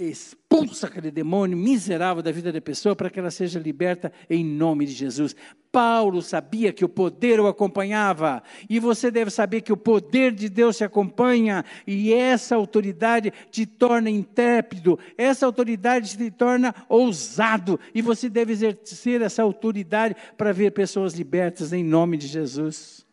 expulsa 0.10 0.88
aquele 0.88 1.12
demônio 1.12 1.58
miserável 1.58 2.24
da 2.24 2.32
vida 2.32 2.52
da 2.52 2.62
pessoa 2.62 2.95
para 2.95 3.10
que 3.10 3.20
ela 3.20 3.32
seja 3.32 3.60
liberta 3.60 4.12
em 4.30 4.43
nome 4.43 4.86
de 4.86 4.93
Jesus. 4.93 5.36
Paulo 5.72 6.22
sabia 6.22 6.74
que 6.74 6.84
o 6.84 6.89
poder 6.89 7.39
o 7.39 7.47
acompanhava, 7.47 8.43
e 8.70 8.80
você 8.80 9.10
deve 9.10 9.32
saber 9.32 9.62
que 9.62 9.72
o 9.72 9.78
poder 9.78 10.34
de 10.34 10.49
Deus 10.49 10.78
se 10.78 10.84
acompanha, 10.84 11.64
e 11.88 12.14
essa 12.14 12.56
autoridade 12.56 13.32
te 13.49 13.66
torna 13.66 14.10
intrépido, 14.10 14.99
essa 15.18 15.45
autoridade 15.45 16.18
te 16.18 16.32
torna 16.32 16.76
ousado, 16.89 17.80
e 17.95 18.02
você 18.02 18.30
deve 18.30 18.52
exercer 18.52 19.22
essa 19.22 19.43
autoridade 19.43 20.16
para 20.38 20.52
ver 20.52 20.72
pessoas 20.72 21.14
libertas 21.14 21.72
em 21.72 21.84
nome 21.84 22.18
de 22.18 22.28
Jesus. 22.28 23.06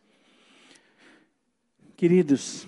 Queridos, 1.95 2.67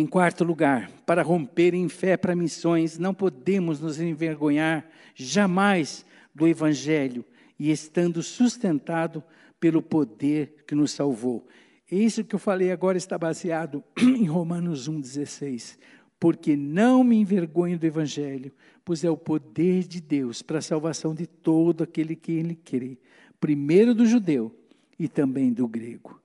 em 0.00 0.06
quarto 0.06 0.44
lugar, 0.44 0.88
para 1.04 1.22
romper 1.22 1.74
em 1.74 1.88
fé 1.88 2.16
para 2.16 2.36
missões, 2.36 2.98
não 2.98 3.12
podemos 3.12 3.80
nos 3.80 3.98
envergonhar 3.98 4.88
jamais 5.12 6.06
do 6.32 6.46
Evangelho 6.46 7.24
e 7.58 7.72
estando 7.72 8.22
sustentado 8.22 9.24
pelo 9.58 9.82
poder 9.82 10.62
que 10.68 10.74
nos 10.76 10.92
salvou. 10.92 11.48
Isso 11.90 12.22
que 12.22 12.34
eu 12.34 12.38
falei 12.38 12.70
agora 12.70 12.96
está 12.96 13.18
baseado 13.18 13.82
em 13.98 14.24
Romanos 14.26 14.88
1,16. 14.88 15.76
Porque 16.20 16.56
não 16.56 17.02
me 17.02 17.16
envergonho 17.16 17.76
do 17.76 17.86
Evangelho, 17.86 18.52
pois 18.84 19.02
é 19.02 19.10
o 19.10 19.16
poder 19.16 19.82
de 19.82 20.00
Deus 20.00 20.42
para 20.42 20.58
a 20.58 20.62
salvação 20.62 21.12
de 21.12 21.26
todo 21.26 21.82
aquele 21.82 22.14
que 22.14 22.32
ele 22.32 22.54
crê, 22.54 22.98
primeiro 23.40 23.94
do 23.94 24.06
judeu 24.06 24.54
e 24.96 25.08
também 25.08 25.52
do 25.52 25.66
grego. 25.66 26.20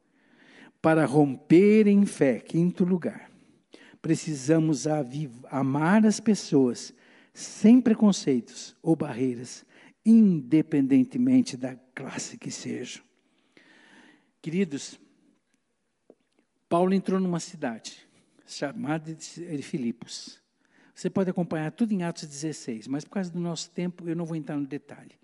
Para 0.80 1.05
romper 1.05 1.88
em 1.88 2.05
fé, 2.05 2.39
quinto 2.39 2.84
lugar 2.84 3.32
precisamos 4.04 4.86
amar 5.49 6.06
as 6.06 6.20
pessoas 6.20 6.93
sem 7.34 7.80
preconceitos 7.80 8.76
ou 8.84 8.97
barreiras, 8.97 9.66
independentemente 10.06 11.56
da 11.56 11.78
classe 11.95 12.38
que 12.38 12.51
sejam. 12.51 13.01
Queridos, 14.41 14.99
Paulo 16.68 16.93
entrou 16.93 17.18
numa 17.18 17.39
cidade 17.39 18.06
chamada 18.45 19.16
de 19.16 19.64
Filipos. 19.64 20.38
Você 20.93 21.10
pode 21.10 21.30
acompanhar 21.30 21.72
tudo 21.72 21.93
em 21.93 22.04
Atos 22.04 22.28
16, 22.28 22.89
mas 22.89 23.06
por 23.06 23.12
causa 23.12 23.32
do 23.32 23.39
nosso 23.39 23.72
tempo 23.72 24.08
eu 24.10 24.18
não 24.18 24.26
vou 24.26 24.36
entrar 24.36 24.58
no 24.58 24.68
detalhe. 24.68 25.18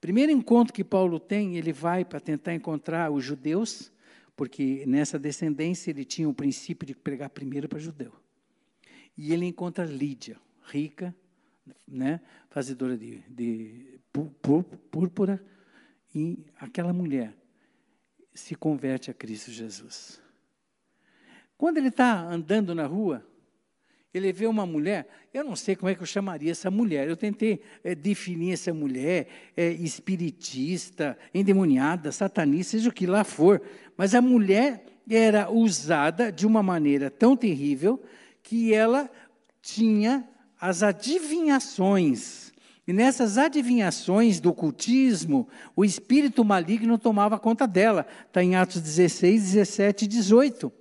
Primeiro 0.00 0.32
encontro 0.32 0.74
que 0.74 0.82
Paulo 0.82 1.20
tem, 1.20 1.56
ele 1.56 1.72
vai 1.72 2.04
para 2.04 2.18
tentar 2.18 2.52
encontrar 2.52 3.12
os 3.12 3.24
judeus 3.24 3.92
porque 4.36 4.84
nessa 4.86 5.18
descendência 5.18 5.90
ele 5.90 6.04
tinha 6.04 6.28
o 6.28 6.34
princípio 6.34 6.86
de 6.86 6.94
pregar 6.94 7.30
primeiro 7.30 7.68
para 7.68 7.78
judeu. 7.78 8.12
E 9.16 9.32
ele 9.32 9.46
encontra 9.46 9.84
Lídia, 9.84 10.38
rica, 10.64 11.16
né, 11.88 12.20
fazedora 12.50 12.96
de, 12.96 13.20
de 13.28 13.98
púrpura, 14.90 15.42
e 16.14 16.46
aquela 16.58 16.92
mulher 16.92 17.34
se 18.34 18.54
converte 18.54 19.10
a 19.10 19.14
Cristo 19.14 19.50
Jesus. 19.50 20.20
Quando 21.56 21.78
ele 21.78 21.88
está 21.88 22.20
andando 22.20 22.74
na 22.74 22.86
rua, 22.86 23.26
ele 24.16 24.32
vê 24.32 24.46
uma 24.46 24.64
mulher, 24.64 25.06
eu 25.32 25.44
não 25.44 25.54
sei 25.54 25.76
como 25.76 25.90
é 25.90 25.94
que 25.94 26.02
eu 26.02 26.06
chamaria 26.06 26.50
essa 26.50 26.70
mulher. 26.70 27.06
Eu 27.06 27.16
tentei 27.16 27.60
é, 27.84 27.94
definir 27.94 28.54
essa 28.54 28.72
mulher, 28.72 29.26
é, 29.56 29.68
espiritista, 29.72 31.18
endemoniada, 31.34 32.10
satanista, 32.10 32.72
seja 32.72 32.88
o 32.88 32.92
que 32.92 33.06
lá 33.06 33.24
for. 33.24 33.60
Mas 33.96 34.14
a 34.14 34.22
mulher 34.22 34.84
era 35.08 35.50
usada 35.50 36.32
de 36.32 36.46
uma 36.46 36.62
maneira 36.62 37.10
tão 37.10 37.36
terrível 37.36 38.02
que 38.42 38.72
ela 38.72 39.10
tinha 39.60 40.26
as 40.58 40.82
adivinhações. 40.82 42.52
E 42.86 42.92
nessas 42.92 43.36
adivinhações 43.36 44.40
do 44.40 44.50
ocultismo, 44.50 45.48
o 45.74 45.84
espírito 45.84 46.44
maligno 46.44 46.96
tomava 46.96 47.38
conta 47.38 47.66
dela. 47.66 48.06
Está 48.26 48.42
em 48.42 48.54
Atos 48.54 48.80
16, 48.80 49.52
17 49.52 50.04
e 50.04 50.08
18. 50.08 50.72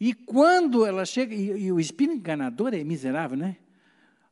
E 0.00 0.12
quando 0.12 0.84
ela 0.84 1.04
chega, 1.04 1.34
e, 1.34 1.66
e, 1.66 1.72
o 1.72 1.78
espírito 1.78 2.16
enganador 2.16 2.74
é 2.74 2.82
miserável, 2.82 3.36
né? 3.36 3.56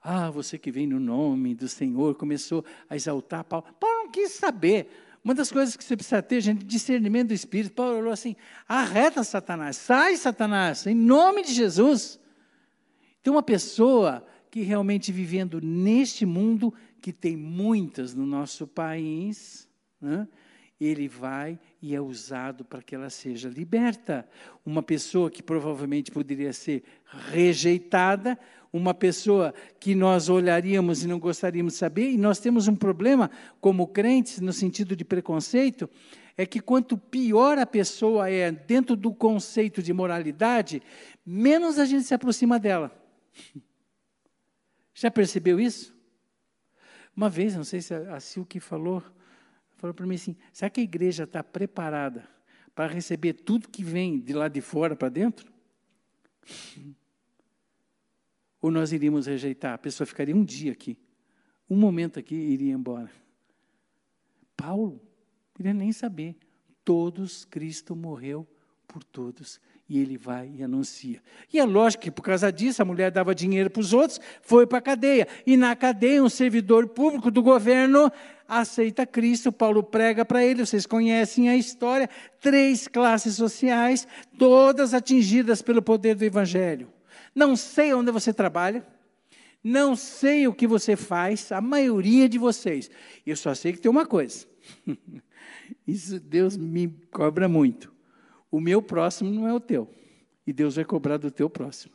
Ah, 0.03 0.31
você 0.31 0.59
que 0.59 0.71
vem 0.71 0.87
no 0.87 0.99
nome 0.99 1.55
do 1.55 1.69
Senhor, 1.69 2.15
começou 2.17 2.65
a 2.91 2.97
exaltar 2.97 3.45
Paulo. 3.45 3.67
Paulo 3.79 4.05
não 4.05 4.11
quis 4.11 4.33
saber. 4.33 4.91
Uma 5.25 5.35
das 5.35 5.53
coisas 5.53 5.77
que 5.77 5.85
você 5.85 5.97
precisa 5.97 6.21
ter, 6.21 6.41
gente, 6.41 6.65
discernimento 6.65 7.29
do 7.29 7.35
Espírito. 7.35 7.73
Paulo 7.73 7.97
falou 7.97 8.13
assim: 8.13 8.35
arreta 8.67 9.23
Satanás, 9.23 9.77
sai 9.77 10.17
Satanás, 10.17 10.87
em 10.87 10.95
nome 10.95 11.45
de 11.45 11.55
Jesus. 11.55 12.19
Tem 13.23 13.33
uma 13.33 13.43
pessoa 13.43 14.27
que 14.51 14.63
realmente 14.63 15.13
vivendo 15.13 15.61
neste 15.61 16.27
mundo, 16.27 16.75
que 17.01 17.13
tem 17.13 17.37
muitas 17.37 18.13
no 18.13 18.27
nosso 18.27 18.67
país, 18.67 19.69
né? 20.01 20.27
Ele 20.85 21.09
vai 21.09 21.59
e 21.81 21.95
é 21.95 22.01
usado 22.01 22.65
para 22.65 22.83
que 22.83 22.95
ela 22.95 23.11
seja 23.11 23.49
liberta. 23.49 24.27
Uma 24.65 24.83
pessoa 24.83 25.31
que 25.31 25.43
provavelmente 25.43 26.11
poderia 26.11 26.53
ser 26.53 26.83
rejeitada, 27.31 28.39
uma 28.73 28.95
pessoa 28.95 29.53
que 29.79 29.95
nós 29.95 30.29
olharíamos 30.29 31.03
e 31.03 31.07
não 31.07 31.19
gostaríamos 31.19 31.75
de 31.75 31.79
saber, 31.79 32.11
e 32.11 32.17
nós 32.17 32.39
temos 32.39 32.69
um 32.69 32.75
problema 32.75 33.31
como 33.61 33.87
crentes, 33.87 34.41
no 34.41 34.53
sentido 34.53 34.97
de 34.97 35.05
preconceito, 35.05 35.89
é 36.37 36.47
que 36.47 36.61
quanto 36.61 36.97
pior 36.97 37.59
a 37.59 37.67
pessoa 37.67 38.31
é 38.31 38.51
dentro 38.51 38.97
do 38.97 39.13
conceito 39.13 39.83
de 39.83 39.93
moralidade, 39.93 40.83
menos 41.25 41.79
a 41.79 41.85
gente 41.85 42.05
se 42.05 42.15
aproxima 42.15 42.59
dela. 42.59 42.91
Já 44.95 45.11
percebeu 45.11 45.61
isso? 45.61 45.95
Uma 47.15 47.29
vez, 47.29 47.55
não 47.55 47.65
sei 47.65 47.83
se 47.83 47.95
a 47.95 48.19
Silke 48.21 48.59
falou, 48.59 49.03
falou 49.83 49.93
para 49.93 50.07
mim 50.07 50.15
assim: 50.15 50.37
será 50.53 50.71
que 50.71 50.81
a 50.81 50.85
igreja 50.85 51.25
está 51.25 51.43
preparada 51.43 52.29
para 52.73 52.93
receber 52.93 53.33
tudo 53.33 53.69
que 53.69 53.83
vem 53.83 54.21
de 54.21 54.33
lá 54.33 54.47
de 54.47 54.61
fora 54.61 54.95
para 54.95 55.09
dentro? 55.09 55.53
Ou 58.61 58.71
nós 58.71 58.93
iríamos 58.93 59.27
rejeitar? 59.27 59.75
A 59.75 59.79
pessoa 59.79 60.07
ficaria 60.07 60.37
um 60.37 60.45
dia 60.45 60.71
aqui, 60.71 60.97
um 61.69 61.77
momento 61.77 62.21
aqui 62.21 62.37
e 62.37 62.53
iria 62.53 62.73
embora. 62.73 63.11
Paulo, 64.57 65.03
queria 65.53 65.75
nem 65.75 65.91
saber. 65.91 66.37
Todos, 66.85 67.45
Cristo 67.45 67.97
morreu 67.97 68.47
por 68.87 69.03
todos. 69.03 69.61
E 69.89 69.99
ele 69.99 70.17
vai 70.17 70.49
e 70.57 70.63
anuncia. 70.63 71.21
E 71.53 71.59
é 71.59 71.65
lógico 71.65 72.05
que 72.05 72.11
por 72.11 72.23
causa 72.23 72.53
disso 72.53 72.81
a 72.81 72.85
mulher 72.85 73.11
dava 73.11 73.35
dinheiro 73.35 73.69
para 73.69 73.81
os 73.81 73.93
outros, 73.93 74.21
foi 74.41 74.65
para 74.65 74.79
a 74.79 74.83
cadeia. 74.83 75.27
E 75.45 75.57
na 75.57 75.75
cadeia, 75.75 76.23
um 76.23 76.29
servidor 76.29 76.89
público 76.89 77.31
do 77.31 77.43
governo 77.43 78.11
aceita 78.61 79.07
Cristo. 79.07 79.51
Paulo 79.51 79.83
prega 79.83 80.25
para 80.25 80.45
ele, 80.45 80.65
vocês 80.65 80.87
conhecem 80.87 81.49
a 81.49 81.57
história. 81.57 82.09
Três 82.41 82.87
classes 82.87 83.37
sociais, 83.37 84.07
todas 84.39 84.93
atingidas 84.93 85.63
pelo 85.63 85.81
poder 85.81 86.15
do 86.15 86.25
Evangelho. 86.25 86.93
Não 87.35 87.57
sei 87.57 87.95
onde 87.95 88.11
você 88.11 88.33
trabalha, 88.33 88.87
não 89.65 89.97
sei 89.97 90.47
o 90.47 90.55
que 90.55 90.67
você 90.67 90.97
faz, 90.97 91.51
a 91.51 91.61
maioria 91.61 92.29
de 92.29 92.39
vocês. 92.39 92.91
Eu 93.27 93.37
só 93.37 93.55
sei 93.55 93.73
que 93.73 93.81
tem 93.81 93.91
uma 93.91 94.05
coisa. 94.05 94.47
Isso 95.87 96.21
Deus 96.21 96.57
me 96.57 96.89
cobra 97.11 97.49
muito. 97.49 97.93
O 98.51 98.61
meu 98.61 98.83
próximo 98.83 99.31
não 99.31 99.49
é 99.49 99.55
o 99.55 99.61
teu. 99.61 99.89
E 100.47 100.53
Deus 100.53 100.77
vai 100.77 100.85
cobrar 100.85 101.17
do 101.17 101.31
teu 101.31 101.49
próximo. 101.49 101.95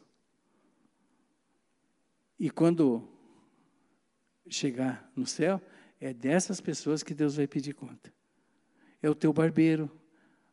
E 2.40 2.50
quando 2.50 3.08
chegar 4.50 5.12
no 5.16 5.26
céu, 5.26 5.62
é 6.00 6.14
dessas 6.14 6.62
pessoas 6.62 7.04
que 7.04 7.14
Deus 7.14 7.36
vai 7.36 7.48
pedir 7.48 7.74
conta. 7.74 8.14
É 9.02 9.10
o 9.10 9.16
teu 9.16 9.34
barbeiro, 9.34 9.92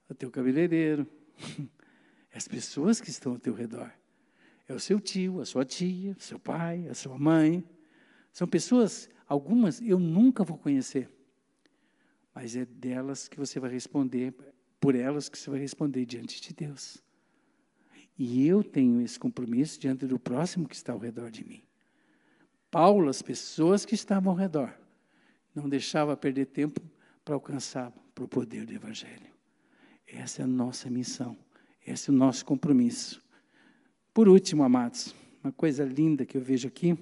é 0.08 0.12
o 0.12 0.14
teu 0.14 0.30
cabeleireiro, 0.30 1.06
é 2.30 2.36
as 2.36 2.48
pessoas 2.48 3.00
que 3.00 3.10
estão 3.10 3.32
ao 3.32 3.38
teu 3.38 3.54
redor. 3.54 3.92
É 4.66 4.72
o 4.72 4.80
seu 4.80 4.98
tio, 4.98 5.40
a 5.40 5.44
sua 5.44 5.64
tia, 5.64 6.16
seu 6.18 6.38
pai, 6.38 6.88
a 6.88 6.94
sua 6.94 7.18
mãe. 7.18 7.62
São 8.32 8.48
pessoas, 8.48 9.08
algumas 9.26 9.80
eu 9.80 9.98
nunca 9.98 10.42
vou 10.42 10.56
conhecer, 10.56 11.08
mas 12.34 12.56
é 12.56 12.64
delas 12.64 13.28
que 13.28 13.38
você 13.38 13.60
vai 13.60 13.70
responder, 13.70 14.34
por 14.80 14.94
elas 14.94 15.28
que 15.28 15.38
você 15.38 15.50
vai 15.50 15.60
responder 15.60 16.04
diante 16.04 16.40
de 16.40 16.52
Deus. 16.52 17.02
E 18.18 18.46
eu 18.46 18.62
tenho 18.62 19.00
esse 19.00 19.18
compromisso 19.18 19.78
diante 19.78 20.06
do 20.06 20.18
próximo 20.18 20.68
que 20.68 20.74
está 20.74 20.92
ao 20.92 20.98
redor 20.98 21.30
de 21.30 21.44
mim. 21.44 21.62
Paulo, 22.70 23.08
as 23.08 23.22
pessoas 23.22 23.84
que 23.84 23.94
estavam 23.94 24.32
ao 24.32 24.38
redor, 24.38 24.76
não 25.54 25.68
deixava 25.68 26.16
perder 26.16 26.46
tempo 26.46 26.80
para 27.24 27.34
alcançar 27.34 27.92
para 28.14 28.24
o 28.24 28.28
poder 28.28 28.66
do 28.66 28.72
Evangelho. 28.72 29.32
Essa 30.06 30.42
é 30.42 30.44
a 30.44 30.48
nossa 30.48 30.90
missão, 30.90 31.36
esse 31.86 32.10
é 32.10 32.12
o 32.12 32.16
nosso 32.16 32.44
compromisso. 32.44 33.22
Por 34.12 34.28
último, 34.28 34.62
amados, 34.62 35.14
uma 35.42 35.52
coisa 35.52 35.84
linda 35.84 36.24
que 36.24 36.36
eu 36.36 36.42
vejo 36.42 36.68
aqui. 36.68 36.96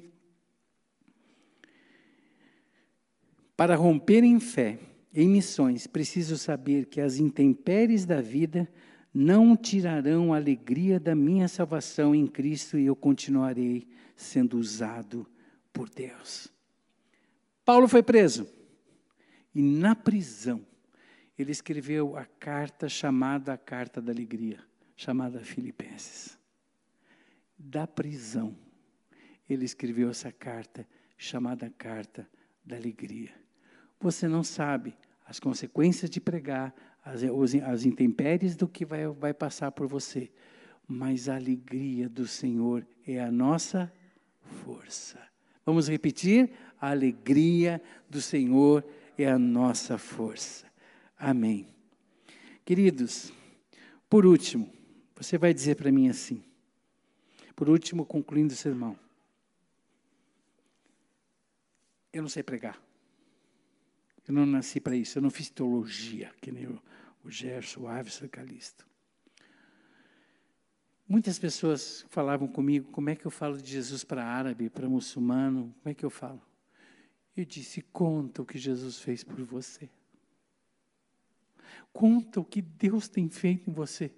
Para 3.57 3.76
romper 3.76 4.24
em 4.24 4.40
fé, 4.40 4.78
em 5.14 5.28
missões, 5.28 5.86
preciso 5.86 6.38
saber 6.38 6.86
que 6.86 7.00
as 7.00 7.18
intempéries 7.18 8.07
da 8.07 8.20
vida 8.20 8.68
não 9.12 9.55
tirarão 9.57 10.32
a 10.32 10.36
alegria 10.36 10.98
da 10.98 11.14
minha 11.14 11.46
salvação 11.46 12.14
em 12.14 12.26
Cristo 12.26 12.78
e 12.78 12.86
eu 12.86 12.96
continuarei 12.96 13.86
sendo 14.16 14.59
usado 14.59 15.26
por 15.72 15.90
Deus. 15.90 16.51
Paulo 17.64 17.88
foi 17.88 18.02
preso 18.02 18.48
e 19.54 19.62
na 19.62 19.94
prisão 19.94 20.64
ele 21.38 21.52
escreveu 21.52 22.16
a 22.16 22.24
carta 22.24 22.88
chamada 22.88 23.52
a 23.52 23.58
Carta 23.58 24.00
da 24.00 24.12
Alegria, 24.12 24.60
chamada 24.96 25.40
Filipenses. 25.40 26.38
Da 27.58 27.86
prisão, 27.86 28.56
ele 29.48 29.64
escreveu 29.64 30.10
essa 30.10 30.30
carta 30.30 30.86
chamada 31.16 31.70
Carta 31.70 32.28
da 32.64 32.76
Alegria. 32.76 33.30
Você 34.00 34.26
não 34.28 34.42
sabe 34.42 34.96
as 35.24 35.38
consequências 35.38 36.10
de 36.10 36.20
pregar, 36.20 36.74
as, 37.04 37.22
as 37.64 37.84
intempéries 37.84 38.56
do 38.56 38.68
que 38.68 38.84
vai, 38.84 39.06
vai 39.06 39.32
passar 39.32 39.72
por 39.72 39.86
você, 39.86 40.30
mas 40.86 41.28
a 41.28 41.36
alegria 41.36 42.08
do 42.08 42.26
Senhor 42.26 42.86
é 43.06 43.20
a 43.20 43.30
nossa 43.30 43.92
força. 44.64 45.18
Vamos 45.64 45.88
repetir? 45.88 46.52
A 46.83 46.91
alegria 46.91 47.80
do 48.11 48.20
Senhor 48.20 48.85
é 49.16 49.30
a 49.30 49.39
nossa 49.39 49.97
força. 49.97 50.66
Amém. 51.16 51.68
Queridos, 52.64 53.33
por 54.11 54.26
último, 54.26 54.68
você 55.14 55.39
vai 55.39 55.55
dizer 55.55 55.76
para 55.76 55.93
mim 55.93 56.09
assim, 56.09 56.43
por 57.55 57.68
último, 57.68 58.05
concluindo 58.05 58.53
o 58.53 58.57
sermão. 58.57 58.99
Eu 62.12 62.22
não 62.22 62.28
sei 62.28 62.43
pregar. 62.43 62.83
Eu 64.26 64.35
não 64.35 64.45
nasci 64.45 64.80
para 64.80 64.97
isso. 64.97 65.18
Eu 65.18 65.22
não 65.22 65.30
fiz 65.30 65.49
teologia, 65.51 66.33
que 66.41 66.51
nem 66.51 66.66
o, 66.66 66.83
o 67.22 67.30
Gerson, 67.30 67.83
o 67.83 68.28
Calisto. 68.28 68.85
Muitas 71.09 71.39
pessoas 71.39 72.05
falavam 72.11 72.49
comigo, 72.49 72.91
como 72.91 73.09
é 73.09 73.14
que 73.14 73.24
eu 73.24 73.30
falo 73.30 73.57
de 73.57 73.70
Jesus 73.70 74.03
para 74.03 74.24
árabe, 74.24 74.68
para 74.68 74.89
muçulmano, 74.89 75.72
como 75.80 75.93
é 75.93 75.95
que 75.95 76.05
eu 76.05 76.11
falo? 76.11 76.43
Eu 77.37 77.45
disse, 77.45 77.80
conta 77.80 78.43
o 78.43 78.47
que 78.47 78.59
Jesus 78.59 78.99
fez 78.99 79.24
por 79.24 79.43
você. 79.43 79.89
Conta 81.93 82.41
o 82.41 82.45
que 82.45 82.61
Deus 82.61 83.09
tem 83.09 83.28
feito 83.28 83.68
em 83.70 83.72
você. 83.72 84.12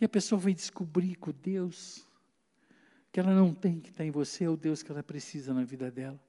E 0.00 0.04
a 0.04 0.08
pessoa 0.08 0.38
vai 0.38 0.54
descobrir 0.54 1.16
que 1.16 1.30
o 1.30 1.32
Deus 1.32 2.06
que 3.12 3.18
ela 3.18 3.34
não 3.34 3.52
tem, 3.52 3.80
que 3.80 3.90
está 3.90 4.04
em 4.04 4.10
você, 4.10 4.44
é 4.44 4.48
o 4.48 4.56
Deus 4.56 4.82
que 4.82 4.90
ela 4.90 5.02
precisa 5.02 5.52
na 5.52 5.64
vida 5.64 5.90
dela. 5.90 6.20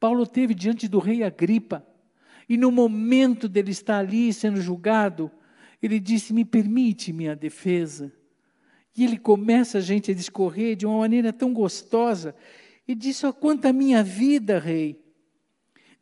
Paulo 0.00 0.26
teve 0.26 0.54
diante 0.54 0.88
do 0.88 0.98
rei 0.98 1.22
Agripa, 1.22 1.86
e 2.48 2.56
no 2.56 2.72
momento 2.72 3.48
dele 3.48 3.70
estar 3.70 3.98
ali 3.98 4.32
sendo 4.32 4.60
julgado, 4.60 5.30
ele 5.82 6.00
disse: 6.00 6.32
Me 6.32 6.44
permite 6.44 7.12
minha 7.12 7.36
defesa. 7.36 8.12
E 8.96 9.04
ele 9.04 9.18
começa 9.18 9.78
a 9.78 9.80
gente 9.80 10.10
a 10.10 10.14
discorrer 10.14 10.74
de 10.74 10.86
uma 10.86 10.98
maneira 10.98 11.32
tão 11.32 11.52
gostosa. 11.52 12.34
E 12.88 12.94
disse: 12.94 13.26
Ó, 13.26 13.32
quanto 13.32 13.66
a 13.66 13.72
minha 13.72 14.02
vida, 14.02 14.58
rei. 14.58 14.98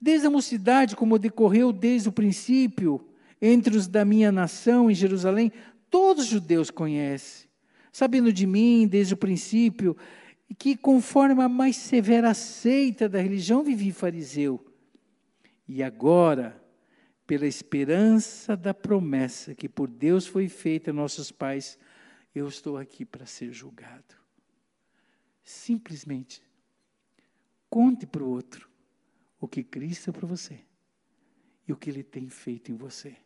Desde 0.00 0.28
a 0.28 0.30
mocidade, 0.30 0.94
como 0.94 1.18
decorreu 1.18 1.72
desde 1.72 2.08
o 2.08 2.12
princípio, 2.12 3.04
entre 3.42 3.76
os 3.76 3.88
da 3.88 4.04
minha 4.04 4.30
nação 4.30 4.88
em 4.88 4.94
Jerusalém, 4.94 5.52
todos 5.90 6.24
os 6.24 6.30
judeus 6.30 6.70
conhecem, 6.70 7.48
sabendo 7.90 8.32
de 8.32 8.46
mim 8.46 8.86
desde 8.86 9.14
o 9.14 9.16
princípio, 9.16 9.96
que 10.58 10.76
conforme 10.76 11.42
a 11.42 11.48
mais 11.48 11.76
severa 11.76 12.32
seita 12.34 13.08
da 13.08 13.20
religião 13.20 13.64
vivi 13.64 13.90
fariseu. 13.90 14.64
E 15.66 15.82
agora, 15.82 16.62
pela 17.26 17.46
esperança 17.46 18.56
da 18.56 18.72
promessa 18.72 19.54
que 19.54 19.68
por 19.68 19.88
Deus 19.88 20.26
foi 20.26 20.48
feita 20.48 20.90
a 20.90 20.94
nossos 20.94 21.32
pais, 21.32 21.76
eu 22.34 22.46
estou 22.46 22.76
aqui 22.76 23.04
para 23.04 23.26
ser 23.26 23.50
julgado. 23.50 24.14
Simplesmente, 25.42 26.45
conte 27.68 28.06
para 28.06 28.22
o 28.22 28.28
outro 28.28 28.70
o 29.40 29.46
que 29.46 29.62
Cristo 29.62 30.10
é 30.10 30.12
para 30.12 30.26
você 30.26 30.60
e 31.66 31.72
o 31.72 31.76
que 31.76 31.90
Ele 31.90 32.02
tem 32.02 32.28
feito 32.28 32.70
em 32.70 32.76
você. 32.76 33.16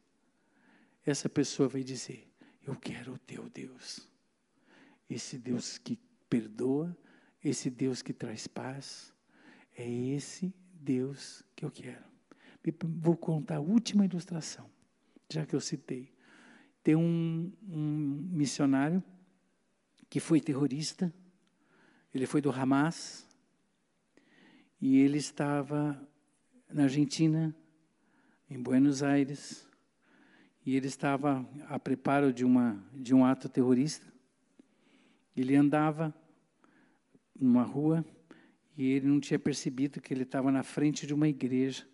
Essa 1.05 1.28
pessoa 1.28 1.68
vai 1.68 1.82
dizer: 1.82 2.28
Eu 2.62 2.76
quero 2.76 3.14
o 3.14 3.18
teu 3.18 3.49
Deus. 3.49 4.09
Esse 5.09 5.38
Deus 5.38 5.78
que 5.78 5.99
perdoa, 6.28 6.97
esse 7.43 7.68
Deus 7.68 8.01
que 8.03 8.12
traz 8.12 8.47
paz, 8.47 9.12
é 9.76 9.88
esse 9.88 10.55
Deus 10.72 11.43
que 11.57 11.64
eu 11.64 11.70
quero. 11.70 12.05
Vou 12.84 13.16
contar 13.16 13.57
a 13.57 13.61
última 13.61 14.05
ilustração, 14.05 14.70
já 15.28 15.45
que 15.45 15.55
eu 15.55 15.61
citei. 15.61 16.12
Tem 16.82 16.95
um, 16.95 17.53
um 17.68 18.28
missionário 18.30 19.03
que 20.09 20.20
foi 20.20 20.41
terrorista, 20.41 21.12
ele 22.12 22.26
foi 22.26 22.41
do 22.41 22.51
Hamas, 22.51 23.26
e 24.81 24.99
ele 24.99 25.18
estava 25.18 26.01
na 26.72 26.85
Argentina, 26.85 27.55
em 28.49 28.61
Buenos 28.61 29.03
Aires, 29.03 29.68
e 30.64 30.74
ele 30.74 30.87
estava 30.87 31.47
a 31.68 31.78
preparo 31.78 32.33
de, 32.33 32.45
uma, 32.45 32.83
de 32.95 33.14
um 33.14 33.24
ato 33.24 33.49
terrorista. 33.49 34.07
Ele 35.37 35.55
andava 35.55 36.14
numa 37.39 37.62
rua 37.62 38.05
e 38.76 38.87
ele 38.93 39.07
não 39.07 39.20
tinha 39.20 39.39
percebido 39.39 40.01
que 40.01 40.12
ele 40.14 40.22
estava 40.22 40.51
na 40.51 40.62
frente 40.62 41.07
de 41.07 41.12
uma 41.12 41.28
igreja. 41.28 41.87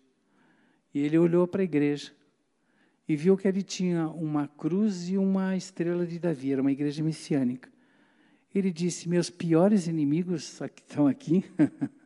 E 0.93 0.99
ele 0.99 1.17
olhou 1.17 1.47
para 1.47 1.61
a 1.61 1.65
igreja 1.65 2.13
e 3.07 3.15
viu 3.15 3.37
que 3.37 3.47
ele 3.47 3.63
tinha 3.63 4.07
uma 4.09 4.47
cruz 4.47 5.09
e 5.09 5.17
uma 5.17 5.55
estrela 5.55 6.05
de 6.05 6.19
Davi, 6.19 6.51
era 6.51 6.61
uma 6.61 6.71
igreja 6.71 7.03
messiânica. 7.03 7.69
Ele 8.53 8.71
disse: 8.71 9.07
Meus 9.07 9.29
piores 9.29 9.87
inimigos 9.87 10.61
estão 10.61 11.07
aqui. 11.07 11.43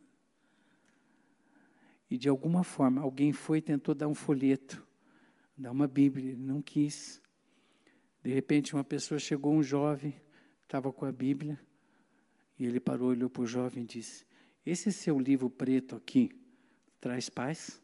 e 2.12 2.18
de 2.18 2.28
alguma 2.28 2.62
forma, 2.62 3.00
alguém 3.00 3.32
foi 3.32 3.56
e 3.56 3.62
tentou 3.62 3.94
dar 3.94 4.06
um 4.06 4.14
folheto, 4.14 4.86
dar 5.56 5.70
uma 5.70 5.88
Bíblia, 5.88 6.32
ele 6.32 6.42
não 6.42 6.60
quis. 6.60 7.22
De 8.22 8.30
repente, 8.30 8.74
uma 8.74 8.84
pessoa 8.84 9.18
chegou, 9.18 9.54
um 9.54 9.62
jovem, 9.62 10.14
estava 10.62 10.92
com 10.92 11.06
a 11.06 11.10
Bíblia, 11.10 11.58
e 12.58 12.66
ele 12.66 12.78
parou, 12.78 13.08
olhou 13.08 13.30
para 13.30 13.40
o 13.40 13.46
jovem 13.46 13.84
e 13.84 13.86
disse: 13.86 14.26
Esse 14.66 14.92
seu 14.92 15.18
livro 15.18 15.48
preto 15.48 15.96
aqui 15.96 16.30
traz 17.00 17.30
paz? 17.30 17.80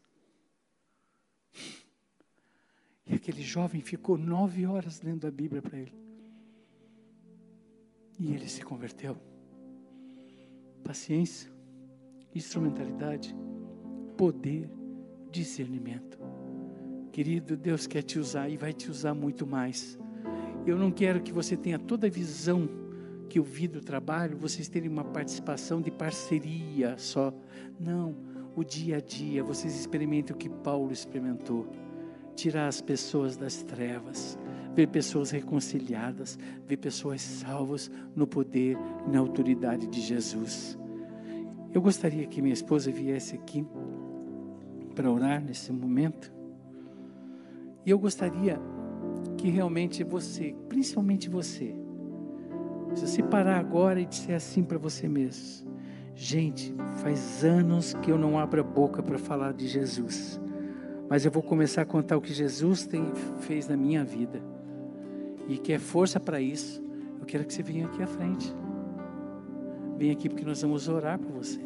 E 3.06 3.14
aquele 3.14 3.40
jovem 3.40 3.80
ficou 3.80 4.18
nove 4.18 4.66
horas 4.66 5.00
lendo 5.00 5.26
a 5.26 5.30
Bíblia 5.30 5.62
para 5.62 5.78
ele. 5.78 5.94
E 8.20 8.34
ele 8.34 8.46
se 8.46 8.60
converteu. 8.60 9.16
Paciência, 10.84 11.50
instrumentalidade, 12.34 13.34
poder, 14.18 14.68
discernimento. 15.30 16.18
Querido, 17.12 17.56
Deus 17.56 17.86
quer 17.86 18.02
te 18.02 18.18
usar 18.18 18.48
e 18.48 18.56
vai 18.56 18.72
te 18.72 18.90
usar 18.90 19.14
muito 19.14 19.46
mais. 19.46 19.96
Eu 20.66 20.76
não 20.76 20.90
quero 20.90 21.22
que 21.22 21.32
você 21.32 21.56
tenha 21.56 21.78
toda 21.78 22.08
a 22.08 22.10
visão 22.10 22.68
que 23.28 23.38
eu 23.38 23.44
vi 23.44 23.68
do 23.68 23.80
trabalho, 23.80 24.36
vocês 24.36 24.68
terem 24.68 24.90
uma 24.90 25.04
participação 25.04 25.80
de 25.80 25.92
parceria 25.92 26.98
só. 26.98 27.32
Não, 27.78 28.16
o 28.56 28.64
dia 28.64 28.96
a 28.96 29.00
dia, 29.00 29.44
vocês 29.44 29.78
experimentem 29.78 30.34
o 30.34 30.38
que 30.38 30.48
Paulo 30.48 30.90
experimentou. 30.90 31.70
Tirar 32.34 32.66
as 32.66 32.80
pessoas 32.80 33.36
das 33.36 33.62
trevas, 33.62 34.36
ver 34.74 34.88
pessoas 34.88 35.30
reconciliadas, 35.30 36.36
ver 36.66 36.78
pessoas 36.78 37.20
salvas 37.20 37.88
no 38.16 38.26
poder 38.26 38.76
e 39.06 39.10
na 39.10 39.20
autoridade 39.20 39.86
de 39.86 40.00
Jesus. 40.00 40.76
Eu 41.72 41.80
gostaria 41.80 42.26
que 42.26 42.42
minha 42.42 42.54
esposa 42.54 42.90
viesse 42.90 43.36
aqui 43.36 43.64
para 44.98 45.12
orar 45.12 45.40
nesse 45.40 45.72
momento. 45.72 46.32
E 47.86 47.90
eu 47.90 47.96
gostaria 48.00 48.60
que 49.36 49.48
realmente 49.48 50.02
você, 50.02 50.56
principalmente 50.68 51.30
você, 51.30 51.72
se 52.96 53.06
você 53.06 53.22
parar 53.22 53.60
agora 53.60 54.00
e 54.00 54.06
disser 54.06 54.34
assim 54.34 54.64
para 54.64 54.76
você 54.76 55.06
mesmo: 55.06 55.70
Gente, 56.16 56.74
faz 56.96 57.44
anos 57.44 57.94
que 58.02 58.10
eu 58.10 58.18
não 58.18 58.36
abro 58.40 58.60
a 58.60 58.64
boca 58.64 59.00
para 59.00 59.16
falar 59.18 59.52
de 59.52 59.68
Jesus, 59.68 60.40
mas 61.08 61.24
eu 61.24 61.30
vou 61.30 61.44
começar 61.44 61.82
a 61.82 61.86
contar 61.86 62.16
o 62.16 62.20
que 62.20 62.34
Jesus 62.34 62.84
tem, 62.84 63.12
fez 63.38 63.68
na 63.68 63.76
minha 63.76 64.04
vida 64.04 64.42
e 65.46 65.58
quer 65.58 65.74
é 65.74 65.78
força 65.78 66.18
para 66.18 66.40
isso. 66.40 66.82
Eu 67.20 67.24
quero 67.24 67.44
que 67.44 67.54
você 67.54 67.62
venha 67.62 67.86
aqui 67.86 68.02
à 68.02 68.06
frente. 68.08 68.52
Vem 69.96 70.10
aqui 70.10 70.28
porque 70.28 70.44
nós 70.44 70.60
vamos 70.60 70.88
orar 70.88 71.20
por 71.20 71.30
você, 71.30 71.60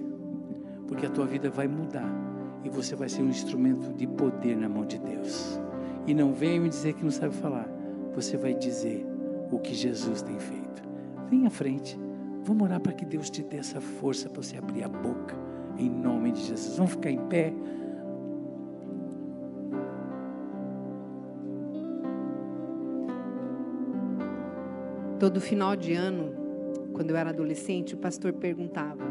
porque 0.87 1.07
a 1.07 1.11
tua 1.11 1.27
vida 1.27 1.49
vai 1.49 1.67
mudar 1.67 2.32
e 2.65 2.69
você 2.69 2.95
vai 2.95 3.09
ser 3.09 3.23
um 3.23 3.29
instrumento 3.29 3.93
de 3.93 4.07
poder 4.07 4.57
na 4.57 4.69
mão 4.69 4.85
de 4.85 4.99
Deus. 4.99 5.61
E 6.07 6.15
não 6.15 6.33
venha 6.33 6.61
me 6.61 6.69
dizer 6.69 6.95
que 6.95 7.05
não 7.05 7.11
sabe 7.11 7.35
falar, 7.35 7.69
você 8.15 8.37
vai 8.37 8.55
dizer 8.55 9.07
o 9.51 9.59
que 9.59 9.75
Jesus 9.75 10.23
tem 10.23 10.39
feito. 10.39 10.83
Vem 11.29 11.47
à 11.47 11.51
frente. 11.51 11.99
Vamos 12.45 12.65
orar 12.65 12.81
para 12.81 12.93
que 12.93 13.05
Deus 13.05 13.31
te 13.31 13.43
dê 13.43 13.59
essa 13.59 13.81
força 13.81 14.29
para 14.29 14.43
você 14.43 14.57
abrir 14.57 14.83
a 14.83 14.89
boca, 14.89 15.37
em 15.79 15.89
nome 15.89 16.33
de 16.33 16.41
Jesus. 16.41 16.77
Vamos 16.77 16.93
ficar 16.93 17.11
em 17.11 17.21
pé. 17.29 17.53
Todo 25.21 25.41
final 25.41 25.77
de 25.77 25.95
ano, 25.95 26.35
quando 26.93 27.11
eu 27.11 27.17
era 27.17 27.31
adolescente, 27.31 27.95
o 27.95 27.99
pastor 27.99 28.33
perguntava: 28.33 29.05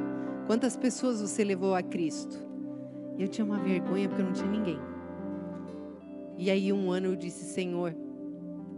Quantas 0.46 0.76
pessoas 0.76 1.22
você 1.22 1.42
levou 1.42 1.74
a 1.74 1.82
Cristo? 1.82 2.51
Eu 3.22 3.28
tinha 3.28 3.46
uma 3.46 3.60
vergonha 3.60 4.08
porque 4.08 4.22
eu 4.22 4.26
não 4.26 4.34
tinha 4.34 4.50
ninguém. 4.50 4.80
E 6.38 6.50
aí, 6.50 6.74
um 6.74 6.92
ano 6.92 7.08
eu 7.08 7.16
disse: 7.16 7.46
Senhor, 7.46 7.94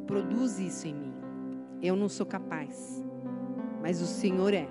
produz 0.05 0.59
isso 0.59 0.87
em 0.87 0.93
mim. 0.93 1.13
Eu 1.81 1.95
não 1.95 2.09
sou 2.09 2.25
capaz 2.25 3.03
mas 3.83 4.01
o 4.01 4.05
Senhor 4.05 4.53
é. 4.53 4.69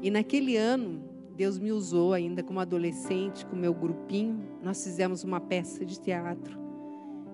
E 0.00 0.08
naquele 0.08 0.56
ano, 0.56 1.02
Deus 1.36 1.58
me 1.58 1.72
usou 1.72 2.12
ainda 2.12 2.44
como 2.44 2.60
adolescente, 2.60 3.44
com 3.44 3.56
meu 3.56 3.74
grupinho, 3.74 4.40
nós 4.62 4.84
fizemos 4.84 5.24
uma 5.24 5.40
peça 5.40 5.84
de 5.84 5.98
teatro. 5.98 6.56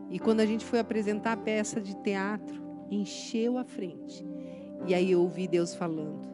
E 0.08 0.18
quando 0.18 0.40
a 0.40 0.46
gente 0.46 0.64
foi 0.64 0.78
apresentar 0.78 1.32
a 1.32 1.36
peça 1.36 1.82
de 1.82 1.94
teatro, 1.96 2.62
encheu 2.90 3.58
a 3.58 3.64
frente. 3.64 4.26
E 4.86 4.94
aí 4.94 5.10
eu 5.10 5.20
ouvi 5.20 5.46
Deus 5.46 5.74
falando: 5.74 6.26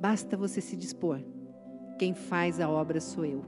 basta 0.00 0.36
você 0.36 0.60
se 0.60 0.76
dispor. 0.76 1.20
Quem 1.98 2.14
faz 2.14 2.60
a 2.60 2.70
obra 2.70 3.00
sou 3.00 3.24
eu. 3.24 3.44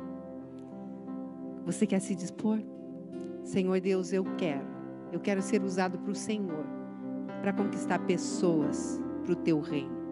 Você 1.65 1.87
quer 1.87 2.01
se 2.01 2.15
dispor? 2.15 2.59
Senhor 3.45 3.81
Deus, 3.81 4.13
eu 4.13 4.25
quero. 4.37 4.67
Eu 5.13 5.21
quero 5.21 5.43
ser 5.43 5.63
usado 5.63 5.99
para 5.99 6.11
o 6.11 6.15
Senhor, 6.15 6.65
para 7.41 7.53
conquistar 7.53 7.99
pessoas 8.01 9.01
para 9.23 9.33
o 9.33 9.37
teu 9.37 9.61
reino. 9.61 10.03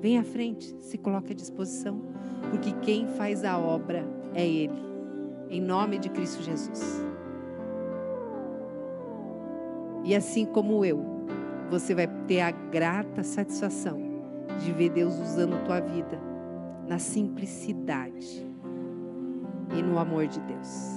Vem 0.00 0.18
à 0.18 0.22
frente, 0.22 0.76
se 0.80 0.98
coloque 0.98 1.32
à 1.32 1.34
disposição, 1.34 2.02
porque 2.50 2.72
quem 2.82 3.06
faz 3.06 3.44
a 3.44 3.58
obra 3.58 4.04
é 4.34 4.46
Ele. 4.46 4.82
Em 5.48 5.60
nome 5.60 5.98
de 5.98 6.08
Cristo 6.08 6.42
Jesus. 6.42 7.04
E 10.04 10.14
assim 10.14 10.44
como 10.44 10.84
eu, 10.84 11.04
você 11.70 11.94
vai 11.94 12.06
ter 12.26 12.40
a 12.40 12.50
grata 12.50 13.22
satisfação 13.22 14.00
de 14.60 14.72
ver 14.72 14.90
Deus 14.90 15.18
usando 15.18 15.64
tua 15.64 15.80
vida 15.80 16.20
na 16.86 16.98
simplicidade 16.98 18.51
e 19.76 19.82
no 19.82 19.98
amor 19.98 20.26
de 20.26 20.40
Deus. 20.40 20.92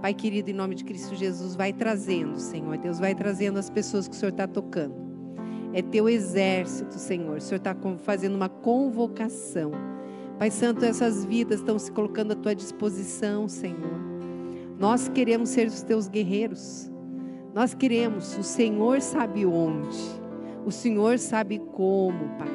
Pai 0.00 0.14
querido, 0.14 0.50
em 0.50 0.54
nome 0.54 0.74
de 0.74 0.84
Cristo 0.84 1.14
Jesus, 1.14 1.56
vai 1.56 1.72
trazendo, 1.72 2.38
Senhor 2.38 2.78
Deus, 2.78 2.98
vai 2.98 3.14
trazendo 3.14 3.58
as 3.58 3.68
pessoas 3.68 4.06
que 4.06 4.14
o 4.14 4.18
Senhor 4.18 4.30
está 4.30 4.46
tocando 4.46 5.08
é 5.72 5.82
teu 5.82 6.08
exército, 6.08 6.94
Senhor. 6.94 7.38
O 7.38 7.40
Senhor 7.40 7.58
está 7.58 7.76
fazendo 7.98 8.34
uma 8.34 8.48
convocação. 8.48 9.72
Pai 10.38 10.50
Santo, 10.50 10.84
essas 10.84 11.24
vidas 11.24 11.60
estão 11.60 11.78
se 11.78 11.90
colocando 11.90 12.32
à 12.32 12.36
tua 12.36 12.54
disposição, 12.54 13.48
Senhor. 13.48 13.98
Nós 14.78 15.08
queremos 15.08 15.50
ser 15.50 15.66
os 15.66 15.82
teus 15.82 16.08
guerreiros. 16.08 16.90
Nós 17.54 17.74
queremos, 17.74 18.36
o 18.38 18.42
Senhor 18.42 19.00
sabe 19.00 19.44
onde. 19.44 19.98
O 20.64 20.70
Senhor 20.70 21.18
sabe 21.18 21.58
como, 21.58 22.28
Pai. 22.38 22.48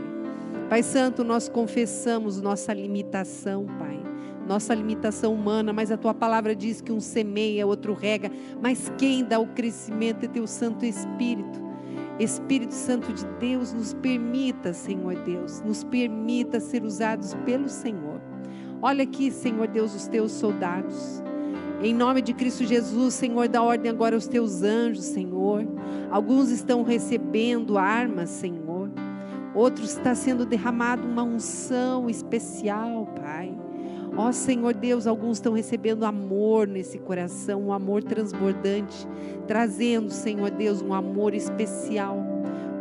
Pai 0.69 0.83
Santo, 0.83 1.23
nós 1.23 1.49
confessamos 1.49 2.41
nossa 2.41 2.73
limitação, 2.73 3.65
Pai. 3.77 4.12
Nossa 4.47 4.73
limitação 4.73 5.33
humana, 5.33 5.71
mas 5.71 5.91
a 5.91 5.97
tua 5.97 6.13
palavra 6.13 6.55
diz 6.55 6.81
que 6.81 6.91
um 6.91 6.99
semeia, 6.99 7.65
outro 7.65 7.93
rega, 7.93 8.29
mas 8.61 8.91
quem 8.97 9.23
dá 9.23 9.39
o 9.39 9.47
crescimento 9.47 10.25
é 10.25 10.27
teu 10.27 10.45
Santo 10.45 10.85
Espírito. 10.85 11.61
Espírito 12.19 12.73
Santo 12.73 13.11
de 13.11 13.25
Deus, 13.39 13.73
nos 13.73 13.93
permita, 13.93 14.73
Senhor 14.73 15.15
Deus, 15.23 15.61
nos 15.61 15.83
permita 15.83 16.59
ser 16.59 16.83
usados 16.83 17.33
pelo 17.45 17.67
Senhor. 17.69 18.21
Olha 18.81 19.03
aqui, 19.03 19.31
Senhor 19.31 19.67
Deus, 19.67 19.95
os 19.95 20.07
teus 20.07 20.31
soldados. 20.31 21.23
Em 21.81 21.93
nome 21.93 22.21
de 22.21 22.33
Cristo 22.33 22.65
Jesus, 22.65 23.13
Senhor, 23.13 23.47
dá 23.47 23.61
ordem 23.61 23.89
agora 23.89 24.15
aos 24.15 24.27
teus 24.27 24.61
anjos, 24.61 25.05
Senhor. 25.05 25.65
Alguns 26.11 26.49
estão 26.49 26.83
recebendo 26.83 27.77
armas, 27.77 28.29
Senhor. 28.29 28.91
Outros 29.55 29.91
está 29.91 30.13
sendo 30.13 30.45
derramado 30.45 31.07
uma 31.07 31.23
unção 31.23 32.09
especial, 32.09 33.07
Pai. 33.19 33.62
Ó 34.15 34.31
Senhor 34.31 34.73
Deus, 34.75 35.07
alguns 35.07 35.37
estão 35.37 35.53
recebendo 35.53 36.05
amor 36.05 36.67
nesse 36.67 36.99
coração, 36.99 37.63
um 37.63 37.73
amor 37.73 38.03
transbordante, 38.03 39.07
trazendo, 39.47 40.11
Senhor 40.11 40.51
Deus, 40.51 40.81
um 40.81 40.93
amor 40.93 41.33
especial, 41.33 42.17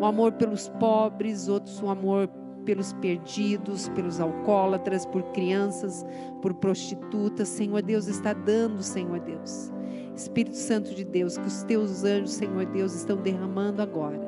um 0.01 0.05
amor 0.05 0.33
pelos 0.33 0.69
pobres, 0.69 1.49
outros 1.49 1.83
um 1.83 1.89
amor 1.89 2.29
pelos 2.65 2.93
perdidos, 2.95 3.89
pelos 3.91 4.21
alcoólatras, 4.21 5.07
por 5.07 5.23
crianças, 5.33 6.05
por 6.41 6.55
prostitutas. 6.55 7.49
Senhor 7.49 7.83
Deus 7.83 8.07
está 8.07 8.33
dando, 8.33 8.83
Senhor 8.83 9.21
Deus. 9.21 9.73
Espírito 10.15 10.57
Santo 10.57 10.95
de 10.95 11.05
Deus, 11.05 11.39
que 11.39 11.47
os 11.47 11.63
teus 11.63 12.05
anjos, 12.05 12.33
Senhor 12.33 12.67
Deus, 12.67 12.95
estão 12.95 13.17
derramando 13.17 13.81
agora. 13.81 14.21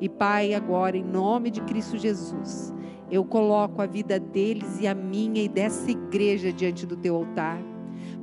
E 0.00 0.08
Pai, 0.08 0.54
agora, 0.54 0.96
em 0.96 1.04
nome 1.04 1.50
de 1.50 1.60
Cristo 1.62 1.98
Jesus, 1.98 2.72
eu 3.12 3.22
coloco 3.26 3.82
a 3.82 3.86
vida 3.86 4.18
deles 4.18 4.80
e 4.80 4.86
a 4.86 4.94
minha 4.94 5.42
e 5.42 5.48
dessa 5.48 5.90
igreja 5.90 6.50
diante 6.50 6.86
do 6.86 6.96
teu 6.96 7.14
altar. 7.14 7.62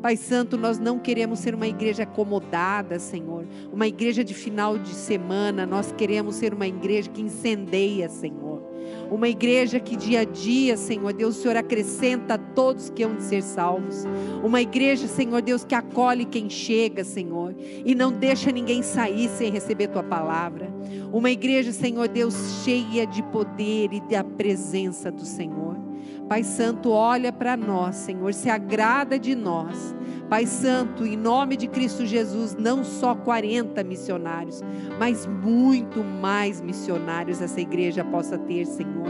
Pai 0.01 0.17
Santo, 0.17 0.57
nós 0.57 0.79
não 0.79 0.97
queremos 0.97 1.37
ser 1.39 1.53
uma 1.53 1.67
igreja 1.67 2.03
acomodada, 2.03 2.97
Senhor, 2.97 3.45
uma 3.71 3.85
igreja 3.85 4.23
de 4.23 4.33
final 4.33 4.79
de 4.79 4.89
semana, 4.89 5.63
nós 5.63 5.91
queremos 5.91 6.35
ser 6.35 6.55
uma 6.55 6.65
igreja 6.65 7.07
que 7.07 7.21
incendeia, 7.21 8.09
Senhor. 8.09 8.68
Uma 9.11 9.27
igreja 9.27 9.79
que 9.79 9.95
dia 9.95 10.21
a 10.21 10.23
dia, 10.23 10.77
Senhor 10.77 11.11
Deus, 11.13 11.37
o 11.37 11.41
Senhor 11.41 11.57
acrescenta 11.57 12.35
a 12.35 12.37
todos 12.37 12.89
que 12.89 13.03
hão 13.03 13.15
de 13.15 13.23
ser 13.23 13.41
salvos. 13.41 14.05
Uma 14.43 14.61
igreja, 14.61 15.07
Senhor 15.07 15.41
Deus, 15.41 15.63
que 15.63 15.73
acolhe 15.73 16.25
quem 16.25 16.49
chega, 16.49 17.03
Senhor, 17.03 17.55
e 17.57 17.95
não 17.95 18.11
deixa 18.11 18.51
ninguém 18.51 18.83
sair 18.83 19.27
sem 19.29 19.51
receber 19.51 19.87
tua 19.87 20.03
palavra. 20.03 20.71
Uma 21.11 21.31
igreja, 21.31 21.71
Senhor 21.71 22.07
Deus, 22.07 22.61
cheia 22.63 23.07
de 23.07 23.23
poder 23.23 23.91
e 23.91 23.99
da 24.01 24.23
presença 24.23 25.11
do 25.11 25.25
Senhor. 25.25 25.88
Pai 26.29 26.43
Santo, 26.43 26.91
olha 26.91 27.33
para 27.33 27.57
nós, 27.57 27.95
Senhor, 27.95 28.35
se 28.35 28.51
agrada 28.51 29.17
de 29.17 29.33
nós. 29.33 29.95
Pai 30.29 30.45
Santo, 30.45 31.03
em 31.03 31.17
nome 31.17 31.57
de 31.57 31.67
Cristo 31.67 32.05
Jesus, 32.05 32.55
não 32.55 32.83
só 32.83 33.15
40 33.15 33.83
missionários, 33.83 34.61
mas 34.99 35.25
muito 35.25 36.03
mais 36.03 36.61
missionários 36.61 37.41
essa 37.41 37.59
igreja 37.59 38.05
possa 38.05 38.37
ter, 38.37 38.67
Senhor. 38.67 39.07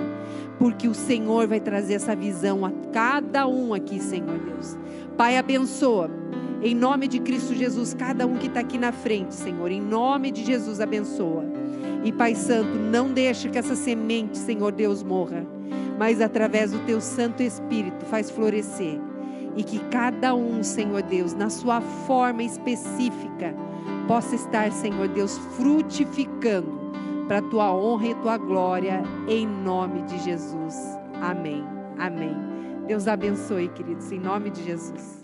Porque 0.58 0.88
o 0.88 0.94
Senhor 0.94 1.46
vai 1.46 1.60
trazer 1.60 1.96
essa 1.96 2.16
visão 2.16 2.66
a 2.66 2.72
cada 2.94 3.46
um 3.46 3.74
aqui, 3.74 4.00
Senhor 4.00 4.40
Deus. 4.40 4.78
Pai, 5.18 5.36
abençoa. 5.36 6.10
Em 6.64 6.74
nome 6.74 7.06
de 7.06 7.20
Cristo 7.20 7.54
Jesus, 7.54 7.94
cada 7.94 8.26
um 8.26 8.38
que 8.38 8.48
está 8.48 8.62
aqui 8.62 8.78
na 8.78 8.94
frente, 8.94 9.36
Senhor. 9.36 9.70
Em 9.70 9.82
nome 9.82 10.32
de 10.32 10.46
Jesus, 10.46 10.80
abençoa. 10.80 11.44
E 12.02 12.14
Pai 12.14 12.34
Santo, 12.34 12.80
não 12.80 13.12
deixe 13.12 13.50
que 13.50 13.58
essa 13.58 13.76
semente, 13.76 14.38
Senhor 14.38 14.72
Deus, 14.72 15.04
morra. 15.04 15.59
Mas 15.98 16.22
através 16.22 16.72
do 16.72 16.80
Teu 16.86 17.02
Santo 17.02 17.44
Espírito, 17.44 18.06
faz 18.06 18.30
florescer 18.30 19.00
e 19.56 19.64
que 19.64 19.80
cada 19.90 20.34
um, 20.34 20.64
Senhor 20.64 21.02
Deus, 21.02 21.34
na 21.34 21.50
sua 21.50 21.82
forma 21.82 22.44
específica, 22.44 23.54
possa 24.08 24.36
estar, 24.36 24.72
Senhor 24.72 25.08
Deus, 25.10 25.38
frutificando 25.58 26.80
para 27.28 27.40
a 27.40 27.42
tua 27.44 27.74
honra 27.74 28.08
e 28.08 28.16
tua 28.16 28.38
glória, 28.38 29.04
em 29.28 29.46
nome 29.46 30.02
de 30.04 30.18
Jesus. 30.20 30.76
Amém. 31.22 31.64
Amém. 31.98 32.36
Deus 32.88 33.08
abençoe, 33.08 33.68
queridos, 33.70 34.12
em 34.12 34.20
nome 34.20 34.50
de 34.50 34.64
Jesus. 34.64 35.19